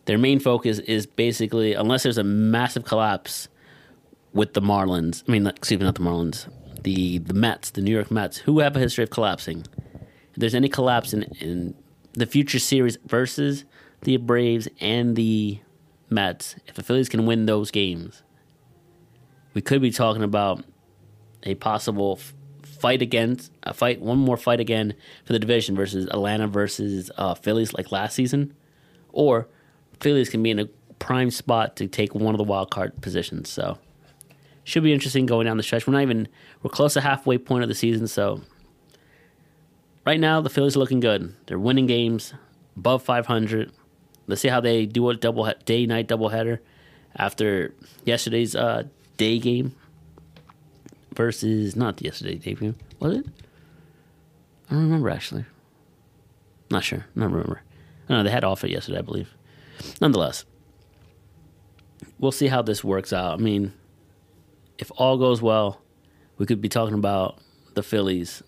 Their 0.06 0.18
main 0.18 0.40
focus 0.40 0.78
is 0.80 1.06
basically, 1.06 1.74
unless 1.74 2.02
there's 2.02 2.18
a 2.18 2.24
massive 2.24 2.84
collapse 2.84 3.48
with 4.32 4.54
the 4.54 4.62
Marlins. 4.62 5.22
I 5.28 5.32
mean, 5.32 5.46
excuse 5.46 5.78
me, 5.78 5.84
not 5.84 5.96
the 5.96 6.00
Marlins. 6.00 6.48
The 6.82 7.18
the 7.18 7.34
Mets, 7.34 7.70
the 7.70 7.82
New 7.82 7.92
York 7.92 8.10
Mets, 8.10 8.38
who 8.38 8.60
have 8.60 8.74
a 8.74 8.78
history 8.78 9.04
of 9.04 9.10
collapsing. 9.10 9.66
If 10.32 10.36
there's 10.36 10.54
any 10.54 10.68
collapse 10.68 11.12
in, 11.12 11.24
in 11.40 11.74
the 12.12 12.26
future 12.26 12.58
series 12.58 12.98
versus 13.06 13.64
the 14.02 14.16
Braves 14.16 14.68
and 14.80 15.16
the 15.16 15.60
Mets, 16.08 16.56
if 16.66 16.74
the 16.74 16.82
Phillies 16.82 17.08
can 17.08 17.26
win 17.26 17.46
those 17.46 17.70
games, 17.70 18.22
we 19.54 19.60
could 19.60 19.80
be 19.80 19.90
talking 19.90 20.22
about 20.22 20.64
a 21.42 21.54
possible 21.56 22.18
fight 22.62 23.02
against 23.02 23.52
a 23.62 23.74
fight, 23.74 24.00
one 24.00 24.18
more 24.18 24.36
fight 24.36 24.60
again 24.60 24.94
for 25.24 25.32
the 25.32 25.38
division 25.38 25.76
versus 25.76 26.06
Atlanta 26.06 26.46
versus 26.46 27.10
uh, 27.16 27.34
Phillies 27.34 27.74
like 27.74 27.92
last 27.92 28.14
season, 28.14 28.54
or 29.12 29.48
Phillies 30.00 30.30
can 30.30 30.42
be 30.42 30.50
in 30.50 30.58
a 30.58 30.66
prime 30.98 31.30
spot 31.30 31.76
to 31.76 31.86
take 31.86 32.14
one 32.14 32.34
of 32.34 32.38
the 32.38 32.44
wild 32.44 32.70
card 32.70 33.00
positions. 33.00 33.48
So 33.48 33.78
should 34.64 34.82
be 34.82 34.92
interesting 34.92 35.26
going 35.26 35.46
down 35.46 35.56
the 35.56 35.62
stretch. 35.62 35.86
We're 35.86 35.94
not 35.94 36.02
even 36.02 36.28
we're 36.62 36.70
close 36.70 36.94
to 36.94 37.00
halfway 37.00 37.38
point 37.38 37.62
of 37.62 37.68
the 37.68 37.74
season, 37.74 38.06
so 38.06 38.40
right 40.06 40.20
now 40.20 40.40
the 40.40 40.50
Phillies 40.50 40.76
are 40.76 40.80
looking 40.80 41.00
good. 41.00 41.34
They're 41.46 41.58
winning 41.58 41.86
games 41.86 42.34
above 42.76 43.02
500. 43.02 43.72
Let's 44.26 44.40
see 44.40 44.48
how 44.48 44.60
they 44.60 44.86
do 44.86 45.08
a 45.10 45.16
double 45.16 45.52
day 45.64 45.86
night 45.86 46.08
doubleheader 46.08 46.60
after 47.16 47.74
yesterday's 48.04 48.54
uh, 48.54 48.84
day 49.16 49.38
game 49.38 49.74
versus 51.14 51.76
not 51.76 52.00
yesterday's 52.00 52.40
day 52.42 52.54
game. 52.54 52.76
Was 53.00 53.16
it? 53.16 53.26
I 54.70 54.74
don't 54.74 54.84
remember 54.84 55.10
actually. 55.10 55.44
Not 56.70 56.84
sure. 56.84 57.06
Not 57.14 57.30
remember. 57.30 57.62
I 58.08 58.08
don't 58.08 58.18
know 58.18 58.24
they 58.24 58.30
had 58.30 58.44
off 58.44 58.64
it 58.64 58.70
yesterday, 58.70 58.98
I 58.98 59.02
believe. 59.02 59.34
Nonetheless, 60.00 60.44
we'll 62.18 62.32
see 62.32 62.48
how 62.48 62.62
this 62.62 62.84
works 62.84 63.12
out. 63.12 63.34
I 63.34 63.42
mean, 63.42 63.72
if 64.78 64.90
all 64.96 65.18
goes 65.18 65.42
well, 65.42 65.80
we 66.38 66.46
could 66.46 66.60
be 66.60 66.68
talking 66.68 66.94
about 66.94 67.38
the 67.74 67.82
Phillies 67.82 68.42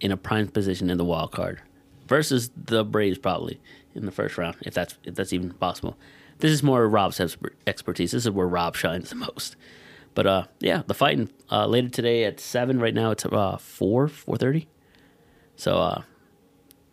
in 0.00 0.12
a 0.12 0.16
prime 0.16 0.48
position 0.48 0.90
in 0.90 0.98
the 0.98 1.04
wild 1.04 1.32
card 1.32 1.60
versus 2.06 2.50
the 2.56 2.84
Braves 2.84 3.18
probably 3.18 3.60
in 3.94 4.06
the 4.06 4.12
first 4.12 4.38
round, 4.38 4.56
if 4.62 4.74
that's 4.74 4.96
if 5.04 5.14
that's 5.14 5.32
even 5.32 5.52
possible. 5.52 5.96
This 6.38 6.50
is 6.50 6.62
more 6.62 6.86
Rob's 6.86 7.20
expertise. 7.66 8.12
This 8.12 8.26
is 8.26 8.30
where 8.30 8.46
Rob 8.46 8.76
shines 8.76 9.08
the 9.08 9.16
most. 9.16 9.56
But 10.14 10.26
uh, 10.26 10.44
yeah, 10.60 10.82
the 10.86 10.94
fighting 10.94 11.30
uh, 11.50 11.66
later 11.66 11.88
today 11.88 12.24
at 12.24 12.40
seven. 12.40 12.80
Right 12.80 12.94
now 12.94 13.10
it's 13.10 13.24
uh, 13.24 13.56
four 13.58 14.08
four 14.08 14.36
thirty. 14.36 14.68
So 15.56 15.78
uh, 15.78 16.02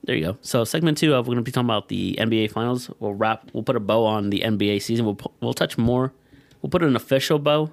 there 0.03 0.15
you 0.15 0.25
go. 0.25 0.37
So 0.41 0.63
segment 0.63 0.97
two, 0.97 1.13
uh, 1.15 1.19
we're 1.19 1.25
going 1.25 1.37
to 1.37 1.43
be 1.43 1.51
talking 1.51 1.67
about 1.67 1.89
the 1.89 2.17
NBA 2.19 2.51
Finals. 2.51 2.89
We'll 2.99 3.13
wrap. 3.13 3.49
We'll 3.53 3.63
put 3.63 3.75
a 3.75 3.79
bow 3.79 4.05
on 4.05 4.29
the 4.29 4.41
NBA 4.41 4.81
season. 4.81 5.05
We'll 5.05 5.19
we'll 5.41 5.53
touch 5.53 5.77
more. 5.77 6.13
We'll 6.61 6.69
put 6.69 6.83
an 6.83 6.95
official 6.95 7.39
bow 7.39 7.71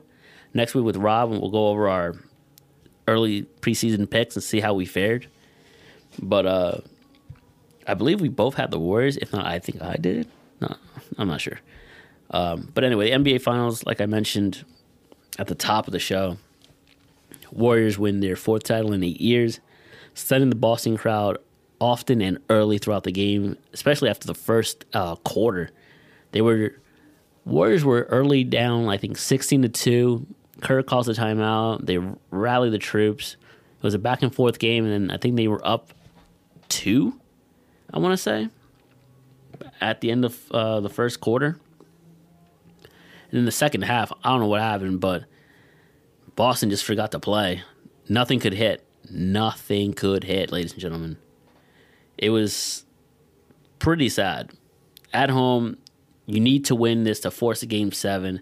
next 0.54 0.74
week 0.74 0.84
with 0.84 0.96
Rob, 0.96 1.30
and 1.30 1.40
we'll 1.40 1.50
go 1.50 1.68
over 1.68 1.88
our 1.88 2.14
early 3.10 3.42
preseason 3.60 4.08
picks 4.08 4.36
and 4.36 4.42
see 4.42 4.60
how 4.60 4.74
we 4.74 4.86
fared. 4.86 5.26
But 6.20 6.46
uh, 6.46 6.78
I 7.86 7.94
believe 7.94 8.20
we 8.20 8.28
both 8.28 8.54
had 8.54 8.70
the 8.70 8.78
Warriors. 8.78 9.16
If 9.16 9.32
not, 9.32 9.44
I 9.46 9.58
think 9.58 9.82
I 9.82 9.96
did. 9.96 10.28
No, 10.60 10.74
I'm 11.18 11.28
not 11.28 11.40
sure. 11.40 11.60
Um, 12.30 12.70
but 12.72 12.84
anyway, 12.84 13.10
NBA 13.10 13.42
Finals, 13.42 13.84
like 13.84 14.00
I 14.00 14.06
mentioned 14.06 14.64
at 15.38 15.48
the 15.48 15.54
top 15.54 15.86
of 15.86 15.92
the 15.92 15.98
show, 15.98 16.36
Warriors 17.50 17.98
win 17.98 18.20
their 18.20 18.36
fourth 18.36 18.62
title 18.62 18.92
in 18.92 19.02
eight 19.02 19.20
years, 19.20 19.60
sending 20.14 20.50
the 20.50 20.56
Boston 20.56 20.96
crowd 20.96 21.38
often 21.80 22.20
and 22.20 22.38
early 22.48 22.78
throughout 22.78 23.04
the 23.04 23.12
game, 23.12 23.56
especially 23.72 24.10
after 24.10 24.26
the 24.26 24.34
first 24.34 24.84
uh, 24.92 25.16
quarter. 25.16 25.70
They 26.32 26.42
were 26.42 26.74
Warriors 27.44 27.84
were 27.84 28.02
early 28.10 28.44
down, 28.44 28.88
I 28.88 28.96
think 28.96 29.18
sixteen 29.18 29.62
to 29.62 29.68
two. 29.68 30.26
Kerr 30.60 30.82
calls 30.82 31.08
a 31.08 31.12
timeout. 31.12 31.86
They 31.86 31.98
rally 32.30 32.70
the 32.70 32.78
troops. 32.78 33.36
It 33.78 33.82
was 33.82 33.94
a 33.94 33.98
back 33.98 34.22
and 34.22 34.34
forth 34.34 34.58
game, 34.58 34.84
and 34.84 35.10
I 35.10 35.16
think 35.16 35.36
they 35.36 35.48
were 35.48 35.66
up 35.66 35.92
two. 36.68 37.18
I 37.92 37.98
want 37.98 38.12
to 38.12 38.16
say 38.16 38.48
at 39.80 40.00
the 40.00 40.10
end 40.10 40.24
of 40.24 40.50
uh, 40.50 40.80
the 40.80 40.90
first 40.90 41.20
quarter. 41.20 41.58
And 43.30 43.38
in 43.38 43.44
the 43.44 43.52
second 43.52 43.82
half, 43.82 44.12
I 44.24 44.30
don't 44.30 44.40
know 44.40 44.46
what 44.46 44.60
happened, 44.60 45.00
but 45.00 45.24
Boston 46.36 46.70
just 46.70 46.84
forgot 46.84 47.12
to 47.12 47.20
play. 47.20 47.62
Nothing 48.08 48.40
could 48.40 48.54
hit. 48.54 48.84
Nothing 49.10 49.92
could 49.92 50.24
hit, 50.24 50.52
ladies 50.52 50.72
and 50.72 50.80
gentlemen. 50.80 51.16
It 52.18 52.30
was 52.30 52.84
pretty 53.78 54.08
sad. 54.08 54.50
At 55.12 55.30
home, 55.30 55.78
you 56.26 56.40
need 56.40 56.64
to 56.66 56.74
win 56.74 57.04
this 57.04 57.20
to 57.20 57.30
force 57.30 57.62
a 57.62 57.66
game 57.66 57.92
seven, 57.92 58.40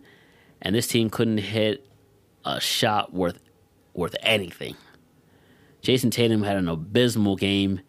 and 0.60 0.74
this 0.74 0.86
team 0.86 1.10
couldn't 1.10 1.38
hit 1.38 1.86
a 2.48 2.60
shot 2.60 3.12
worth 3.12 3.40
worth 3.94 4.16
anything. 4.22 4.76
Jayson 5.82 6.10
Tatum 6.10 6.42
had 6.42 6.56
an 6.56 6.68
abysmal 6.68 7.36
game. 7.36 7.80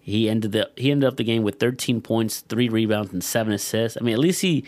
He 0.00 0.28
ended 0.28 0.52
the 0.52 0.70
he 0.76 0.90
ended 0.90 1.06
up 1.06 1.16
the 1.16 1.24
game 1.24 1.42
with 1.42 1.60
13 1.60 2.00
points, 2.00 2.40
three 2.40 2.68
rebounds, 2.68 3.12
and 3.12 3.22
seven 3.22 3.52
assists. 3.52 3.98
I 4.00 4.04
mean, 4.04 4.14
at 4.14 4.18
least 4.18 4.40
he 4.40 4.64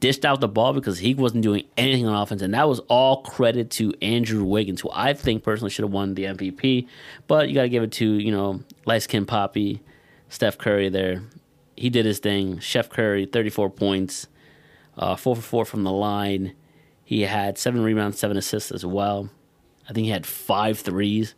dished 0.00 0.24
out 0.24 0.40
the 0.40 0.48
ball 0.48 0.72
because 0.72 0.98
he 0.98 1.14
wasn't 1.14 1.42
doing 1.42 1.64
anything 1.76 2.06
on 2.06 2.14
offense, 2.14 2.42
and 2.42 2.54
that 2.54 2.68
was 2.68 2.78
all 2.80 3.22
credit 3.22 3.70
to 3.70 3.92
Andrew 4.00 4.44
Wiggins, 4.44 4.80
who 4.80 4.90
I 4.92 5.14
think 5.14 5.42
personally 5.42 5.70
should 5.70 5.84
have 5.84 5.92
won 5.92 6.14
the 6.14 6.24
MVP. 6.24 6.86
But 7.26 7.48
you 7.48 7.54
got 7.54 7.62
to 7.62 7.68
give 7.68 7.82
it 7.82 7.92
to 7.92 8.06
you 8.06 8.30
know 8.30 8.62
light 8.86 9.02
skin 9.02 9.26
Poppy, 9.26 9.82
Steph 10.28 10.58
Curry 10.58 10.88
there. 10.88 11.22
He 11.76 11.90
did 11.90 12.06
his 12.06 12.20
thing. 12.20 12.60
Chef 12.60 12.88
Curry, 12.88 13.26
34 13.26 13.70
points, 13.70 14.28
uh, 14.96 15.16
four 15.16 15.34
for 15.34 15.42
four 15.42 15.64
from 15.64 15.82
the 15.82 15.90
line. 15.90 16.54
He 17.12 17.20
had 17.20 17.58
seven 17.58 17.82
rebounds, 17.82 18.18
seven 18.18 18.38
assists 18.38 18.72
as 18.72 18.86
well. 18.86 19.28
I 19.86 19.92
think 19.92 20.06
he 20.06 20.10
had 20.10 20.24
five 20.24 20.78
threes, 20.78 21.34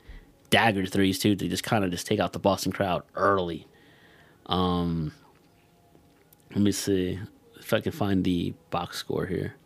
dagger 0.49 0.87
threes 0.87 1.19
too, 1.19 1.35
to 1.35 1.49
just 1.49 1.65
kind 1.65 1.85
of 1.85 1.91
just 1.91 2.07
take 2.07 2.21
out 2.21 2.33
the 2.33 2.39
Boston 2.39 2.71
crowd 2.71 3.03
early. 3.17 3.67
Um, 4.47 5.11
let 6.51 6.61
me 6.61 6.71
see 6.71 7.19
if 7.59 7.73
I 7.73 7.81
can 7.81 7.91
find 7.91 8.23
the 8.23 8.55
box 8.71 8.99
score 8.99 9.27
here. 9.27 9.57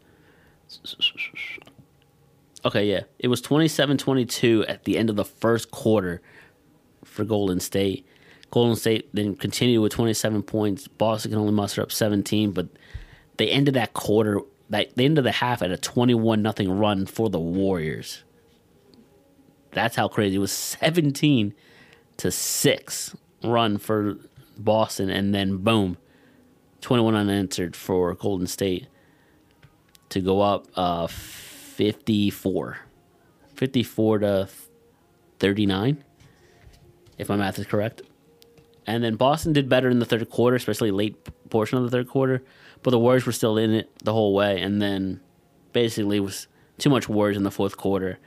Okay, 2.64 2.87
yeah. 2.87 3.03
It 3.18 3.29
was 3.29 3.42
27-22 3.42 4.64
at 4.66 4.85
the 4.85 4.97
end 4.97 5.11
of 5.11 5.16
the 5.16 5.27
first 5.27 5.71
quarter 5.71 6.23
for 7.05 7.23
Golden 7.27 7.61
State. 7.61 8.07
Golden 8.51 8.77
State 8.77 9.11
then 9.12 9.37
continued 9.37 9.83
with 9.83 9.92
27 9.92 10.42
points. 10.42 10.88
Boston 10.88 11.33
can 11.33 11.38
only 11.38 11.53
muster 11.53 11.83
up 11.83 11.92
17, 11.92 12.53
but 12.53 12.68
they 13.37 13.51
ended 13.51 13.75
that 13.75 13.92
quarter, 13.92 14.40
that 14.70 14.94
the 14.96 15.04
end 15.04 15.18
of 15.18 15.24
the 15.24 15.33
half 15.33 15.62
at 15.62 15.70
a 15.70 15.76
21 15.76 16.42
nothing 16.42 16.70
run 16.70 17.07
for 17.07 17.31
the 17.31 17.40
Warriors. 17.40 18.24
That's 19.72 19.96
how 19.96 20.09
crazy. 20.09 20.37
It 20.37 20.40
was 20.40 20.52
17 20.52 21.54
to 22.18 22.31
6 22.31 23.16
run 23.44 23.78
for 23.78 24.16
Boston 24.57 25.11
and 25.11 25.35
then 25.35 25.59
boom, 25.59 25.96
21 26.81 27.14
unanswered 27.14 27.76
for 27.76 28.14
Golden 28.14 28.46
State 28.46 28.88
to 30.09 30.20
go 30.20 30.40
up 30.40 30.66
uh, 30.74 31.07
54. 31.07 32.78
54 33.54 34.18
to 34.20 34.48
39, 35.38 36.04
if 37.18 37.28
my 37.28 37.37
math 37.37 37.59
is 37.59 37.66
correct. 37.66 38.02
And 38.87 39.04
then 39.04 39.16
Boston 39.16 39.52
did 39.52 39.68
better 39.68 39.90
in 39.90 39.98
the 39.98 40.07
third 40.07 40.31
quarter, 40.31 40.57
especially 40.57 40.90
late 40.90 41.16
portion 41.50 41.76
of 41.78 41.85
the 41.85 41.90
third 41.90 42.09
quarter. 42.09 42.42
But 42.82 42.90
the 42.90 42.98
Warriors 42.98 43.26
were 43.26 43.32
still 43.32 43.58
in 43.58 43.72
it 43.74 43.90
the 44.04 44.12
whole 44.12 44.34
way. 44.34 44.60
And 44.60 44.80
then 44.80 45.20
basically 45.72 46.20
was 46.20 46.46
too 46.78 46.90
much 46.90 47.08
Warriors 47.08 47.36
in 47.36 47.42
the 47.42 47.50
fourth 47.50 47.76
quarter 47.76 48.18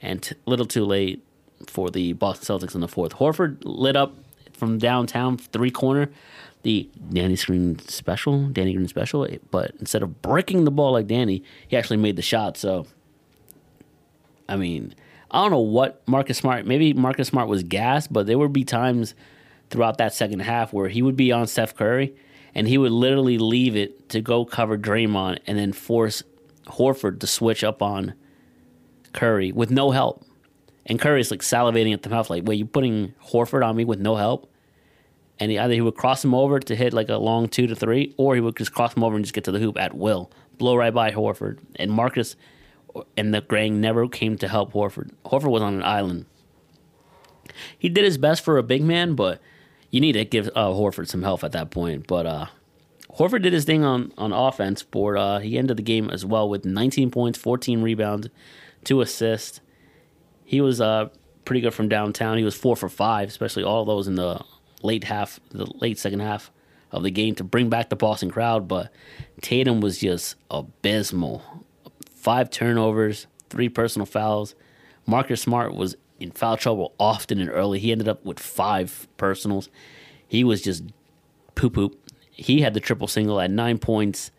and 0.00 0.18
a 0.18 0.20
t- 0.20 0.36
little 0.46 0.66
too 0.66 0.84
late 0.84 1.24
for 1.66 1.90
the 1.90 2.12
Boston 2.12 2.58
Celtics 2.58 2.74
in 2.74 2.80
the 2.80 2.88
fourth. 2.88 3.16
Horford 3.16 3.58
lit 3.64 3.96
up 3.96 4.14
from 4.52 4.78
downtown 4.78 5.36
three 5.38 5.70
corner, 5.70 6.10
the 6.62 6.88
Danny 7.10 7.36
Green 7.36 7.78
special, 7.80 8.48
Danny 8.48 8.74
Green 8.74 8.88
special. 8.88 9.26
But 9.50 9.72
instead 9.80 10.02
of 10.02 10.22
breaking 10.22 10.64
the 10.64 10.70
ball 10.70 10.92
like 10.92 11.06
Danny, 11.06 11.42
he 11.66 11.76
actually 11.76 11.96
made 11.96 12.16
the 12.16 12.22
shot. 12.22 12.56
So, 12.56 12.86
I 14.48 14.56
mean, 14.56 14.94
I 15.30 15.42
don't 15.42 15.50
know 15.50 15.58
what 15.58 16.06
Marcus 16.06 16.38
Smart. 16.38 16.66
Maybe 16.66 16.92
Marcus 16.92 17.28
Smart 17.28 17.48
was 17.48 17.62
gassed, 17.62 18.12
but 18.12 18.26
there 18.26 18.38
would 18.38 18.52
be 18.52 18.64
times 18.64 19.14
throughout 19.70 19.98
that 19.98 20.14
second 20.14 20.40
half 20.40 20.72
where 20.72 20.88
he 20.88 21.02
would 21.02 21.16
be 21.16 21.32
on 21.32 21.46
Steph 21.46 21.74
Curry 21.74 22.14
and 22.54 22.68
he 22.68 22.78
would 22.78 22.92
literally 22.92 23.38
leave 23.38 23.76
it 23.76 24.08
to 24.10 24.20
go 24.20 24.44
cover 24.44 24.78
Draymond 24.78 25.38
and 25.46 25.58
then 25.58 25.72
force 25.72 26.22
Horford 26.66 27.20
to 27.20 27.26
switch 27.26 27.64
up 27.64 27.82
on 27.82 28.14
Curry 29.12 29.52
with 29.52 29.70
no 29.70 29.90
help. 29.90 30.24
And 30.86 30.98
Curry's 30.98 31.30
like 31.30 31.40
salivating 31.40 31.92
at 31.92 32.02
the 32.02 32.08
mouth, 32.08 32.30
like, 32.30 32.44
wait, 32.46 32.56
you 32.56 32.66
putting 32.66 33.14
Horford 33.26 33.64
on 33.64 33.76
me 33.76 33.84
with 33.84 34.00
no 34.00 34.16
help? 34.16 34.50
And 35.38 35.50
he, 35.50 35.58
either 35.58 35.74
he 35.74 35.80
would 35.80 35.94
cross 35.94 36.24
him 36.24 36.34
over 36.34 36.58
to 36.58 36.74
hit 36.74 36.92
like 36.92 37.08
a 37.08 37.16
long 37.16 37.48
two 37.48 37.66
to 37.66 37.76
three, 37.76 38.14
or 38.16 38.34
he 38.34 38.40
would 38.40 38.56
just 38.56 38.72
cross 38.72 38.96
him 38.96 39.04
over 39.04 39.14
and 39.14 39.24
just 39.24 39.34
get 39.34 39.44
to 39.44 39.52
the 39.52 39.58
hoop 39.58 39.78
at 39.78 39.94
will, 39.94 40.30
blow 40.56 40.74
right 40.74 40.92
by 40.92 41.10
Horford. 41.10 41.58
And 41.76 41.90
Marcus 41.90 42.36
and 43.16 43.34
the 43.34 43.42
gang 43.42 43.80
never 43.80 44.08
came 44.08 44.36
to 44.38 44.48
help 44.48 44.72
Horford. 44.72 45.10
Horford 45.26 45.50
was 45.50 45.62
on 45.62 45.74
an 45.74 45.82
island. 45.82 46.26
He 47.78 47.88
did 47.88 48.04
his 48.04 48.18
best 48.18 48.44
for 48.44 48.58
a 48.58 48.62
big 48.62 48.82
man, 48.82 49.14
but 49.14 49.40
you 49.90 50.00
need 50.00 50.12
to 50.12 50.24
give 50.24 50.48
uh, 50.48 50.68
Horford 50.68 51.08
some 51.08 51.22
help 51.22 51.44
at 51.44 51.52
that 51.52 51.70
point. 51.70 52.06
But 52.06 52.26
uh, 52.26 52.46
Horford 53.18 53.42
did 53.42 53.52
his 53.52 53.64
thing 53.64 53.84
on, 53.84 54.12
on 54.18 54.32
offense, 54.32 54.82
but 54.82 55.16
uh, 55.16 55.38
he 55.38 55.58
ended 55.58 55.76
the 55.76 55.82
game 55.82 56.10
as 56.10 56.24
well 56.24 56.48
with 56.48 56.64
19 56.64 57.10
points, 57.10 57.38
14 57.38 57.82
rebounds, 57.82 58.28
two 58.84 59.00
assists. 59.00 59.60
He 60.44 60.60
was 60.60 60.80
uh, 60.80 61.08
pretty 61.44 61.60
good 61.60 61.74
from 61.74 61.88
downtown. 61.88 62.38
He 62.38 62.44
was 62.44 62.54
four 62.54 62.76
for 62.76 62.88
five, 62.88 63.28
especially 63.28 63.64
all 63.64 63.84
those 63.84 64.06
in 64.06 64.14
the 64.14 64.42
late 64.82 65.04
half, 65.04 65.40
the 65.50 65.66
late 65.80 65.98
second 65.98 66.20
half 66.20 66.50
of 66.90 67.02
the 67.02 67.10
game 67.10 67.34
to 67.34 67.44
bring 67.44 67.68
back 67.68 67.88
the 67.88 67.96
Boston 67.96 68.30
crowd. 68.30 68.68
But 68.68 68.92
Tatum 69.40 69.80
was 69.80 69.98
just 69.98 70.36
abysmal. 70.50 71.64
Five 72.14 72.50
turnovers, 72.50 73.26
three 73.48 73.68
personal 73.68 74.06
fouls. 74.06 74.54
Marcus 75.06 75.40
Smart 75.40 75.74
was 75.74 75.96
in 76.18 76.30
foul 76.30 76.56
trouble 76.56 76.94
often 76.98 77.40
and 77.40 77.50
early. 77.50 77.78
He 77.78 77.92
ended 77.92 78.08
up 78.08 78.24
with 78.24 78.38
five 78.38 79.06
personals. 79.16 79.68
He 80.26 80.44
was 80.44 80.62
just 80.62 80.84
poop 81.54 81.74
poop. 81.74 81.96
He 82.30 82.60
had 82.60 82.74
the 82.74 82.80
triple 82.80 83.08
single 83.08 83.40
at 83.40 83.50
nine 83.50 83.78
points, 83.78 84.30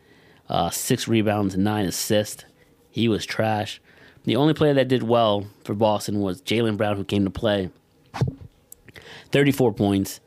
uh, 0.47 0.69
six 0.69 1.07
rebounds, 1.07 1.57
nine 1.57 1.85
assists. 1.85 2.45
He 2.89 3.07
was 3.07 3.25
trash. 3.25 3.81
The 4.23 4.35
only 4.35 4.53
player 4.53 4.73
that 4.73 4.87
did 4.87 5.03
well 5.03 5.47
for 5.63 5.73
Boston 5.73 6.19
was 6.21 6.41
Jaylen 6.41 6.77
Brown, 6.77 6.97
who 6.97 7.03
came 7.03 7.23
to 7.23 7.29
play. 7.29 7.69
34 9.31 9.73
points. 9.73 10.19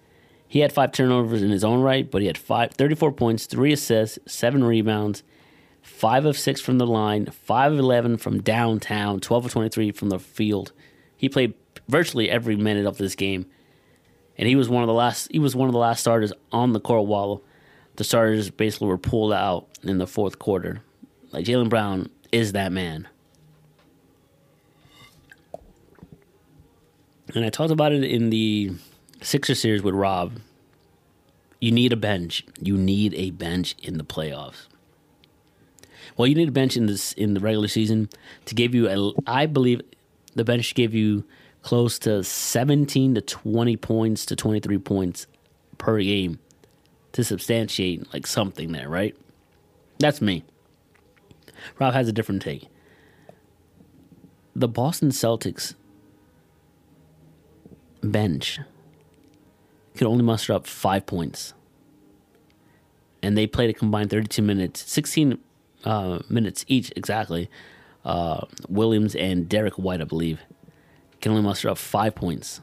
He 0.46 0.60
had 0.60 0.72
five 0.72 0.92
turnovers 0.92 1.42
in 1.42 1.50
his 1.50 1.64
own 1.64 1.80
right, 1.80 2.10
but 2.10 2.20
he 2.20 2.26
had 2.26 2.36
five, 2.36 2.72
34 2.72 3.12
points, 3.12 3.46
three 3.46 3.72
assists, 3.72 4.18
seven 4.26 4.62
rebounds, 4.62 5.22
five 5.80 6.26
of 6.26 6.38
six 6.38 6.60
from 6.60 6.78
the 6.78 6.86
line, 6.86 7.26
five 7.26 7.72
of 7.72 7.78
11 7.78 8.18
from 8.18 8.42
downtown, 8.42 9.18
12 9.18 9.46
of 9.46 9.52
23 9.52 9.92
from 9.92 10.10
the 10.10 10.18
field. 10.18 10.72
He 11.22 11.28
played 11.28 11.54
virtually 11.88 12.28
every 12.28 12.56
minute 12.56 12.84
of 12.84 12.98
this 12.98 13.14
game, 13.14 13.46
and 14.36 14.48
he 14.48 14.56
was 14.56 14.68
one 14.68 14.82
of 14.82 14.88
the 14.88 14.92
last. 14.92 15.28
He 15.30 15.38
was 15.38 15.54
one 15.54 15.68
of 15.68 15.72
the 15.72 15.78
last 15.78 16.00
starters 16.00 16.32
on 16.50 16.72
the 16.72 16.80
court 16.80 17.06
while 17.06 17.42
the 17.94 18.02
starters 18.02 18.50
basically 18.50 18.88
were 18.88 18.98
pulled 18.98 19.32
out 19.32 19.68
in 19.84 19.98
the 19.98 20.06
fourth 20.08 20.40
quarter. 20.40 20.82
Like 21.30 21.44
Jaylen 21.44 21.68
Brown 21.68 22.10
is 22.32 22.52
that 22.52 22.72
man. 22.72 23.06
And 27.34 27.44
I 27.44 27.50
talked 27.50 27.70
about 27.70 27.92
it 27.92 28.02
in 28.02 28.30
the 28.30 28.72
Sixer 29.20 29.54
series 29.54 29.82
with 29.82 29.94
Rob. 29.94 30.40
You 31.60 31.70
need 31.70 31.92
a 31.92 31.96
bench. 31.96 32.44
You 32.60 32.76
need 32.76 33.14
a 33.14 33.30
bench 33.30 33.76
in 33.80 33.96
the 33.96 34.04
playoffs. 34.04 34.66
Well, 36.16 36.26
you 36.26 36.34
need 36.34 36.48
a 36.48 36.52
bench 36.52 36.76
in 36.76 36.86
this 36.86 37.12
in 37.12 37.34
the 37.34 37.40
regular 37.40 37.68
season 37.68 38.08
to 38.46 38.56
give 38.56 38.74
you 38.74 38.88
a. 38.88 39.30
I 39.30 39.46
believe 39.46 39.82
the 40.34 40.44
bench 40.44 40.74
gave 40.74 40.94
you 40.94 41.24
close 41.62 41.98
to 42.00 42.24
17 42.24 43.14
to 43.14 43.20
20 43.20 43.76
points 43.76 44.26
to 44.26 44.36
23 44.36 44.78
points 44.78 45.26
per 45.78 46.00
game 46.00 46.38
to 47.12 47.22
substantiate 47.22 48.12
like 48.12 48.26
something 48.26 48.72
there, 48.72 48.88
right? 48.88 49.16
That's 49.98 50.20
me. 50.20 50.44
Rob 51.78 51.94
has 51.94 52.08
a 52.08 52.12
different 52.12 52.42
take. 52.42 52.68
The 54.54 54.68
Boston 54.68 55.10
Celtics 55.10 55.74
bench 58.02 58.58
could 59.96 60.06
only 60.06 60.24
muster 60.24 60.52
up 60.52 60.66
five 60.66 61.06
points. 61.06 61.54
And 63.22 63.38
they 63.38 63.46
played 63.46 63.70
a 63.70 63.72
combined 63.72 64.10
32 64.10 64.42
minutes, 64.42 64.90
16 64.90 65.38
uh, 65.84 66.18
minutes 66.28 66.64
each 66.66 66.92
exactly. 66.96 67.48
Uh, 68.04 68.46
Williams 68.68 69.14
and 69.14 69.48
Derrick 69.48 69.74
White, 69.74 70.00
I 70.00 70.04
believe, 70.04 70.40
can 71.20 71.32
only 71.32 71.42
muster 71.42 71.68
up 71.68 71.78
five 71.78 72.14
points. 72.14 72.60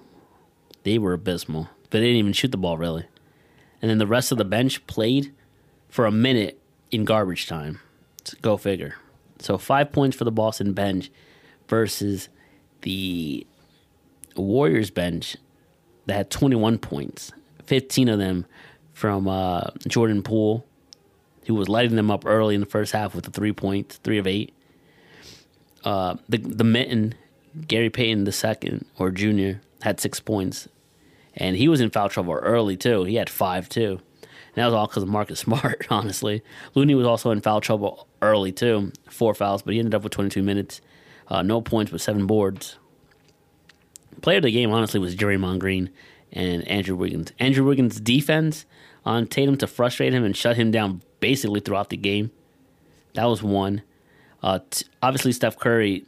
They 0.84 0.97
were 0.97 1.13
abysmal, 1.13 1.69
they 1.89 1.99
didn't 1.99 2.17
even 2.17 2.34
shoot 2.34 2.52
the 2.52 2.58
ball 2.58 2.78
really. 2.78 3.06
And 3.82 3.89
then 3.89 3.97
the 3.97 4.08
rest 4.08 4.32
of 4.32 4.38
the 4.38 4.45
bench 4.45 4.86
played 4.88 5.34
for 5.88 6.06
a 6.06 6.12
minute 6.12 6.60
in 6.91 7.06
garbage 7.06 7.47
time. 7.47 7.80
Go 8.41 8.58
figure. 8.58 8.95
So 9.39 9.58
five 9.58 9.91
points 9.91 10.17
for 10.17 10.25
the 10.25 10.32
Boston 10.32 10.73
bench 10.73 11.10
versus 11.67 12.30
the 12.82 13.45
Warriors 14.36 14.89
bench 14.89 15.38
that 16.06 16.13
had 16.13 16.30
21 16.30 16.78
points, 16.80 17.32
15 17.65 18.10
of 18.10 18.19
them 18.19 18.45
from 18.93 19.28
uh, 19.28 19.62
Jordan 19.88 20.21
Poole, 20.21 20.65
who 21.45 21.56
was 21.56 21.69
lighting 21.69 21.95
them 21.95 22.12
up 22.12 22.25
early 22.25 22.56
in 22.56 22.62
the 22.62 22.67
first 22.67 22.91
half 22.91 23.15
with 23.15 23.28
a 23.28 23.32
three 23.32 23.54
point, 23.54 23.99
three 24.04 24.17
of 24.17 24.28
eight. 24.28 24.54
Uh, 25.83 26.15
the 26.27 26.37
the 26.37 26.63
mitten, 26.63 27.15
Gary 27.67 27.89
Payton 27.89 28.25
the 28.25 28.31
second 28.31 28.85
or 28.97 29.11
junior 29.11 29.61
had 29.81 29.99
six 29.99 30.19
points, 30.19 30.67
and 31.35 31.55
he 31.55 31.67
was 31.67 31.81
in 31.81 31.89
foul 31.89 32.09
trouble 32.09 32.33
early 32.33 32.75
too. 32.77 33.03
He 33.03 33.15
had 33.15 33.29
five 33.29 33.69
too. 33.69 34.01
And 34.55 34.55
that 34.55 34.65
was 34.65 34.73
all 34.73 34.87
because 34.87 35.03
of 35.03 35.09
Marcus 35.09 35.39
Smart, 35.41 35.87
honestly. 35.89 36.43
Looney 36.75 36.95
was 36.95 37.05
also 37.07 37.31
in 37.31 37.41
foul 37.41 37.61
trouble 37.61 38.07
early 38.21 38.51
too, 38.51 38.91
four 39.09 39.33
fouls, 39.33 39.61
but 39.61 39.73
he 39.73 39.79
ended 39.79 39.95
up 39.95 40.03
with 40.03 40.11
22 40.11 40.41
minutes, 40.41 40.81
uh, 41.27 41.41
no 41.41 41.61
points, 41.61 41.91
but 41.91 42.01
seven 42.01 42.25
boards. 42.25 42.77
Player 44.21 44.37
of 44.37 44.43
the 44.43 44.51
game, 44.51 44.71
honestly, 44.71 44.99
was 44.99 45.15
Draymond 45.15 45.59
Green 45.59 45.89
and 46.31 46.67
Andrew 46.67 46.95
Wiggins. 46.95 47.31
Andrew 47.39 47.65
Wiggins' 47.65 47.99
defense 47.99 48.65
on 49.05 49.27
Tatum 49.27 49.57
to 49.57 49.67
frustrate 49.67 50.13
him 50.13 50.23
and 50.23 50.35
shut 50.35 50.57
him 50.57 50.71
down 50.71 51.01
basically 51.19 51.59
throughout 51.59 51.89
the 51.89 51.97
game. 51.97 52.31
That 53.13 53.25
was 53.25 53.41
one. 53.41 53.81
Uh, 54.41 54.60
t- 54.69 54.86
obviously, 55.02 55.32
Steph 55.32 55.58
Curry, 55.58 56.04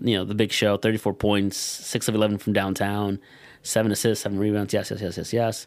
you 0.00 0.16
know, 0.16 0.24
the 0.24 0.34
big 0.34 0.52
show, 0.52 0.76
34 0.76 1.14
points, 1.14 1.56
6 1.56 2.08
of 2.08 2.14
11 2.14 2.38
from 2.38 2.52
downtown, 2.52 3.18
7 3.62 3.90
assists, 3.92 4.22
7 4.22 4.38
rebounds. 4.38 4.72
Yes, 4.72 4.90
yes, 4.90 5.00
yes, 5.00 5.16
yes, 5.16 5.32
yes. 5.32 5.66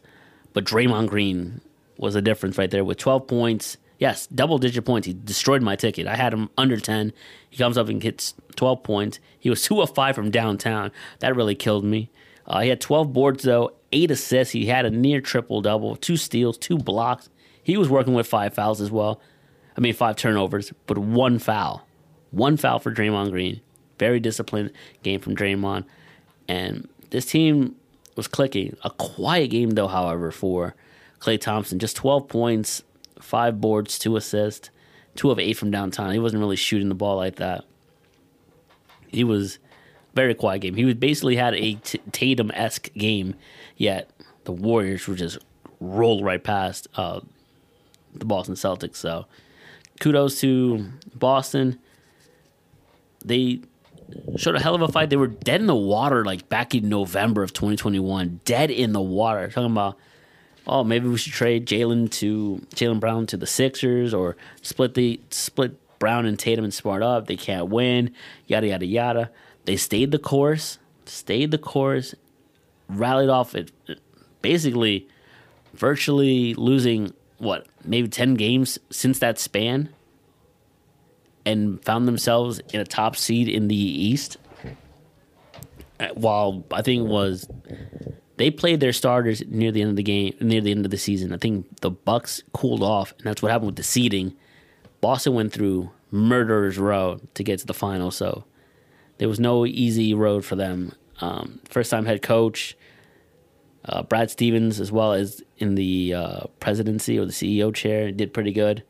But 0.53 0.65
Draymond 0.65 1.07
Green 1.07 1.61
was 1.97 2.13
the 2.13 2.21
difference 2.21 2.57
right 2.57 2.69
there 2.69 2.83
with 2.85 2.97
12 2.97 3.27
points. 3.27 3.77
Yes, 3.99 4.27
double 4.27 4.57
digit 4.57 4.85
points. 4.85 5.07
He 5.07 5.13
destroyed 5.13 5.61
my 5.61 5.75
ticket. 5.75 6.07
I 6.07 6.15
had 6.15 6.33
him 6.33 6.49
under 6.57 6.77
10. 6.77 7.13
He 7.49 7.57
comes 7.57 7.77
up 7.77 7.89
and 7.89 8.01
gets 8.01 8.33
12 8.55 8.83
points. 8.83 9.19
He 9.39 9.49
was 9.49 9.61
2 9.63 9.81
of 9.81 9.93
5 9.93 10.15
from 10.15 10.31
downtown. 10.31 10.91
That 11.19 11.35
really 11.35 11.55
killed 11.55 11.85
me. 11.85 12.09
Uh, 12.45 12.59
he 12.61 12.69
had 12.69 12.81
12 12.81 13.13
boards, 13.13 13.43
though, 13.43 13.71
8 13.91 14.11
assists. 14.11 14.51
He 14.51 14.65
had 14.65 14.85
a 14.85 14.89
near 14.91 15.21
triple 15.21 15.61
double, 15.61 15.95
2 15.95 16.17
steals, 16.17 16.57
2 16.57 16.77
blocks. 16.77 17.29
He 17.63 17.77
was 17.77 17.87
working 17.87 18.13
with 18.13 18.27
5 18.27 18.53
fouls 18.53 18.81
as 18.81 18.91
well. 18.91 19.21
I 19.77 19.81
mean, 19.81 19.93
5 19.93 20.15
turnovers, 20.17 20.73
but 20.85 20.97
1 20.97 21.39
foul. 21.39 21.87
One 22.33 22.57
foul 22.57 22.79
for 22.79 22.91
Draymond 22.91 23.31
Green. 23.31 23.61
Very 23.99 24.19
disciplined 24.19 24.71
game 25.03 25.19
from 25.19 25.35
Draymond. 25.35 25.85
And 26.47 26.89
this 27.11 27.25
team 27.25 27.75
was 28.15 28.27
clicking. 28.27 28.75
A 28.83 28.89
quiet 28.89 29.51
game, 29.51 29.71
though, 29.71 29.87
however, 29.87 30.31
for 30.31 30.75
Klay 31.19 31.39
Thompson. 31.39 31.77
Just 31.77 31.95
12 31.95 32.27
points, 32.27 32.83
five 33.21 33.61
boards, 33.61 33.99
two 33.99 34.17
assists, 34.17 34.71
two 35.15 35.29
of 35.29 35.37
eight 35.39 35.53
from 35.53 35.69
downtown. 35.69 36.11
He 36.11 36.19
wasn't 36.19 36.41
really 36.41 36.55
shooting 36.55 36.89
the 36.89 36.95
ball 36.95 37.17
like 37.17 37.35
that. 37.35 37.65
He 39.07 39.23
was 39.23 39.59
very 40.15 40.33
quiet 40.33 40.59
game. 40.61 40.75
He 40.75 40.85
was 40.85 40.95
basically 40.95 41.35
had 41.35 41.53
a 41.53 41.75
t- 41.75 42.01
Tatum 42.11 42.51
esque 42.55 42.91
game, 42.93 43.35
yet 43.77 44.09
the 44.45 44.51
Warriors 44.51 45.07
were 45.07 45.15
just 45.15 45.37
rolled 45.79 46.25
right 46.25 46.43
past 46.43 46.87
uh, 46.95 47.19
the 48.15 48.25
Boston 48.25 48.55
Celtics. 48.55 48.95
So 48.95 49.27
kudos 49.99 50.39
to 50.41 50.91
Boston. 51.13 51.79
They 53.25 53.61
showed 54.37 54.55
a 54.55 54.59
hell 54.59 54.75
of 54.75 54.81
a 54.81 54.87
fight. 54.87 55.09
They 55.09 55.15
were 55.15 55.27
dead 55.27 55.61
in 55.61 55.67
the 55.67 55.75
water 55.75 56.25
like 56.25 56.49
back 56.49 56.75
in 56.75 56.89
November 56.89 57.43
of 57.43 57.53
2021. 57.53 58.41
Dead 58.45 58.69
in 58.69 58.93
the 58.93 59.01
water. 59.01 59.49
Talking 59.49 59.71
about 59.71 59.97
oh 60.65 60.83
maybe 60.83 61.07
we 61.07 61.17
should 61.17 61.33
trade 61.33 61.65
Jaylen 61.65 62.09
to 62.11 62.61
Jaylen 62.75 62.99
Brown 62.99 63.25
to 63.27 63.37
the 63.37 63.47
Sixers 63.47 64.13
or 64.13 64.35
split 64.61 64.93
the 64.93 65.19
split 65.29 65.79
Brown 65.99 66.25
and 66.25 66.37
Tatum 66.37 66.65
and 66.65 66.73
Smart 66.73 67.01
up. 67.01 67.27
They 67.27 67.37
can't 67.37 67.69
win. 67.69 68.13
Yada 68.47 68.67
yada 68.67 68.85
yada. 68.85 69.31
They 69.65 69.77
stayed 69.77 70.11
the 70.11 70.19
course. 70.19 70.77
Stayed 71.05 71.51
the 71.51 71.57
course. 71.57 72.15
Rallied 72.89 73.29
off 73.29 73.55
it. 73.55 73.71
basically 74.41 75.07
virtually 75.73 76.53
losing 76.53 77.13
what 77.39 77.65
maybe 77.83 78.07
10 78.07 78.35
games 78.35 78.77
since 78.89 79.19
that 79.19 79.39
span 79.39 79.89
and 81.45 81.83
found 81.83 82.07
themselves 82.07 82.59
in 82.73 82.79
a 82.79 82.85
top 82.85 83.15
seed 83.15 83.47
in 83.47 83.67
the 83.67 83.75
east. 83.75 84.37
Uh, 85.99 86.07
while 86.15 86.65
i 86.71 86.81
think 86.81 87.03
it 87.03 87.07
was 87.07 87.47
they 88.37 88.49
played 88.49 88.79
their 88.79 88.91
starters 88.91 89.43
near 89.47 89.71
the 89.71 89.79
end 89.79 89.91
of 89.91 89.95
the 89.95 90.01
game 90.01 90.33
near 90.41 90.59
the 90.59 90.71
end 90.71 90.85
of 90.85 90.89
the 90.89 90.97
season. 90.97 91.31
I 91.31 91.37
think 91.37 91.81
the 91.81 91.91
bucks 91.91 92.41
cooled 92.51 92.81
off 92.81 93.11
and 93.11 93.25
that's 93.25 93.43
what 93.43 93.51
happened 93.51 93.67
with 93.67 93.75
the 93.75 93.83
seeding. 93.83 94.33
Boston 95.01 95.35
went 95.35 95.53
through 95.53 95.91
murderer's 96.09 96.79
row 96.79 97.19
to 97.35 97.43
get 97.43 97.59
to 97.59 97.67
the 97.67 97.75
final 97.75 98.09
so 98.09 98.43
there 99.19 99.27
was 99.29 99.39
no 99.39 99.65
easy 99.65 100.13
road 100.15 100.43
for 100.43 100.55
them. 100.55 100.93
Um, 101.21 101.59
first 101.69 101.91
time 101.91 102.05
head 102.05 102.23
coach 102.23 102.75
uh, 103.85 104.03
Brad 104.03 104.31
Stevens, 104.31 104.79
as 104.79 104.91
well 104.91 105.13
as 105.13 105.43
in 105.57 105.75
the 105.75 106.13
uh, 106.13 106.39
presidency 106.59 107.19
or 107.19 107.25
the 107.25 107.31
CEO 107.31 107.73
chair, 107.73 108.11
did 108.11 108.33
pretty 108.33 108.51
good. 108.51 108.83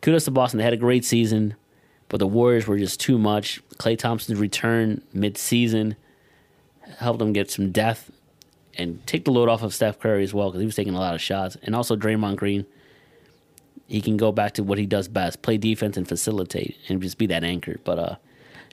Kudos 0.00 0.24
to 0.24 0.30
Boston. 0.30 0.58
They 0.58 0.64
had 0.64 0.72
a 0.72 0.78
great 0.78 1.04
season, 1.04 1.54
but 2.14 2.20
the 2.20 2.28
Warriors 2.28 2.68
were 2.68 2.78
just 2.78 3.00
too 3.00 3.18
much. 3.18 3.60
Klay 3.70 3.98
Thompson's 3.98 4.38
return 4.38 5.02
mid-season 5.12 5.96
helped 6.98 7.18
them 7.18 7.32
get 7.32 7.50
some 7.50 7.72
depth 7.72 8.12
and 8.78 9.04
take 9.04 9.24
the 9.24 9.32
load 9.32 9.48
off 9.48 9.64
of 9.64 9.74
Steph 9.74 9.98
Curry 9.98 10.22
as 10.22 10.32
well 10.32 10.48
because 10.48 10.60
he 10.60 10.66
was 10.66 10.76
taking 10.76 10.94
a 10.94 11.00
lot 11.00 11.16
of 11.16 11.20
shots. 11.20 11.56
And 11.64 11.74
also 11.74 11.96
Draymond 11.96 12.36
Green, 12.36 12.66
he 13.88 14.00
can 14.00 14.16
go 14.16 14.30
back 14.30 14.54
to 14.54 14.62
what 14.62 14.78
he 14.78 14.86
does 14.86 15.08
best: 15.08 15.42
play 15.42 15.56
defense 15.56 15.96
and 15.96 16.06
facilitate, 16.06 16.78
and 16.88 17.02
just 17.02 17.18
be 17.18 17.26
that 17.26 17.42
anchor. 17.42 17.80
But 17.82 17.98
uh, 17.98 18.16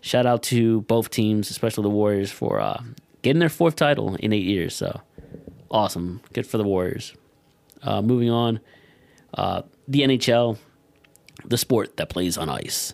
shout 0.04 0.28
out 0.28 0.44
to 0.44 0.82
both 0.82 1.10
teams, 1.10 1.50
especially 1.50 1.82
the 1.82 1.90
Warriors, 1.90 2.32
for 2.32 2.60
uh, 2.60 2.84
getting 3.24 3.40
their 3.40 3.50
fourth 3.50 3.76
title 3.76 4.14
in 4.18 4.34
eight 4.34 4.46
years. 4.46 4.76
So 4.76 5.02
awesome. 5.72 6.22
Good 6.34 6.46
for 6.46 6.60
the 6.60 6.64
Warriors. 6.64 7.16
Uh, 7.82 8.04
moving 8.04 8.30
on, 8.30 8.60
uh, 9.34 9.64
the 9.88 10.02
NHL, 10.02 10.60
the 11.44 11.58
sport 11.58 11.98
that 11.98 12.08
plays 12.08 12.38
on 12.38 12.48
ice. 12.48 12.94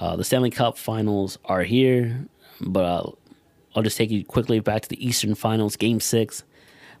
Uh, 0.00 0.16
the 0.16 0.24
Stanley 0.24 0.50
Cup 0.50 0.78
finals 0.78 1.38
are 1.44 1.62
here, 1.62 2.26
but 2.60 2.84
uh, 2.84 3.10
I'll 3.76 3.82
just 3.82 3.96
take 3.96 4.10
you 4.10 4.24
quickly 4.24 4.58
back 4.58 4.82
to 4.82 4.88
the 4.88 5.06
Eastern 5.06 5.34
Finals, 5.34 5.76
Game 5.76 6.00
Six. 6.00 6.42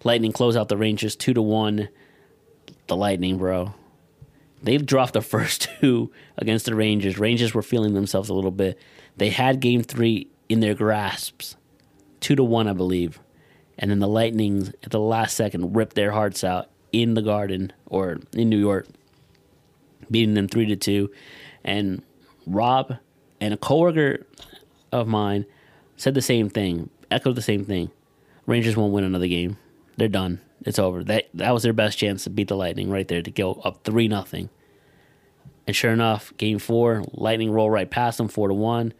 Lightning 0.04 0.32
close 0.32 0.54
out 0.54 0.68
the 0.68 0.76
Rangers 0.76 1.16
two 1.16 1.34
to 1.34 1.42
one. 1.42 1.88
The 2.86 2.96
Lightning, 2.96 3.38
bro. 3.38 3.74
They've 4.62 4.84
dropped 4.84 5.14
the 5.14 5.22
first 5.34 5.68
two 5.80 6.12
against 6.36 6.66
the 6.66 6.74
Rangers. 6.74 7.18
Rangers 7.18 7.54
were 7.54 7.62
feeling 7.62 7.94
themselves 7.94 8.28
a 8.28 8.34
little 8.34 8.50
bit. 8.50 8.78
They 9.16 9.30
had 9.30 9.60
Game 9.60 9.82
Three 9.82 10.28
in 10.48 10.60
their 10.60 10.74
grasps, 10.74 11.56
two 12.20 12.36
to 12.36 12.44
one, 12.44 12.68
I 12.68 12.74
believe 12.74 13.18
and 13.80 13.90
then 13.90 13.98
the 13.98 14.06
Lightning 14.06 14.72
at 14.84 14.90
the 14.90 15.00
last 15.00 15.34
second 15.34 15.74
ripped 15.74 15.96
their 15.96 16.12
hearts 16.12 16.44
out 16.44 16.68
in 16.92 17.14
the 17.14 17.22
Garden 17.22 17.72
or 17.86 18.18
in 18.34 18.50
New 18.50 18.58
York, 18.58 18.86
beating 20.10 20.34
them 20.34 20.46
three 20.46 20.66
to 20.66 20.76
two. 20.76 21.10
And 21.64 22.02
Rob 22.46 22.96
and 23.40 23.54
a 23.54 23.56
coworker 23.56 24.26
of 24.92 25.06
mine 25.06 25.46
said 25.96 26.14
the 26.14 26.22
same 26.22 26.48
thing, 26.48 26.90
echoed 27.10 27.36
the 27.36 27.42
same 27.42 27.64
thing. 27.64 27.90
Rangers 28.46 28.76
won't 28.76 28.92
win 28.92 29.04
another 29.04 29.28
game. 29.28 29.58
They're 29.96 30.08
done. 30.08 30.40
It's 30.62 30.78
over. 30.78 31.04
That 31.04 31.28
that 31.34 31.52
was 31.52 31.62
their 31.62 31.72
best 31.72 31.98
chance 31.98 32.24
to 32.24 32.30
beat 32.30 32.48
the 32.48 32.56
Lightning 32.56 32.90
right 32.90 33.06
there 33.06 33.22
to 33.22 33.30
go 33.30 33.54
up 33.64 33.84
three 33.84 34.08
nothing. 34.08 34.50
And 35.66 35.76
sure 35.76 35.92
enough, 35.92 36.36
game 36.36 36.58
four, 36.58 37.04
Lightning 37.12 37.50
roll 37.50 37.70
right 37.70 37.90
past 37.90 38.18
them, 38.18 38.28
four 38.28 38.48
to 38.48 38.54
one. 38.54 38.92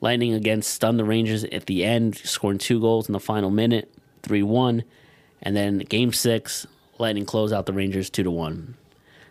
Lightning 0.00 0.32
again 0.32 0.62
stunned 0.62 0.98
the 0.98 1.04
Rangers 1.04 1.44
at 1.44 1.66
the 1.66 1.84
end, 1.84 2.16
scoring 2.16 2.58
two 2.58 2.80
goals 2.80 3.08
in 3.08 3.12
the 3.12 3.20
final 3.20 3.50
minute. 3.50 3.92
3 4.22 4.42
1. 4.42 4.84
And 5.42 5.56
then 5.56 5.78
game 5.78 6.12
six, 6.12 6.66
Lightning 6.98 7.24
close 7.24 7.52
out 7.52 7.66
the 7.66 7.72
Rangers 7.72 8.10
2 8.10 8.22
to 8.24 8.30
1. 8.30 8.74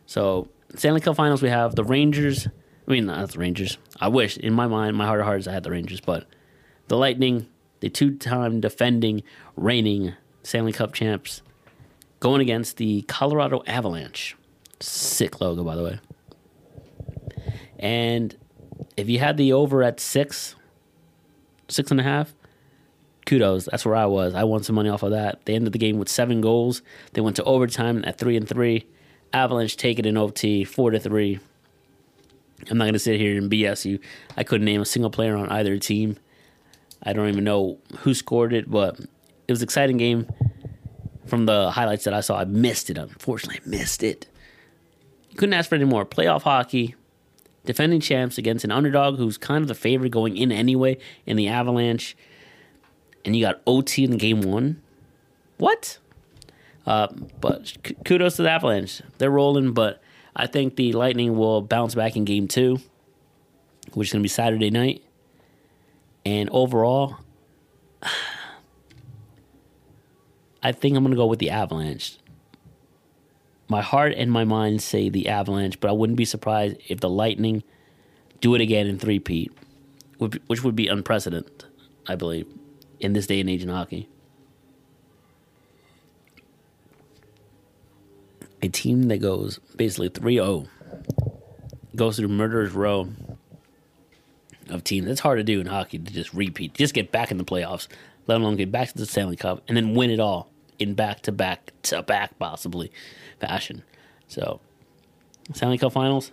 So, 0.05 0.47
Stanley 0.75 1.01
Cup 1.01 1.15
finals, 1.15 1.41
we 1.41 1.49
have 1.49 1.75
the 1.75 1.83
Rangers. 1.83 2.47
I 2.87 2.91
mean, 2.91 3.05
not 3.05 3.29
the 3.29 3.39
Rangers. 3.39 3.77
I 3.99 4.07
wish, 4.07 4.37
in 4.37 4.53
my 4.53 4.67
mind, 4.67 4.95
my 4.95 5.05
heart 5.05 5.19
of 5.19 5.25
hearts, 5.25 5.47
I 5.47 5.51
had 5.51 5.63
the 5.63 5.71
Rangers, 5.71 5.99
but 5.99 6.25
the 6.87 6.97
Lightning, 6.97 7.47
the 7.81 7.89
two 7.89 8.15
time 8.15 8.61
defending, 8.61 9.23
reigning 9.55 10.13
Stanley 10.43 10.71
Cup 10.71 10.93
champs, 10.93 11.41
going 12.19 12.41
against 12.41 12.77
the 12.77 13.01
Colorado 13.03 13.61
Avalanche. 13.67 14.35
Sick 14.79 15.41
logo, 15.41 15.63
by 15.63 15.75
the 15.75 15.83
way. 15.83 15.99
And 17.77 18.35
if 18.95 19.09
you 19.09 19.19
had 19.19 19.37
the 19.37 19.53
over 19.53 19.83
at 19.83 19.99
six, 19.99 20.55
six 21.67 21.91
and 21.91 21.99
a 21.99 22.03
half, 22.03 22.33
kudos. 23.25 23.65
That's 23.65 23.85
where 23.85 23.95
I 23.95 24.05
was. 24.05 24.33
I 24.33 24.45
won 24.45 24.63
some 24.63 24.75
money 24.75 24.89
off 24.89 25.03
of 25.03 25.11
that. 25.11 25.45
They 25.45 25.53
ended 25.55 25.73
the 25.73 25.79
game 25.79 25.99
with 25.99 26.09
seven 26.09 26.41
goals. 26.41 26.81
They 27.13 27.21
went 27.21 27.35
to 27.35 27.43
overtime 27.43 28.03
at 28.07 28.17
three 28.17 28.37
and 28.37 28.47
three. 28.47 28.87
Avalanche 29.33 29.75
take 29.75 29.99
it 29.99 30.05
in 30.05 30.17
OT, 30.17 30.63
four 30.63 30.91
to 30.91 30.99
three. 30.99 31.39
I'm 32.69 32.77
not 32.77 32.85
gonna 32.85 32.99
sit 32.99 33.19
here 33.19 33.37
and 33.37 33.51
BS 33.51 33.85
you. 33.85 33.99
I 34.35 34.43
couldn't 34.43 34.65
name 34.65 34.81
a 34.81 34.85
single 34.85 35.11
player 35.11 35.35
on 35.35 35.49
either 35.49 35.77
team. 35.77 36.17
I 37.03 37.13
don't 37.13 37.29
even 37.29 37.43
know 37.43 37.77
who 37.99 38.13
scored 38.13 38.53
it, 38.53 38.69
but 38.69 38.99
it 38.99 39.51
was 39.51 39.61
an 39.61 39.65
exciting 39.65 39.97
game. 39.97 40.27
From 41.27 41.45
the 41.45 41.71
highlights 41.71 42.05
that 42.05 42.13
I 42.13 42.21
saw, 42.21 42.39
I 42.39 42.45
missed 42.45 42.89
it. 42.89 42.97
Unfortunately, 42.97 43.59
I 43.65 43.69
missed 43.69 44.01
it. 44.01 44.27
Couldn't 45.35 45.53
ask 45.53 45.69
for 45.69 45.75
any 45.75 45.83
more. 45.83 46.05
Playoff 46.05 46.43
hockey, 46.43 46.95
defending 47.65 47.99
champs 47.99 48.37
against 48.37 48.63
an 48.63 48.71
underdog 48.71 49.17
who's 49.17 49.37
kind 49.37 49.61
of 49.61 49.67
the 49.67 49.75
favorite 49.75 50.11
going 50.11 50.37
in 50.37 50.51
anyway 50.51 50.97
in 51.25 51.35
the 51.35 51.49
Avalanche 51.49 52.15
and 53.27 53.35
you 53.35 53.45
got 53.45 53.61
OT 53.67 54.05
in 54.05 54.17
game 54.17 54.41
one. 54.41 54.81
What? 55.57 55.97
Uh, 56.85 57.07
but 57.41 57.75
kudos 58.05 58.37
to 58.37 58.43
the 58.43 58.49
Avalanche. 58.49 59.01
They're 59.17 59.29
rolling, 59.29 59.73
but 59.73 60.01
I 60.39 60.45
think 60.45 60.75
the 60.75 60.93
Lightning 60.93 61.35
will 61.35 61.63
bounce 61.63 61.95
back 61.95 62.15
in 62.15 62.23
game 62.23 62.47
two, 62.47 62.79
which 63.93 64.09
is 64.09 64.13
going 64.13 64.21
to 64.21 64.23
be 64.23 64.29
Saturday 64.29 64.69
night. 64.69 65.03
And 66.25 66.47
overall, 66.51 67.17
I 70.61 70.71
think 70.71 70.95
I'm 70.95 71.03
going 71.03 71.11
to 71.11 71.17
go 71.17 71.25
with 71.25 71.39
the 71.39 71.49
Avalanche. 71.49 72.19
My 73.67 73.81
heart 73.81 74.13
and 74.15 74.31
my 74.31 74.45
mind 74.45 74.83
say 74.83 75.09
the 75.09 75.27
Avalanche, 75.27 75.79
but 75.79 75.89
I 75.89 75.93
wouldn't 75.93 76.17
be 76.17 76.25
surprised 76.25 76.77
if 76.87 76.99
the 76.99 77.09
Lightning 77.09 77.63
do 78.39 78.53
it 78.53 78.61
again 78.61 78.85
in 78.85 78.99
three-peat, 78.99 79.51
which 80.19 80.63
would 80.63 80.75
be 80.75 80.87
unprecedented, 80.87 81.65
I 82.07 82.15
believe 82.15 82.45
in 82.99 83.13
this 83.13 83.25
day 83.25 83.39
and 83.39 83.49
age 83.49 83.63
in 83.63 83.69
hockey. 83.69 84.07
A 88.61 88.69
team 88.69 89.03
that 89.03 89.17
goes 89.17 89.59
basically 89.75 90.09
3 90.09 90.35
0 90.35 90.67
goes 91.95 92.17
through 92.17 92.27
murderer's 92.27 92.73
row 92.73 93.09
of 94.69 94.83
teams. 94.83 95.07
It's 95.07 95.21
hard 95.21 95.39
to 95.39 95.43
do 95.43 95.59
in 95.59 95.67
hockey 95.67 95.99
to 95.99 96.13
just 96.13 96.33
repeat, 96.33 96.73
just 96.73 96.93
get 96.93 97.11
back 97.11 97.31
in 97.31 97.37
the 97.37 97.43
playoffs, 97.43 97.87
let 98.27 98.39
alone 98.39 98.55
get 98.55 98.71
back 98.71 98.89
to 98.89 98.97
the 98.97 99.05
Stanley 99.05 99.35
Cup 99.35 99.63
and 99.67 99.75
then 99.75 99.93
win 99.93 100.09
it 100.09 100.19
all 100.19 100.49
in 100.79 100.93
back 100.93 101.21
to 101.23 101.31
back 101.31 101.71
to 101.83 102.01
back, 102.03 102.37
possibly 102.39 102.91
fashion. 103.39 103.83
So, 104.27 104.59
Stanley 105.53 105.77
Cup 105.77 105.93
finals, 105.93 106.31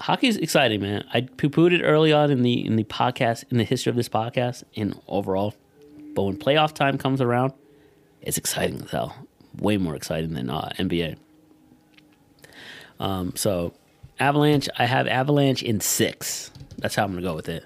hockey's 0.00 0.36
exciting, 0.36 0.80
man. 0.80 1.04
I 1.12 1.22
poo 1.22 1.48
pooed 1.50 1.72
it 1.72 1.82
early 1.82 2.12
on 2.12 2.30
in 2.30 2.42
the 2.42 2.64
in 2.64 2.76
the 2.76 2.84
podcast 2.84 3.44
in 3.50 3.58
the 3.58 3.64
history 3.64 3.90
of 3.90 3.96
this 3.96 4.08
podcast 4.08 4.64
and 4.76 4.98
overall, 5.06 5.54
but 6.14 6.22
when 6.22 6.36
playoff 6.36 6.72
time 6.72 6.98
comes 6.98 7.20
around, 7.20 7.52
it's 8.22 8.38
exciting 8.38 8.82
as 8.82 8.90
hell. 8.90 9.14
Way 9.60 9.76
more 9.76 9.94
exciting 9.94 10.32
than 10.32 10.48
uh, 10.48 10.70
NBA. 10.78 11.16
Um, 12.98 13.34
so 13.36 13.74
Avalanche, 14.18 14.68
I 14.78 14.86
have 14.86 15.06
Avalanche 15.06 15.62
in 15.62 15.80
six. 15.80 16.50
That's 16.78 16.94
how 16.94 17.04
I'm 17.04 17.10
gonna 17.10 17.22
go 17.22 17.34
with 17.34 17.48
it. 17.48 17.64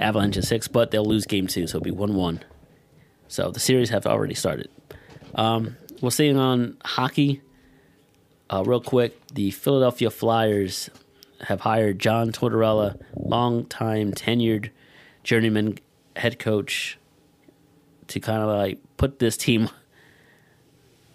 Avalanche 0.00 0.36
in 0.36 0.42
six, 0.42 0.68
but 0.68 0.90
they'll 0.90 1.04
lose 1.04 1.26
game 1.26 1.46
two, 1.46 1.66
so 1.66 1.76
it'll 1.76 1.84
be 1.84 1.90
one 1.90 2.14
one. 2.14 2.40
So 3.28 3.50
the 3.50 3.60
series 3.60 3.90
have 3.90 4.06
already 4.06 4.34
started. 4.34 4.70
Um, 5.34 5.76
we'll 6.00 6.10
see 6.10 6.34
on 6.34 6.76
hockey. 6.84 7.42
Uh, 8.50 8.62
real 8.64 8.80
quick, 8.80 9.18
the 9.28 9.50
Philadelphia 9.50 10.10
Flyers 10.10 10.90
have 11.40 11.60
hired 11.60 11.98
John 11.98 12.32
Tortorella, 12.32 13.00
long-time 13.16 14.12
tenured 14.12 14.70
journeyman 15.22 15.78
head 16.16 16.38
coach, 16.38 16.98
to 18.08 18.20
kind 18.20 18.42
of 18.42 18.48
like 18.48 18.78
put 18.96 19.18
this 19.18 19.36
team 19.36 19.70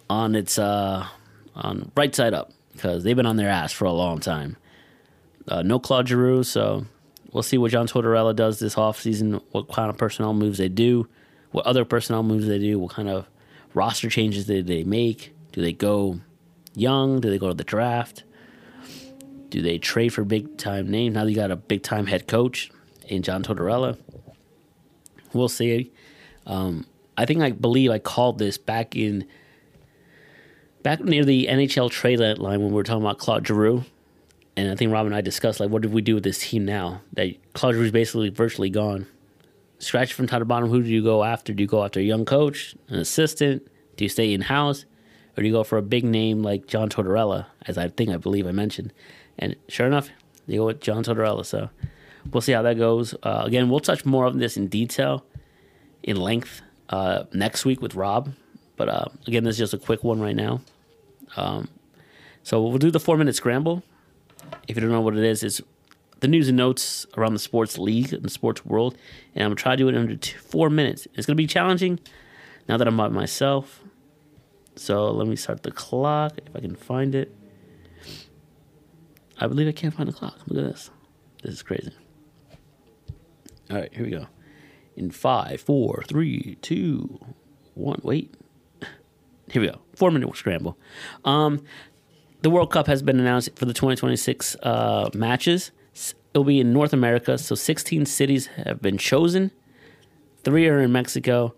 on 0.10 0.36
its 0.36 0.58
uh, 0.58 1.08
on 1.56 1.92
right 1.96 2.14
side 2.14 2.34
up 2.34 2.52
because 2.74 3.04
they've 3.04 3.16
been 3.16 3.26
on 3.26 3.38
their 3.38 3.50
ass 3.50 3.72
for 3.72 3.86
a 3.86 3.92
long 3.92 4.20
time. 4.20 4.58
Uh, 5.48 5.62
no 5.62 5.80
Claude 5.80 6.08
Giroux, 6.08 6.44
so 6.44 6.86
we'll 7.32 7.44
see 7.44 7.58
what 7.58 7.72
John 7.72 7.88
Tortorella 7.88 8.36
does 8.36 8.60
this 8.60 8.76
offseason, 8.76 9.42
what 9.52 9.72
kind 9.72 9.90
of 9.90 9.98
personnel 9.98 10.34
moves 10.34 10.58
they 10.58 10.70
do, 10.70 11.08
what 11.52 11.66
other 11.66 11.86
personnel 11.86 12.24
moves 12.24 12.48
they 12.48 12.60
do, 12.60 12.80
what 12.80 12.92
kind 12.92 13.10
of 13.10 13.28
roster 13.74 14.10
changes 14.10 14.48
they, 14.48 14.62
they 14.62 14.84
make. 14.84 15.34
Do 15.52 15.62
they 15.62 15.74
go 15.74 16.20
young? 16.76 17.20
Do 17.20 17.30
they 17.30 17.38
go 17.38 17.48
to 17.48 17.54
the 17.54 17.64
draft? 17.64 18.24
Do 19.50 19.62
they 19.62 19.80
trade 19.80 20.10
for 20.10 20.24
big 20.24 20.58
time 20.58 20.90
names? 20.90 21.16
Now 21.16 21.24
you 21.24 21.36
got 21.36 21.52
a 21.52 21.56
big 21.56 21.82
time 21.82 22.06
head 22.06 22.28
coach 22.28 22.72
in 23.08 23.24
John 23.24 23.44
Tortorella. 23.44 23.98
We'll 25.34 25.50
see. 25.50 25.92
Um, 26.46 26.86
I 27.18 27.26
think 27.26 27.42
I 27.42 27.52
believe 27.52 27.92
I 27.92 28.00
called 28.00 28.38
this 28.38 28.58
back 28.58 28.96
in 28.96 29.28
back 30.84 31.02
near 31.02 31.26
the 31.26 31.48
NHL 31.48 31.90
trade 31.90 32.20
line 32.20 32.62
when 32.62 32.70
we 32.70 32.76
were 32.76 32.84
talking 32.84 33.04
about 33.04 33.18
Claude 33.18 33.46
Giroux, 33.46 33.84
and 34.56 34.72
I 34.72 34.76
think 34.76 34.92
Rob 34.92 35.06
and 35.06 35.16
I 35.16 35.22
discussed 35.22 35.60
like 35.60 35.70
what 35.70 35.82
did 35.82 35.94
we 35.94 36.02
do 36.02 36.16
with 36.16 36.24
this 36.24 36.40
team 36.40 36.66
now 36.66 37.02
that 37.14 37.36
Claude 37.54 37.76
Giroux 37.76 37.86
is 37.86 37.92
basically 37.92 38.30
virtually 38.30 38.70
gone. 38.70 39.08
Scratch 39.80 40.14
from 40.14 40.28
top 40.28 40.40
to 40.40 40.46
bottom. 40.46 40.70
Who 40.70 40.84
do 40.84 40.90
you 40.90 41.04
go 41.04 41.24
after? 41.24 41.54
Do 41.54 41.64
you 41.64 41.68
go 41.68 41.84
after 41.84 42.00
a 42.00 42.04
young 42.04 42.26
coach, 42.26 42.76
an 42.90 43.00
assistant? 43.00 43.66
Do 43.96 44.04
you 44.04 44.10
stay 44.10 44.34
in 44.34 44.42
house, 44.42 44.86
or 45.38 45.42
do 45.42 45.48
you 45.48 45.54
go 45.54 45.64
for 45.64 45.78
a 45.78 45.82
big 45.82 46.04
name 46.04 46.44
like 46.44 46.68
John 46.68 46.90
Tortorella, 46.90 47.46
as 47.66 47.78
I 47.78 47.88
think 47.88 48.10
I 48.10 48.18
believe 48.18 48.46
I 48.46 48.52
mentioned? 48.52 48.92
And 49.38 49.56
sure 49.70 49.88
enough, 49.88 50.10
they 50.48 50.58
go 50.58 50.66
with 50.66 50.82
John 50.82 51.04
Tortorella. 51.04 51.46
So 51.46 51.70
we'll 52.32 52.42
see 52.42 52.52
how 52.52 52.62
that 52.64 52.78
goes. 52.78 53.14
Uh, 53.24 53.44
again, 53.46 53.70
we'll 53.70 53.80
touch 53.80 54.06
more 54.06 54.26
of 54.26 54.38
this 54.38 54.58
in 54.58 54.68
detail, 54.68 55.26
in 56.04 56.18
length, 56.18 56.62
uh, 56.90 57.24
next 57.34 57.66
week 57.66 57.82
with 57.82 57.96
Rob. 57.96 58.34
But 58.80 58.88
uh, 58.88 59.06
again, 59.28 59.44
this 59.44 59.56
is 59.56 59.60
just 59.60 59.74
a 59.74 59.78
quick 59.78 60.06
one 60.06 60.22
right 60.22 60.36
now. 60.36 60.62
Um, 61.36 61.68
so 62.44 62.64
we'll 62.64 62.78
do 62.78 62.90
the 62.90 63.00
four 63.00 63.18
minute 63.18 63.36
scramble. 63.36 63.84
If 64.70 64.78
you 64.78 64.82
don't 64.82 64.90
know 64.90 65.02
what 65.02 65.18
it 65.18 65.24
is, 65.26 65.44
it's 65.44 65.62
the 66.22 66.30
news 66.30 66.48
and 66.48 66.56
notes 66.56 67.06
around 67.18 67.34
the 67.34 67.40
sports 67.40 67.78
league 67.78 68.14
and 68.14 68.24
the 68.24 68.30
sports 68.30 68.66
world. 68.66 68.98
And 69.36 69.44
I'm 69.44 69.50
going 69.50 69.58
to 69.58 69.62
try 69.64 69.74
to 69.74 69.78
do 69.78 69.90
it 69.90 69.96
under 69.96 70.16
two, 70.16 70.40
four 70.40 70.70
minutes. 70.70 71.10
It's 71.14 71.28
going 71.28 71.36
to 71.36 71.44
be 71.44 71.46
challenging 71.46 72.00
now 72.70 72.78
that 72.78 72.88
I'm 72.88 72.96
by 72.96 73.10
myself. 73.10 73.82
So 74.78 75.12
let 75.12 75.28
me 75.28 75.36
start 75.36 75.64
the 75.64 75.72
clock 75.72 76.38
if 76.38 76.56
I 76.56 76.62
can 76.62 76.78
find 76.78 77.16
it. 77.16 77.36
I 79.38 79.48
believe 79.48 79.68
I 79.68 79.74
can't 79.74 79.94
find 79.94 80.08
the 80.08 80.14
clock. 80.14 80.40
Look 80.48 80.58
at 80.58 80.72
this. 80.72 80.90
This 81.44 81.56
is 81.56 81.64
crazy. 81.64 81.92
All 83.70 83.76
right, 83.76 83.94
here 83.94 84.06
we 84.06 84.12
go. 84.12 84.28
In 84.96 85.12
five, 85.12 85.60
four, 85.60 86.06
three, 86.08 86.58
two, 86.62 87.20
one. 87.74 88.00
Wait. 88.04 88.39
Here 89.52 89.62
we 89.62 89.68
go. 89.68 89.80
Four 89.96 90.12
minute 90.12 90.36
scramble. 90.36 90.78
Um, 91.26 91.64
the 92.42 92.50
World 92.50 92.72
Cup 92.72 92.88
has 92.88 93.02
been 93.02 93.20
announced 93.20 93.50
for 93.56 93.66
the 93.66 93.74
2026 93.74 94.56
uh, 94.64 95.10
matches. 95.14 95.72
It'll 96.34 96.44
be 96.44 96.60
in 96.60 96.72
North 96.72 96.94
America, 96.94 97.38
so 97.38 97.56
16 97.56 98.06
cities 98.06 98.48
have 98.48 98.82
been 98.82 98.98
chosen. 98.98 99.52
Three 100.44 100.68
are 100.68 100.80
in 100.80 100.92
Mexico, 100.92 101.56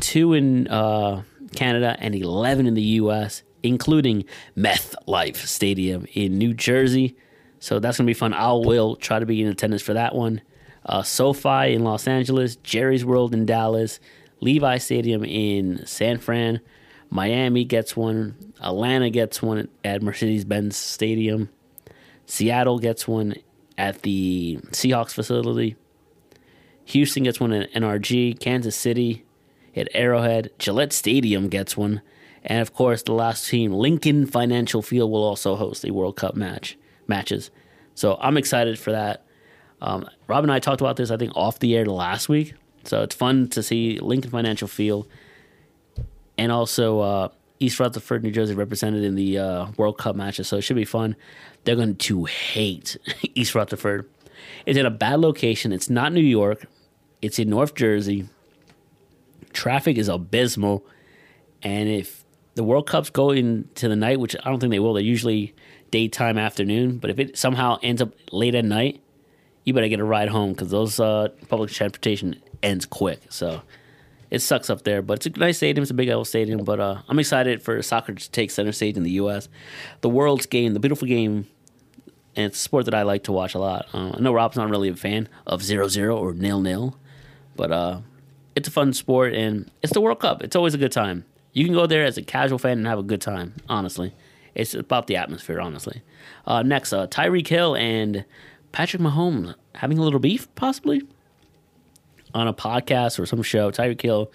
two 0.00 0.34
in 0.34 0.68
uh, 0.68 1.22
Canada, 1.54 1.96
and 2.00 2.14
11 2.14 2.66
in 2.66 2.74
the 2.74 2.82
U.S., 2.82 3.42
including 3.62 4.24
Meth 4.54 4.94
Life 5.06 5.46
Stadium 5.46 6.06
in 6.12 6.36
New 6.36 6.52
Jersey. 6.52 7.16
So 7.60 7.78
that's 7.78 7.96
gonna 7.96 8.06
be 8.06 8.14
fun. 8.14 8.34
I 8.34 8.52
will 8.52 8.96
try 8.96 9.18
to 9.18 9.26
be 9.26 9.40
in 9.40 9.48
attendance 9.48 9.82
for 9.82 9.94
that 9.94 10.14
one. 10.14 10.42
Uh, 10.84 11.02
SoFi 11.02 11.74
in 11.74 11.84
Los 11.84 12.06
Angeles, 12.06 12.56
Jerry's 12.56 13.04
World 13.04 13.34
in 13.34 13.46
Dallas, 13.46 14.00
Levi 14.40 14.78
Stadium 14.78 15.24
in 15.24 15.84
San 15.86 16.18
Fran, 16.18 16.60
Miami 17.10 17.64
gets 17.64 17.96
one, 17.96 18.52
Atlanta 18.60 19.10
gets 19.10 19.42
one 19.42 19.68
at 19.84 20.02
Mercedes 20.02 20.44
Benz 20.44 20.76
Stadium, 20.76 21.48
Seattle 22.26 22.78
gets 22.78 23.08
one 23.08 23.34
at 23.76 24.02
the 24.02 24.58
Seahawks 24.70 25.12
facility, 25.12 25.76
Houston 26.86 27.22
gets 27.22 27.40
one 27.40 27.52
at 27.52 27.72
NRG, 27.72 28.38
Kansas 28.38 28.76
City 28.76 29.24
at 29.74 29.88
Arrowhead, 29.94 30.50
Gillette 30.58 30.92
Stadium 30.92 31.48
gets 31.48 31.76
one, 31.76 32.02
and 32.44 32.60
of 32.60 32.74
course 32.74 33.02
the 33.02 33.12
last 33.12 33.48
team, 33.48 33.72
Lincoln 33.72 34.26
Financial 34.26 34.82
Field, 34.82 35.10
will 35.10 35.24
also 35.24 35.56
host 35.56 35.84
a 35.84 35.92
World 35.92 36.16
Cup 36.16 36.34
match 36.34 36.76
matches. 37.06 37.50
So 37.94 38.18
I'm 38.20 38.36
excited 38.36 38.78
for 38.78 38.92
that. 38.92 39.24
Um, 39.80 40.08
Rob 40.26 40.44
and 40.44 40.52
I 40.52 40.58
talked 40.58 40.80
about 40.80 40.96
this, 40.96 41.10
I 41.10 41.16
think, 41.16 41.32
off 41.36 41.58
the 41.58 41.76
air 41.76 41.86
last 41.86 42.28
week. 42.28 42.54
So 42.84 43.02
it's 43.02 43.14
fun 43.14 43.48
to 43.48 43.62
see 43.62 43.98
Lincoln 43.98 44.30
Financial 44.30 44.68
Field 44.68 45.08
and 46.38 46.52
also 46.52 47.00
uh, 47.00 47.28
East 47.58 47.78
Rutherford, 47.80 48.22
New 48.22 48.30
Jersey, 48.30 48.54
represented 48.54 49.02
in 49.02 49.16
the 49.16 49.38
uh, 49.38 49.66
World 49.76 49.98
Cup 49.98 50.16
matches. 50.16 50.48
So 50.48 50.56
it 50.56 50.62
should 50.62 50.76
be 50.76 50.84
fun. 50.84 51.16
They're 51.64 51.76
going 51.76 51.96
to 51.96 52.24
hate 52.24 52.96
East 53.34 53.54
Rutherford. 53.54 54.08
It's 54.64 54.78
in 54.78 54.86
a 54.86 54.90
bad 54.90 55.20
location. 55.20 55.72
It's 55.72 55.90
not 55.90 56.12
New 56.12 56.20
York. 56.20 56.66
It's 57.20 57.38
in 57.38 57.50
North 57.50 57.74
Jersey. 57.74 58.28
Traffic 59.52 59.98
is 59.98 60.08
abysmal, 60.08 60.84
and 61.62 61.88
if 61.88 62.24
the 62.54 62.62
World 62.62 62.86
Cups 62.86 63.10
go 63.10 63.30
into 63.30 63.88
the 63.88 63.96
night, 63.96 64.20
which 64.20 64.36
I 64.36 64.50
don't 64.50 64.60
think 64.60 64.70
they 64.70 64.78
will, 64.78 64.94
they're 64.94 65.02
usually 65.02 65.54
daytime, 65.90 66.38
afternoon. 66.38 66.98
But 66.98 67.10
if 67.10 67.18
it 67.18 67.38
somehow 67.38 67.78
ends 67.82 68.02
up 68.02 68.12
late 68.30 68.54
at 68.54 68.64
night, 68.64 69.02
you 69.64 69.72
better 69.72 69.88
get 69.88 70.00
a 70.00 70.04
ride 70.04 70.28
home 70.28 70.52
because 70.52 70.70
those 70.70 71.00
uh, 71.00 71.28
public 71.48 71.70
transportation 71.70 72.40
ends 72.62 72.86
quick. 72.86 73.20
So 73.30 73.62
it 74.30 74.40
sucks 74.40 74.68
up 74.68 74.84
there, 74.84 75.02
but 75.02 75.24
it's 75.24 75.36
a 75.36 75.38
nice 75.38 75.56
stadium. 75.56 75.82
It's 75.82 75.90
a 75.90 75.94
big 75.94 76.10
old 76.10 76.28
stadium. 76.28 76.64
But 76.64 76.80
uh, 76.80 77.02
I'm 77.08 77.18
excited 77.18 77.62
for 77.62 77.80
soccer 77.82 78.14
to 78.14 78.30
take 78.30 78.50
center 78.50 78.72
stage 78.72 78.96
in 78.96 79.02
the 79.02 79.12
U.S. 79.12 79.48
The 80.00 80.08
world's 80.08 80.46
game, 80.46 80.74
the 80.74 80.80
beautiful 80.80 81.08
game, 81.08 81.46
and 82.36 82.46
it's 82.46 82.58
a 82.58 82.62
sport 82.62 82.84
that 82.84 82.94
I 82.94 83.02
like 83.02 83.24
to 83.24 83.32
watch 83.32 83.54
a 83.54 83.58
lot. 83.58 83.86
Uh, 83.92 84.12
I 84.14 84.20
know 84.20 84.32
Rob's 84.32 84.56
not 84.56 84.68
really 84.68 84.88
a 84.88 84.96
fan 84.96 85.28
of 85.46 85.62
zero 85.62 85.88
zero 85.88 86.16
or 86.16 86.34
nil 86.34 86.60
nil, 86.60 86.96
but 87.56 87.72
uh, 87.72 88.00
it's 88.54 88.68
a 88.68 88.70
fun 88.72 88.92
sport 88.92 89.34
and 89.34 89.70
it's 89.82 89.92
the 89.92 90.00
World 90.00 90.20
Cup. 90.20 90.42
It's 90.42 90.56
always 90.56 90.74
a 90.74 90.78
good 90.78 90.92
time. 90.92 91.24
You 91.52 91.64
can 91.64 91.74
go 91.74 91.86
there 91.86 92.04
as 92.04 92.18
a 92.18 92.22
casual 92.22 92.58
fan 92.58 92.78
and 92.78 92.86
have 92.86 92.98
a 92.98 93.02
good 93.02 93.20
time. 93.20 93.54
Honestly, 93.68 94.14
it's 94.54 94.74
about 94.74 95.06
the 95.06 95.16
atmosphere. 95.16 95.60
Honestly, 95.60 96.02
uh, 96.46 96.62
next, 96.62 96.92
uh, 96.92 97.06
Tyreek 97.06 97.48
Hill 97.48 97.74
and 97.74 98.24
Patrick 98.72 99.00
Mahomes 99.00 99.54
having 99.74 99.98
a 99.98 100.02
little 100.02 100.20
beef, 100.20 100.52
possibly 100.54 101.02
on 102.34 102.48
a 102.48 102.54
podcast 102.54 103.18
or 103.18 103.26
some 103.26 103.42
show. 103.42 103.70
Tyreek 103.70 104.00
Hill 104.00 104.30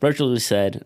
virtually 0.00 0.38
said 0.38 0.84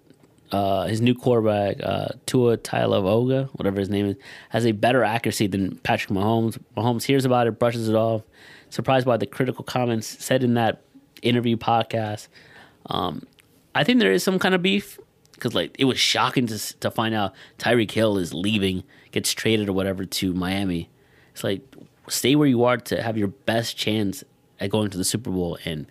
uh, 0.52 0.86
his 0.86 1.00
new 1.00 1.14
quarterback, 1.14 1.82
uh, 1.82 2.08
Tua 2.26 2.56
Tagovailoa, 2.56 3.48
whatever 3.54 3.78
his 3.78 3.88
name 3.88 4.06
is, 4.06 4.16
has 4.48 4.66
a 4.66 4.72
better 4.72 5.04
accuracy 5.04 5.46
than 5.46 5.76
Patrick 5.78 6.10
Mahomes. 6.10 6.58
Mahomes 6.76 7.04
hears 7.04 7.24
about 7.24 7.46
it, 7.46 7.58
brushes 7.58 7.88
it 7.88 7.94
off. 7.94 8.22
Surprised 8.68 9.06
by 9.06 9.16
the 9.16 9.26
critical 9.26 9.64
comments 9.64 10.06
said 10.24 10.44
in 10.44 10.54
that 10.54 10.82
interview 11.22 11.56
podcast. 11.56 12.28
Um, 12.86 13.26
I 13.74 13.84
think 13.84 14.00
there 14.00 14.12
is 14.12 14.22
some 14.22 14.38
kind 14.38 14.54
of 14.54 14.62
beef 14.62 14.98
because 15.32 15.54
like 15.54 15.74
it 15.78 15.84
was 15.84 15.98
shocking 15.98 16.46
to 16.46 16.78
to 16.78 16.90
find 16.90 17.14
out 17.14 17.34
Tyreek 17.58 17.90
Hill 17.90 18.18
is 18.18 18.32
leaving, 18.32 18.84
gets 19.10 19.32
traded 19.32 19.68
or 19.68 19.72
whatever 19.72 20.04
to 20.04 20.32
Miami. 20.34 20.88
It's 21.32 21.42
like 21.42 21.62
stay 22.08 22.36
where 22.36 22.48
you 22.48 22.64
are 22.64 22.76
to 22.76 23.02
have 23.02 23.16
your 23.16 23.28
best 23.28 23.76
chance 23.76 24.22
at 24.60 24.70
going 24.70 24.90
to 24.90 24.98
the 24.98 25.04
Super 25.04 25.30
Bowl 25.30 25.58
and 25.64 25.86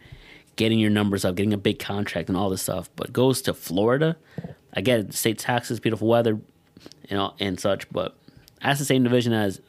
getting 0.60 0.78
your 0.78 0.90
numbers 0.90 1.24
up, 1.24 1.36
getting 1.36 1.54
a 1.54 1.58
big 1.58 1.80
contract 1.80 2.28
and 2.28 2.38
all 2.38 2.50
this 2.50 2.62
stuff. 2.62 2.90
But 2.98 3.14
goes 3.14 3.42
to 3.44 3.54
Florida. 3.54 4.18
I 4.74 4.82
get 4.82 5.00
it, 5.00 5.14
state 5.14 5.40
taxes, 5.40 5.80
beautiful 5.80 6.08
weather, 6.08 6.38
you 7.10 7.16
know, 7.16 7.34
and 7.40 7.58
such. 7.58 7.90
But 7.90 8.18
that's 8.62 8.78
the 8.78 8.86
same 8.86 9.04
division 9.04 9.32
as 9.32 9.62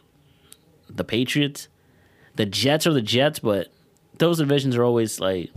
the 0.89 1.05
Patriots. 1.05 1.69
The 2.35 2.45
Jets 2.45 2.89
are 2.89 2.93
the 2.93 3.01
Jets, 3.01 3.39
but 3.39 3.73
those 4.19 4.39
divisions 4.39 4.77
are 4.77 4.83
always 4.83 5.21
like, 5.21 5.51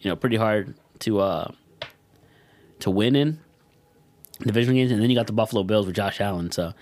you 0.00 0.10
know, 0.10 0.16
pretty 0.16 0.36
hard 0.36 0.74
to 1.00 1.20
uh 1.20 1.52
to 2.80 2.90
win 2.90 3.14
in 3.14 3.38
division 4.40 4.74
games. 4.74 4.90
And 4.90 5.02
then 5.02 5.10
you 5.10 5.16
got 5.16 5.26
the 5.26 5.34
Buffalo 5.34 5.64
Bills 5.64 5.86
with 5.86 5.94
Josh 5.94 6.18
Allen, 6.18 6.50
so 6.50 6.72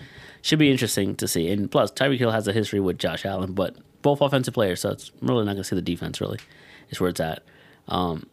should 0.41 0.59
be 0.59 0.71
interesting 0.71 1.13
to 1.17 1.27
see. 1.27 1.49
And 1.51 1.69
plus, 1.69 1.91
Tyreek 1.91 2.19
Hill 2.19 2.31
has 2.31 2.47
a 2.47 2.53
history 2.53 2.79
with 2.79 2.97
Josh 2.97 3.25
Allen, 3.25 3.51
but 3.51 3.75
both 4.01 4.21
offensive 4.21 4.53
players, 4.53 4.79
so 4.79 4.91
it's 4.91 5.11
really 5.21 5.43
not 5.43 5.53
going 5.53 5.63
to 5.63 5.63
see 5.65 5.75
the 5.75 5.81
defense. 5.81 6.21
Really, 6.21 6.39
is 6.89 7.01
where 7.01 7.09
it's 7.09 7.19
at. 7.19 7.43
Um, 7.87 8.27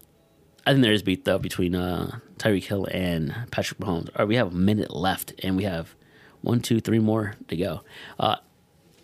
I 0.67 0.73
think 0.73 0.83
there 0.83 0.93
is 0.93 1.03
beat 1.03 1.25
though 1.25 1.39
between 1.39 1.75
uh, 1.75 2.19
Tyreek 2.39 2.65
Hill 2.65 2.87
and 2.91 3.35
Patrick 3.51 3.81
Mahomes. 3.81 4.09
All 4.09 4.21
right, 4.21 4.29
we 4.29 4.37
have 4.37 4.53
a 4.53 4.57
minute 4.57 4.95
left, 4.95 5.33
and 5.43 5.57
we 5.57 5.65
have 5.65 5.95
one, 6.41 6.61
two, 6.61 6.81
three 6.81 6.99
more 6.99 7.35
to 7.49 7.57
go. 7.57 7.83
Uh, 8.19 8.37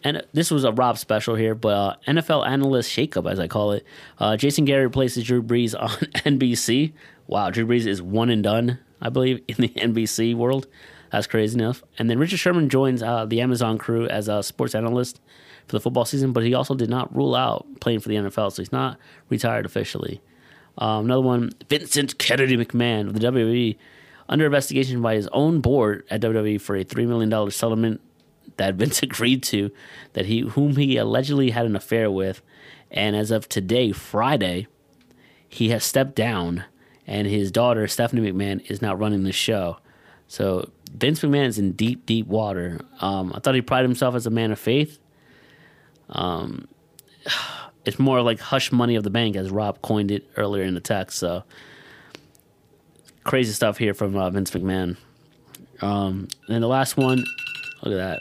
and 0.05 0.25
this 0.33 0.51
was 0.51 0.65
a 0.65 0.73
Rob 0.73 0.97
special 0.99 1.35
here, 1.35 1.55
but 1.55 1.69
uh, 1.69 1.97
NFL 2.07 2.47
analyst 2.47 2.91
shakeup, 2.91 3.31
as 3.31 3.41
I 3.41 3.49
call 3.49 3.73
it. 3.73 3.85
Uh, 4.19 4.37
Jason 4.37 4.65
Garrett 4.65 4.87
replaces 4.87 5.25
Drew 5.25 5.43
Brees 5.43 5.75
on 5.81 5.89
NBC. 5.89 6.93
Wow, 7.27 7.51
Drew 7.51 7.67
Brees 7.67 7.87
is 7.87 8.01
one 8.01 8.31
and 8.31 8.43
done, 8.43 8.79
I 9.01 9.09
believe, 9.09 9.43
in 9.49 9.57
the 9.59 9.69
NBC 9.77 10.35
world. 10.35 10.69
That's 11.11 11.27
crazy 11.27 11.59
enough. 11.59 11.83
And 11.99 12.09
then 12.09 12.19
Richard 12.19 12.39
Sherman 12.39 12.69
joins 12.69 13.03
uh, 13.03 13.25
the 13.25 13.41
Amazon 13.41 13.79
crew 13.79 14.07
as 14.07 14.29
a 14.29 14.43
sports 14.43 14.75
analyst 14.75 15.21
for 15.67 15.77
the 15.77 15.81
football 15.81 16.05
season, 16.05 16.33
but 16.33 16.45
he 16.45 16.55
also 16.55 16.75
did 16.75 16.91
not 16.91 17.15
rule 17.15 17.35
out 17.35 17.67
playing 17.81 18.01
for 18.01 18.09
the 18.09 18.17
NFL, 18.17 18.53
so 18.53 18.63
he's 18.63 18.73
not 18.73 18.99
retired 19.29 19.67
officially. 19.67 20.21
Um, 20.79 21.07
another 21.07 21.23
one, 21.23 21.53
Vincent 21.69 22.19
Kennedy 22.19 22.57
McMahon 22.57 23.09
of 23.09 23.15
the 23.15 23.21
WWE, 23.21 23.77
under 24.29 24.47
investigation 24.47 25.03
by 25.03 25.15
his 25.15 25.29
own 25.29 25.61
board 25.61 26.05
at 26.11 26.21
WWE 26.21 26.61
for 26.61 26.77
a 26.77 26.85
three 26.85 27.07
million 27.07 27.29
dollar 27.29 27.51
settlement 27.51 28.01
that 28.57 28.75
Vince 28.77 29.03
agreed 29.03 29.43
to, 29.45 29.71
that 30.13 30.27
he 30.27 30.41
whom 30.41 30.77
he 30.77 30.97
allegedly 30.97 31.51
had 31.51 31.67
an 31.67 31.77
affair 31.77 32.11
with, 32.11 32.43
and 32.91 33.17
as 33.17 33.31
of 33.31 33.49
today, 33.49 33.93
Friday, 33.93 34.67
he 35.49 35.71
has 35.71 35.85
stepped 35.85 36.15
down, 36.15 36.65
and 37.07 37.27
his 37.27 37.51
daughter 37.51 37.89
Stephanie 37.89 38.31
McMahon 38.31 38.71
is 38.71 38.81
now 38.81 38.95
running 38.95 39.25
the 39.25 39.33
show. 39.33 39.79
So 40.29 40.71
Vince 40.93 41.21
McMahon 41.21 41.47
is 41.47 41.59
in 41.59 41.73
deep, 41.73 42.07
deep 42.07 42.27
water. 42.27 42.81
Um, 43.01 43.33
I 43.35 43.41
thought 43.41 43.55
he 43.55 43.63
prided 43.63 43.89
himself 43.89 44.15
as 44.15 44.27
a 44.27 44.31
man 44.31 44.53
of 44.53 44.59
faith. 44.59 44.99
Um, 46.11 46.69
it's 47.89 47.99
more 47.99 48.23
like 48.23 48.39
hush 48.39 48.71
money 48.71 48.97
of 48.97 49.03
the 49.03 49.11
bank, 49.11 49.35
as 49.35 49.51
Rob 49.51 49.83
coined 49.83 50.11
it 50.11 50.29
earlier 50.37 50.63
in 50.63 50.75
the 50.75 50.81
text. 50.81 51.19
So 51.19 51.43
crazy 53.25 53.53
stuff 53.53 53.79
here 53.79 53.95
from 53.95 54.17
uh, 54.17 54.31
Vince 54.31 54.51
McMahon. 54.51 54.97
Um, 55.81 56.29
and 56.49 56.63
the 56.63 56.69
last 56.69 56.97
one, 56.97 57.25
look 57.83 57.95
at 57.95 57.97
that. 57.97 58.21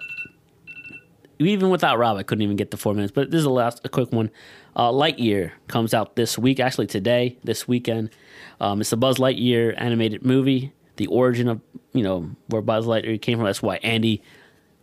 Even 1.39 1.70
without 1.70 1.99
Rob, 1.99 2.18
I 2.18 2.24
couldn't 2.24 2.41
even 2.41 2.55
get 2.55 2.72
the 2.72 2.78
four 2.78 2.93
minutes. 2.93 3.11
But 3.11 3.30
this 3.30 3.39
is 3.39 3.43
the 3.43 3.51
last, 3.51 3.82
a 3.84 3.89
quick 3.89 4.11
one. 4.11 4.32
Uh, 4.76 4.91
Lightyear 4.91 5.51
comes 5.68 5.93
out 5.93 6.15
this 6.15 6.38
week, 6.38 6.59
actually 6.59 6.88
today, 6.88 7.38
this 7.43 7.68
weekend. 7.68 8.09
Um, 8.59 8.82
it's 8.82 8.89
the 8.89 8.97
Buzz 8.97 9.18
Lightyear 9.18 9.74
animated 9.78 10.26
movie, 10.26 10.72
the 10.95 11.07
origin 11.07 11.47
of 11.47 11.61
you 11.93 12.03
know 12.03 12.32
where 12.47 12.61
Buzz 12.61 12.86
Lightyear 12.86 13.22
came 13.22 13.38
from. 13.38 13.45
That's 13.45 13.61
why 13.61 13.78
Andy 13.78 14.22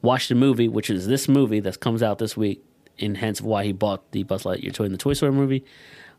watched 0.03 0.29
the 0.29 0.35
movie, 0.35 0.69
which 0.69 0.91
is 0.91 1.07
this 1.07 1.29
movie 1.29 1.61
that 1.61 1.81
comes 1.81 2.03
out 2.03 2.19
this 2.19 2.37
week, 2.37 2.65
and 2.99 3.17
hence 3.17 3.41
why 3.41 3.65
he 3.65 3.73
bought 3.73 4.11
the 4.13 4.23
Buzz 4.23 4.45
Lightyear 4.45 4.73
toy 4.73 4.85
in 4.85 4.93
the 4.93 4.99
Toy 4.99 5.13
Story 5.15 5.33
movie. 5.33 5.65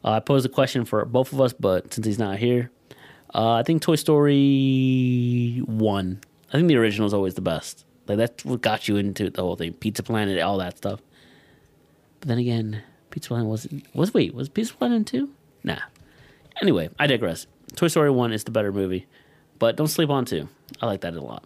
Uh, 0.04 0.12
I 0.12 0.20
posed 0.20 0.46
a 0.46 0.50
question 0.50 0.86
for 0.86 1.04
both 1.06 1.34
of 1.34 1.42
us, 1.42 1.54
but 1.54 1.94
since 1.94 2.06
he's 2.06 2.20
not 2.20 2.38
here, 2.38 2.72
uh, 3.34 3.54
I 3.54 3.64
think 3.64 3.82
Toy 3.82 3.96
Story 3.96 5.62
one. 5.66 6.22
I 6.50 6.58
think 6.58 6.68
the 6.68 6.78
original 6.78 7.08
is 7.08 7.14
always 7.14 7.34
the 7.34 7.42
best. 7.42 7.86
Like 8.08 8.18
that's 8.18 8.46
what 8.46 8.62
got 8.62 8.88
you 8.88 8.98
into 8.98 9.30
the 9.30 9.42
whole 9.42 9.56
thing, 9.56 9.74
Pizza 9.74 10.04
Planet, 10.04 10.40
all 10.42 10.58
that 10.60 10.78
stuff. 10.78 11.02
But 12.20 12.30
then 12.30 12.38
again, 12.38 12.84
Pizza 13.10 13.30
Planet 13.30 13.48
was 13.48 13.68
was 13.94 14.14
wait 14.14 14.34
was 14.34 14.48
Pizza 14.50 14.74
Planet 14.76 15.08
two? 15.08 15.30
Nah. 15.64 15.80
Anyway, 16.62 16.90
I 17.00 17.08
digress. 17.08 17.48
Toy 17.76 17.88
Story 17.88 18.12
one 18.12 18.32
is 18.32 18.44
the 18.44 18.52
better 18.52 18.72
movie, 18.72 19.08
but 19.60 19.76
don't 19.76 19.88
sleep 19.88 20.10
on 20.10 20.26
two. 20.26 20.48
I 20.82 20.86
like 20.86 21.02
that 21.02 21.14
a 21.16 21.22
lot. 21.22 21.46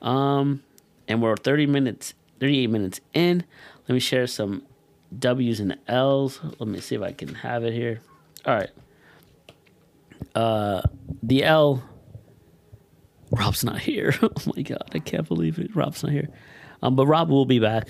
Um, 0.00 0.62
and 1.08 1.20
we're 1.20 1.36
thirty 1.36 1.66
minutes, 1.66 2.14
thirty 2.38 2.60
eight 2.60 2.70
minutes 2.70 3.00
in. 3.12 3.44
Let 3.90 3.94
me 3.94 4.00
share 4.00 4.28
some 4.28 4.62
W's 5.18 5.58
and 5.58 5.76
L's. 5.88 6.38
Let 6.60 6.68
me 6.68 6.78
see 6.78 6.94
if 6.94 7.02
I 7.02 7.10
can 7.10 7.34
have 7.34 7.64
it 7.64 7.72
here. 7.72 7.98
All 8.46 8.54
right. 8.54 8.70
Uh, 10.32 10.82
the 11.24 11.42
L. 11.42 11.82
Rob's 13.32 13.64
not 13.64 13.80
here. 13.80 14.14
oh 14.22 14.30
my 14.54 14.62
god, 14.62 14.88
I 14.94 15.00
can't 15.00 15.26
believe 15.26 15.58
it. 15.58 15.74
Rob's 15.74 16.04
not 16.04 16.12
here. 16.12 16.28
Um, 16.84 16.94
but 16.94 17.08
Rob 17.08 17.30
will 17.30 17.46
be 17.46 17.58
back, 17.58 17.88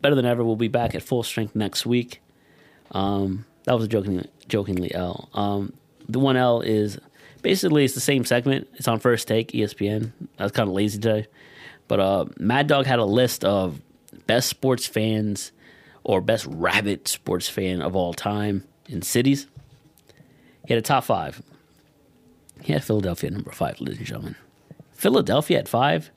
better 0.00 0.14
than 0.14 0.24
ever. 0.24 0.42
We'll 0.42 0.56
be 0.56 0.68
back 0.68 0.94
at 0.94 1.02
full 1.02 1.22
strength 1.22 1.54
next 1.54 1.84
week. 1.84 2.22
Um, 2.92 3.44
that 3.64 3.74
was 3.74 3.84
a 3.84 3.88
jokingly, 3.88 4.30
jokingly 4.48 4.94
L. 4.94 5.28
Um, 5.34 5.74
the 6.08 6.18
one 6.18 6.38
L 6.38 6.62
is 6.62 6.98
basically 7.42 7.84
it's 7.84 7.92
the 7.92 8.00
same 8.00 8.24
segment. 8.24 8.68
It's 8.76 8.88
on 8.88 9.00
First 9.00 9.28
Take, 9.28 9.52
ESPN. 9.52 10.12
I 10.38 10.44
was 10.44 10.52
kind 10.52 10.66
of 10.66 10.74
lazy 10.74 10.98
today, 10.98 11.26
but 11.88 12.00
uh, 12.00 12.24
Mad 12.38 12.68
Dog 12.68 12.86
had 12.86 13.00
a 13.00 13.04
list 13.04 13.44
of 13.44 13.82
best 14.26 14.48
sports 14.48 14.86
fans 14.86 15.52
or 16.04 16.20
best 16.20 16.46
rabbit 16.46 17.08
sports 17.08 17.48
fan 17.48 17.82
of 17.82 17.96
all 17.96 18.14
time 18.14 18.64
in 18.88 19.02
cities. 19.02 19.46
He 20.66 20.74
had 20.74 20.78
a 20.78 20.86
top 20.86 21.04
five. 21.04 21.42
He 22.62 22.72
had 22.72 22.84
Philadelphia 22.84 23.30
number 23.30 23.52
five, 23.52 23.80
ladies 23.80 23.98
and 23.98 24.06
gentlemen. 24.06 24.36
Philadelphia 24.92 25.58
at 25.58 25.68
five. 25.68 26.10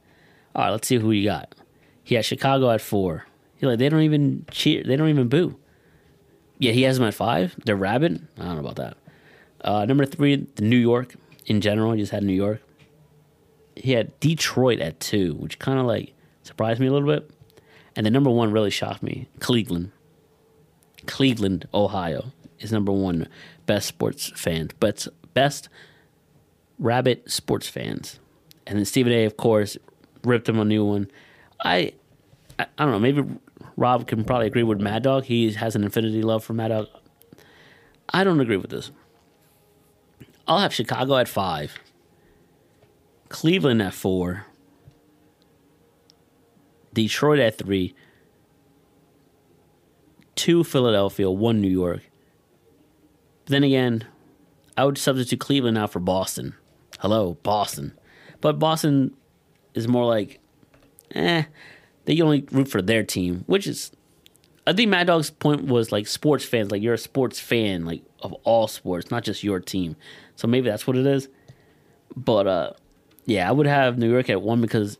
All 0.55 0.64
right, 0.64 0.72
let's 0.72 0.88
see 0.88 0.97
who 0.97 1.12
you 1.12 1.26
got. 1.26 1.53
He 2.03 2.16
had 2.16 2.26
Chicago 2.26 2.72
at 2.72 2.82
four. 2.82 3.26
Like, 3.62 3.78
they 3.78 3.89
don't 3.89 4.01
even 4.01 4.45
cheer. 4.51 4.84
They 4.84 4.95
don't 4.95 5.10
even 5.10 5.28
boo. 5.28 5.57
Yeah, 6.60 6.72
he 6.72 6.84
has 6.84 6.97
them 6.97 7.07
at 7.07 7.14
five. 7.14 7.55
They're 7.66 7.76
rabid. 7.76 8.26
I 8.38 8.45
don't 8.45 8.55
know 8.55 8.62
about 8.62 8.78
that. 8.78 8.97
Uh, 9.62 9.86
number 9.86 10.05
three, 10.05 10.47
New 10.60 10.78
York 10.78 11.16
in 11.45 11.62
general. 11.62 11.91
He 11.91 11.99
just 11.99 12.12
had 12.12 12.24
New 12.24 12.34
York. 12.34 12.62
He 13.76 13.91
had 13.91 14.18
Detroit 14.20 14.80
at 14.80 14.99
two, 14.99 15.36
which 15.36 15.60
kind 15.60 15.80
of 15.80 15.86
like 15.86 16.14
surprised 16.43 16.80
me 16.80 16.88
a 16.88 16.91
little 16.91 17.07
bit. 17.07 17.30
And 18.00 18.06
the 18.06 18.12
number 18.12 18.30
one 18.30 18.54
really 18.54 18.70
shocked 18.70 19.04
me. 19.04 19.28
Cleveland. 19.41 19.91
Cleveland, 21.06 21.68
Ohio 21.74 22.32
is 22.58 22.72
number 22.72 22.93
one 22.93 23.28
best 23.66 23.89
sports 23.89 24.32
fans, 24.38 24.72
but 24.80 25.06
best 25.34 25.68
rabbit 26.78 27.30
sports 27.30 27.68
fans. 27.68 28.22
And 28.66 28.78
then 28.78 28.86
Stephen 28.86 29.12
A. 29.12 29.26
of 29.26 29.36
course 29.36 29.78
ripped 30.24 30.47
him 30.47 30.60
a 30.60 30.64
new 30.64 30.86
one. 30.86 31.12
I, 31.66 31.91
I, 32.58 32.68
I 32.78 32.86
don't 32.86 32.91
know. 32.91 33.00
Maybe 33.00 33.22
Rob 33.76 34.08
can 34.08 34.24
probably 34.24 34.47
agree 34.47 34.64
with 34.64 34.80
Mad 34.80 35.04
Dog. 35.04 35.26
He 35.26 35.52
has 35.52 35.76
an 35.76 35.84
infinity 35.84 36.22
love 36.22 36.41
for 36.41 36.54
Mad 36.54 36.70
Dog. 36.70 36.88
I 38.08 38.24
don't 38.24 38.39
agree 38.39 38.56
with 38.56 38.72
this. 38.72 38.91
I'll 40.47 40.60
have 40.60 40.74
Chicago 40.74 41.18
at 41.18 41.28
five, 41.28 41.78
Cleveland 43.28 43.82
at 43.82 43.93
four, 43.93 44.45
Detroit 47.04 47.39
at 47.39 47.58
three, 47.58 47.95
two 50.36 50.64
Philadelphia, 50.64 51.30
one 51.30 51.62
New 51.62 51.70
York. 51.70 52.02
But 53.45 53.52
then 53.52 53.64
again, 53.64 54.06
I 54.78 54.86
would 54.86 54.97
substitute 54.97 55.39
Cleveland 55.39 55.78
out 55.78 55.91
for 55.91 56.00
Boston. 56.00 56.56
Hello, 57.00 57.38
Boston. 57.43 57.97
But 58.41 58.60
Boston 58.60 59.14
is 59.74 59.88
more 59.88 60.06
like, 60.06 60.39
eh, 61.16 61.43
they 62.06 62.22
only 62.22 62.47
root 62.52 62.68
for 62.68 62.82
their 62.82 63.04
team, 63.04 63.43
which 63.47 63.68
is, 63.68 63.91
I 64.68 64.74
think 64.74 64.89
Mad 64.89 65.08
Dog's 65.08 65.30
point 65.30 65.66
was 65.66 65.91
like 65.91 66.08
sports 66.08 66.45
fans, 66.45 66.72
like 66.72 66.82
you're 66.82 66.93
a 66.93 66.97
sports 66.97 67.39
fan, 67.39 67.86
like 67.86 68.04
of 68.22 68.34
all 68.43 68.68
sports, 68.68 69.10
not 69.12 69.24
just 69.24 69.43
your 69.43 69.60
team. 69.60 69.95
So 70.36 70.47
maybe 70.47 70.70
that's 70.70 70.86
what 70.86 70.97
it 70.97 71.06
is. 71.06 71.28
But 72.16 72.47
uh, 72.47 72.74
yeah, 73.26 73.47
I 73.47 73.52
would 73.52 73.68
have 73.68 73.97
New 73.97 74.10
York 74.10 74.30
at 74.30 74.41
one 74.41 74.62
because 74.62 74.97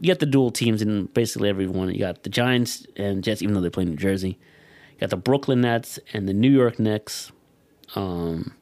you 0.00 0.08
got 0.08 0.18
the 0.18 0.26
dual 0.26 0.50
teams 0.50 0.82
in 0.82 1.06
basically 1.06 1.48
everyone. 1.48 1.92
You 1.92 1.98
got 1.98 2.22
the 2.22 2.30
Giants 2.30 2.86
and 2.96 3.22
Jets, 3.22 3.42
even 3.42 3.54
though 3.54 3.60
they 3.60 3.70
play 3.70 3.84
New 3.84 3.96
Jersey. 3.96 4.38
You 4.94 5.00
got 5.00 5.10
the 5.10 5.16
Brooklyn 5.16 5.60
Nets 5.60 5.98
and 6.12 6.28
the 6.28 6.32
New 6.32 6.50
York 6.50 6.78
Knicks. 6.78 7.32
Um, 7.94 8.54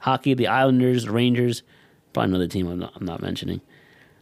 hockey, 0.00 0.34
the 0.34 0.46
Islanders, 0.46 1.04
the 1.04 1.12
Rangers. 1.12 1.62
Probably 2.12 2.30
another 2.30 2.48
team 2.48 2.66
I'm 2.68 2.78
not, 2.78 2.92
I'm 2.96 3.04
not 3.04 3.20
mentioning. 3.20 3.60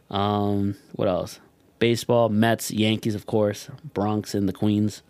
Um, 0.09 0.75
what 0.93 1.07
else? 1.07 1.39
Baseball, 1.79 2.29
Mets, 2.29 2.71
Yankees, 2.71 3.15
of 3.15 3.25
course, 3.25 3.69
Bronx, 3.93 4.33
and 4.35 4.47
the 4.47 4.53
Queens. 4.53 5.01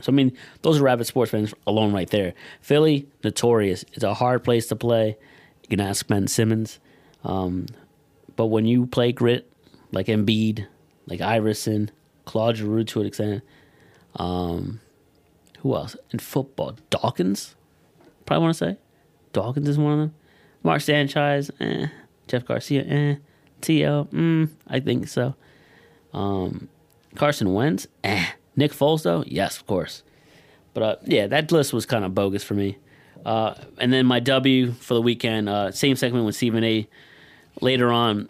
So 0.00 0.12
I 0.12 0.14
mean, 0.14 0.36
those 0.62 0.80
are 0.80 0.84
rabid 0.84 1.06
sports 1.06 1.32
fans 1.32 1.52
alone 1.66 1.92
right 1.92 2.08
there. 2.08 2.34
Philly, 2.60 3.08
notorious. 3.24 3.84
It's 3.92 4.04
a 4.04 4.14
hard 4.14 4.44
place 4.44 4.68
to 4.68 4.76
play. 4.76 5.16
You 5.62 5.68
can 5.68 5.80
ask 5.80 6.06
Ben 6.06 6.28
Simmons. 6.28 6.78
Um, 7.24 7.66
but 8.36 8.46
when 8.46 8.64
you 8.64 8.86
play 8.86 9.12
grit, 9.12 9.49
like 9.92 10.06
Embiid, 10.06 10.66
like 11.06 11.20
Iverson, 11.20 11.90
Claude 12.24 12.56
Giroux 12.56 12.84
to 12.84 13.00
an 13.00 13.06
extent, 13.06 13.42
um, 14.16 14.80
who 15.60 15.74
else 15.74 15.96
in 16.10 16.18
football? 16.18 16.76
Dawkins, 16.90 17.54
probably 18.26 18.42
want 18.44 18.56
to 18.56 18.64
say. 18.64 18.76
Dawkins 19.32 19.68
is 19.68 19.78
one 19.78 19.92
of 19.92 19.98
them. 19.98 20.14
Mark 20.62 20.80
Sanchez, 20.80 21.50
eh. 21.60 21.86
Jeff 22.28 22.44
Garcia, 22.44 22.84
eh. 22.84 23.16
TL, 23.60 24.08
mm, 24.10 24.48
I 24.66 24.80
think 24.80 25.08
so. 25.08 25.34
Um, 26.12 26.68
Carson 27.14 27.52
Wentz, 27.52 27.86
eh. 28.04 28.26
Nick 28.56 28.72
Foles, 28.72 29.02
though, 29.02 29.24
yes, 29.26 29.56
of 29.56 29.66
course. 29.66 30.02
But 30.74 30.82
uh, 30.82 30.96
yeah, 31.04 31.26
that 31.26 31.50
list 31.50 31.72
was 31.72 31.86
kind 31.86 32.04
of 32.04 32.14
bogus 32.14 32.44
for 32.44 32.54
me. 32.54 32.78
Uh, 33.24 33.54
and 33.78 33.92
then 33.92 34.06
my 34.06 34.20
W 34.20 34.72
for 34.72 34.94
the 34.94 35.02
weekend, 35.02 35.48
uh, 35.48 35.72
same 35.72 35.96
segment 35.96 36.24
with 36.24 36.36
Stephen 36.36 36.64
A. 36.64 36.88
Later 37.60 37.90
on, 37.90 38.28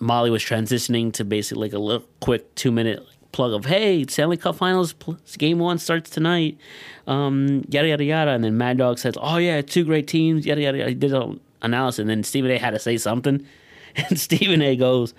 Molly 0.00 0.30
was 0.30 0.42
transitioning 0.42 1.12
to 1.14 1.24
basically 1.24 1.62
like 1.62 1.72
a 1.72 1.78
little 1.78 2.06
quick 2.20 2.54
two 2.54 2.72
minute 2.72 3.06
plug 3.32 3.52
of 3.52 3.66
hey, 3.66 4.04
Stanley 4.06 4.36
Cup 4.36 4.56
Finals 4.56 4.94
game 5.38 5.58
one 5.58 5.78
starts 5.78 6.10
tonight, 6.10 6.58
um, 7.06 7.64
yada 7.68 7.88
yada 7.88 8.04
yada, 8.04 8.30
and 8.32 8.42
then 8.42 8.58
Mad 8.58 8.78
Dog 8.78 8.98
says, 8.98 9.14
oh 9.20 9.36
yeah, 9.36 9.60
two 9.62 9.84
great 9.84 10.06
teams, 10.06 10.46
yada 10.46 10.60
yada. 10.60 10.78
yada. 10.78 10.90
He 10.90 10.94
did 10.94 11.12
an 11.12 11.40
analysis, 11.62 12.00
and 12.00 12.10
then 12.10 12.24
Stephen 12.24 12.50
A. 12.50 12.58
had 12.58 12.70
to 12.70 12.78
say 12.78 12.96
something, 12.96 13.46
and 13.96 14.18
Stephen 14.18 14.62
A. 14.62 14.76
goes, 14.76 15.14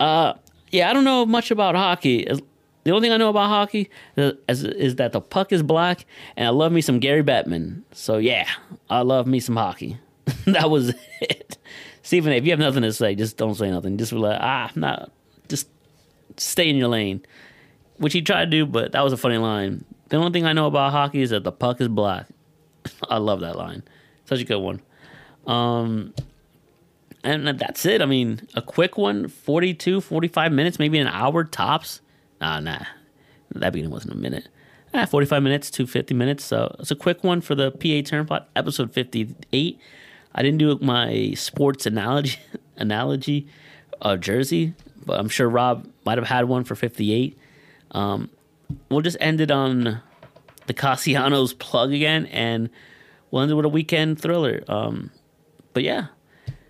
uh, 0.00 0.34
yeah, 0.70 0.90
I 0.90 0.92
don't 0.92 1.04
know 1.04 1.26
much 1.26 1.50
about 1.50 1.74
hockey. 1.74 2.26
The 2.84 2.92
only 2.92 3.08
thing 3.08 3.12
I 3.12 3.16
know 3.16 3.30
about 3.30 3.48
hockey 3.48 3.90
is, 4.16 4.62
is 4.62 4.96
that 4.96 5.12
the 5.12 5.20
puck 5.20 5.52
is 5.52 5.62
black, 5.62 6.06
and 6.36 6.46
I 6.46 6.50
love 6.50 6.70
me 6.70 6.80
some 6.80 7.00
Gary 7.00 7.24
Bettman. 7.24 7.82
So 7.92 8.18
yeah, 8.18 8.48
I 8.88 9.00
love 9.00 9.26
me 9.26 9.40
some 9.40 9.56
hockey. 9.56 9.98
that 10.46 10.70
was 10.70 10.94
it. 11.20 11.58
Stephen, 12.06 12.32
if 12.32 12.44
you 12.44 12.52
have 12.52 12.60
nothing 12.60 12.82
to 12.82 12.92
say, 12.92 13.16
just 13.16 13.36
don't 13.36 13.56
say 13.56 13.68
nothing. 13.68 13.98
Just 13.98 14.12
be 14.12 14.18
like, 14.18 14.38
ah, 14.40 14.70
not 14.76 15.10
just 15.48 15.66
stay 16.36 16.70
in 16.70 16.76
your 16.76 16.86
lane, 16.86 17.20
which 17.96 18.12
he 18.12 18.22
tried 18.22 18.44
to 18.44 18.50
do, 18.52 18.64
but 18.64 18.92
that 18.92 19.02
was 19.02 19.12
a 19.12 19.16
funny 19.16 19.38
line. 19.38 19.84
The 20.08 20.16
only 20.16 20.30
thing 20.30 20.46
I 20.46 20.52
know 20.52 20.68
about 20.68 20.92
hockey 20.92 21.20
is 21.20 21.30
that 21.30 21.42
the 21.42 21.50
puck 21.50 21.80
is 21.80 21.88
black. 21.88 22.28
I 23.10 23.16
love 23.16 23.40
that 23.40 23.56
line. 23.56 23.82
Such 24.26 24.40
a 24.40 24.44
good 24.44 24.60
one. 24.60 24.82
Um, 25.48 26.14
and 27.24 27.48
that's 27.58 27.84
it. 27.84 28.00
I 28.00 28.06
mean, 28.06 28.46
a 28.54 28.62
quick 28.62 28.96
one 28.96 29.26
42, 29.26 30.00
45 30.00 30.52
minutes, 30.52 30.78
maybe 30.78 31.00
an 31.00 31.08
hour 31.08 31.42
tops. 31.42 32.02
Nah, 32.40 32.60
nah. 32.60 32.84
That 33.50 33.72
beginning 33.72 33.90
wasn't 33.90 34.14
a 34.14 34.16
minute. 34.16 34.46
Ah, 34.94 35.06
45 35.06 35.42
minutes 35.42 35.72
to 35.72 35.88
50 35.88 36.14
minutes. 36.14 36.44
So 36.44 36.76
it's 36.78 36.92
a 36.92 36.94
quick 36.94 37.24
one 37.24 37.40
for 37.40 37.56
the 37.56 37.72
PA 37.72 38.06
Turnpod, 38.08 38.44
episode 38.54 38.92
58. 38.92 39.80
I 40.36 40.42
didn't 40.42 40.58
do 40.58 40.78
my 40.82 41.32
sports 41.34 41.86
analogy 41.86 42.38
analogy 42.76 43.48
uh, 44.02 44.16
jersey, 44.16 44.74
but 45.04 45.18
I'm 45.18 45.30
sure 45.30 45.48
Rob 45.48 45.88
might 46.04 46.18
have 46.18 46.26
had 46.26 46.44
one 46.44 46.62
for 46.62 46.74
58. 46.74 47.38
Um, 47.92 48.28
we'll 48.90 49.00
just 49.00 49.16
end 49.18 49.40
it 49.40 49.50
on 49.50 50.02
the 50.66 50.74
Cassianos 50.74 51.54
plug 51.58 51.92
again, 51.92 52.26
and 52.26 52.68
we'll 53.30 53.42
end 53.42 53.50
it 53.50 53.54
with 53.54 53.64
a 53.64 53.70
weekend 53.70 54.20
thriller. 54.20 54.62
Um, 54.68 55.10
but 55.72 55.82
yeah, 55.82 56.08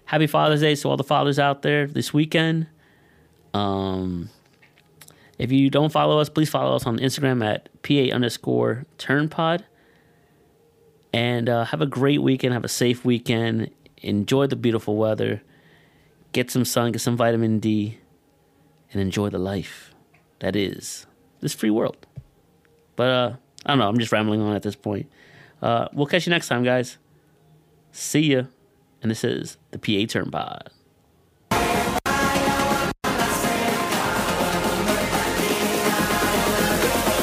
happy 0.05 0.29
Father's 0.29 0.61
Day 0.61 0.77
to 0.77 0.89
all 0.89 0.97
the 0.97 1.05
fathers 1.05 1.41
out 1.41 1.63
there 1.63 1.89
this 1.89 2.15
weekend. 2.15 2.69
Um, 3.53 4.31
if 5.39 5.51
you 5.51 5.71
don't 5.71 5.91
follow 5.91 6.21
us, 6.21 6.29
please 6.29 6.49
follow 6.49 6.77
us 6.77 6.87
on 6.87 6.99
Instagram 6.99 7.45
at 7.45 7.69
pa 7.83 8.15
underscore 8.15 8.87
turnpod. 8.99 9.65
And 11.17 11.49
uh, 11.49 11.65
have 11.65 11.81
a 11.81 11.87
great 11.87 12.21
weekend. 12.21 12.53
Have 12.53 12.67
a 12.67 12.69
safe 12.69 13.03
weekend. 13.03 13.71
Enjoy 14.03 14.47
the 14.47 14.55
beautiful 14.55 14.97
weather. 14.99 15.41
Get 16.33 16.51
some 16.51 16.67
sun. 16.67 16.93
Get 16.93 17.01
some 17.01 17.17
vitamin 17.17 17.59
D. 17.59 17.97
And 18.93 19.01
enjoy 19.01 19.31
the 19.31 19.39
life 19.39 19.95
that 20.41 20.55
is 20.55 21.07
this 21.41 21.55
free 21.55 21.71
world. 21.71 22.07
But 22.97 23.09
uh, 23.09 23.37
I 23.65 23.71
don't 23.71 23.79
know. 23.79 23.89
I'm 23.89 23.99
just 23.99 24.13
rambling 24.13 24.43
on 24.43 24.55
at 24.55 24.63
this 24.63 24.77
point. 24.77 25.11
Uh, 25.63 25.89
we'll 25.95 26.05
catch 26.05 26.27
you 26.27 26.31
next 26.31 26.49
time, 26.49 26.63
guys. 26.63 26.99
See 27.93 28.35
ya. 28.35 28.43
And 29.01 29.11
this 29.11 29.25
is 29.25 29.57
the 29.71 29.79
PA 29.79 30.05
Turn. 30.13 30.31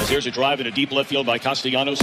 Here's 0.08 0.26
a 0.26 0.32
drive 0.32 0.62
in 0.62 0.66
a 0.66 0.72
deep 0.72 0.92
left 0.92 1.10
field 1.10 1.28
by 1.28 1.38
Castellanos. 1.38 2.00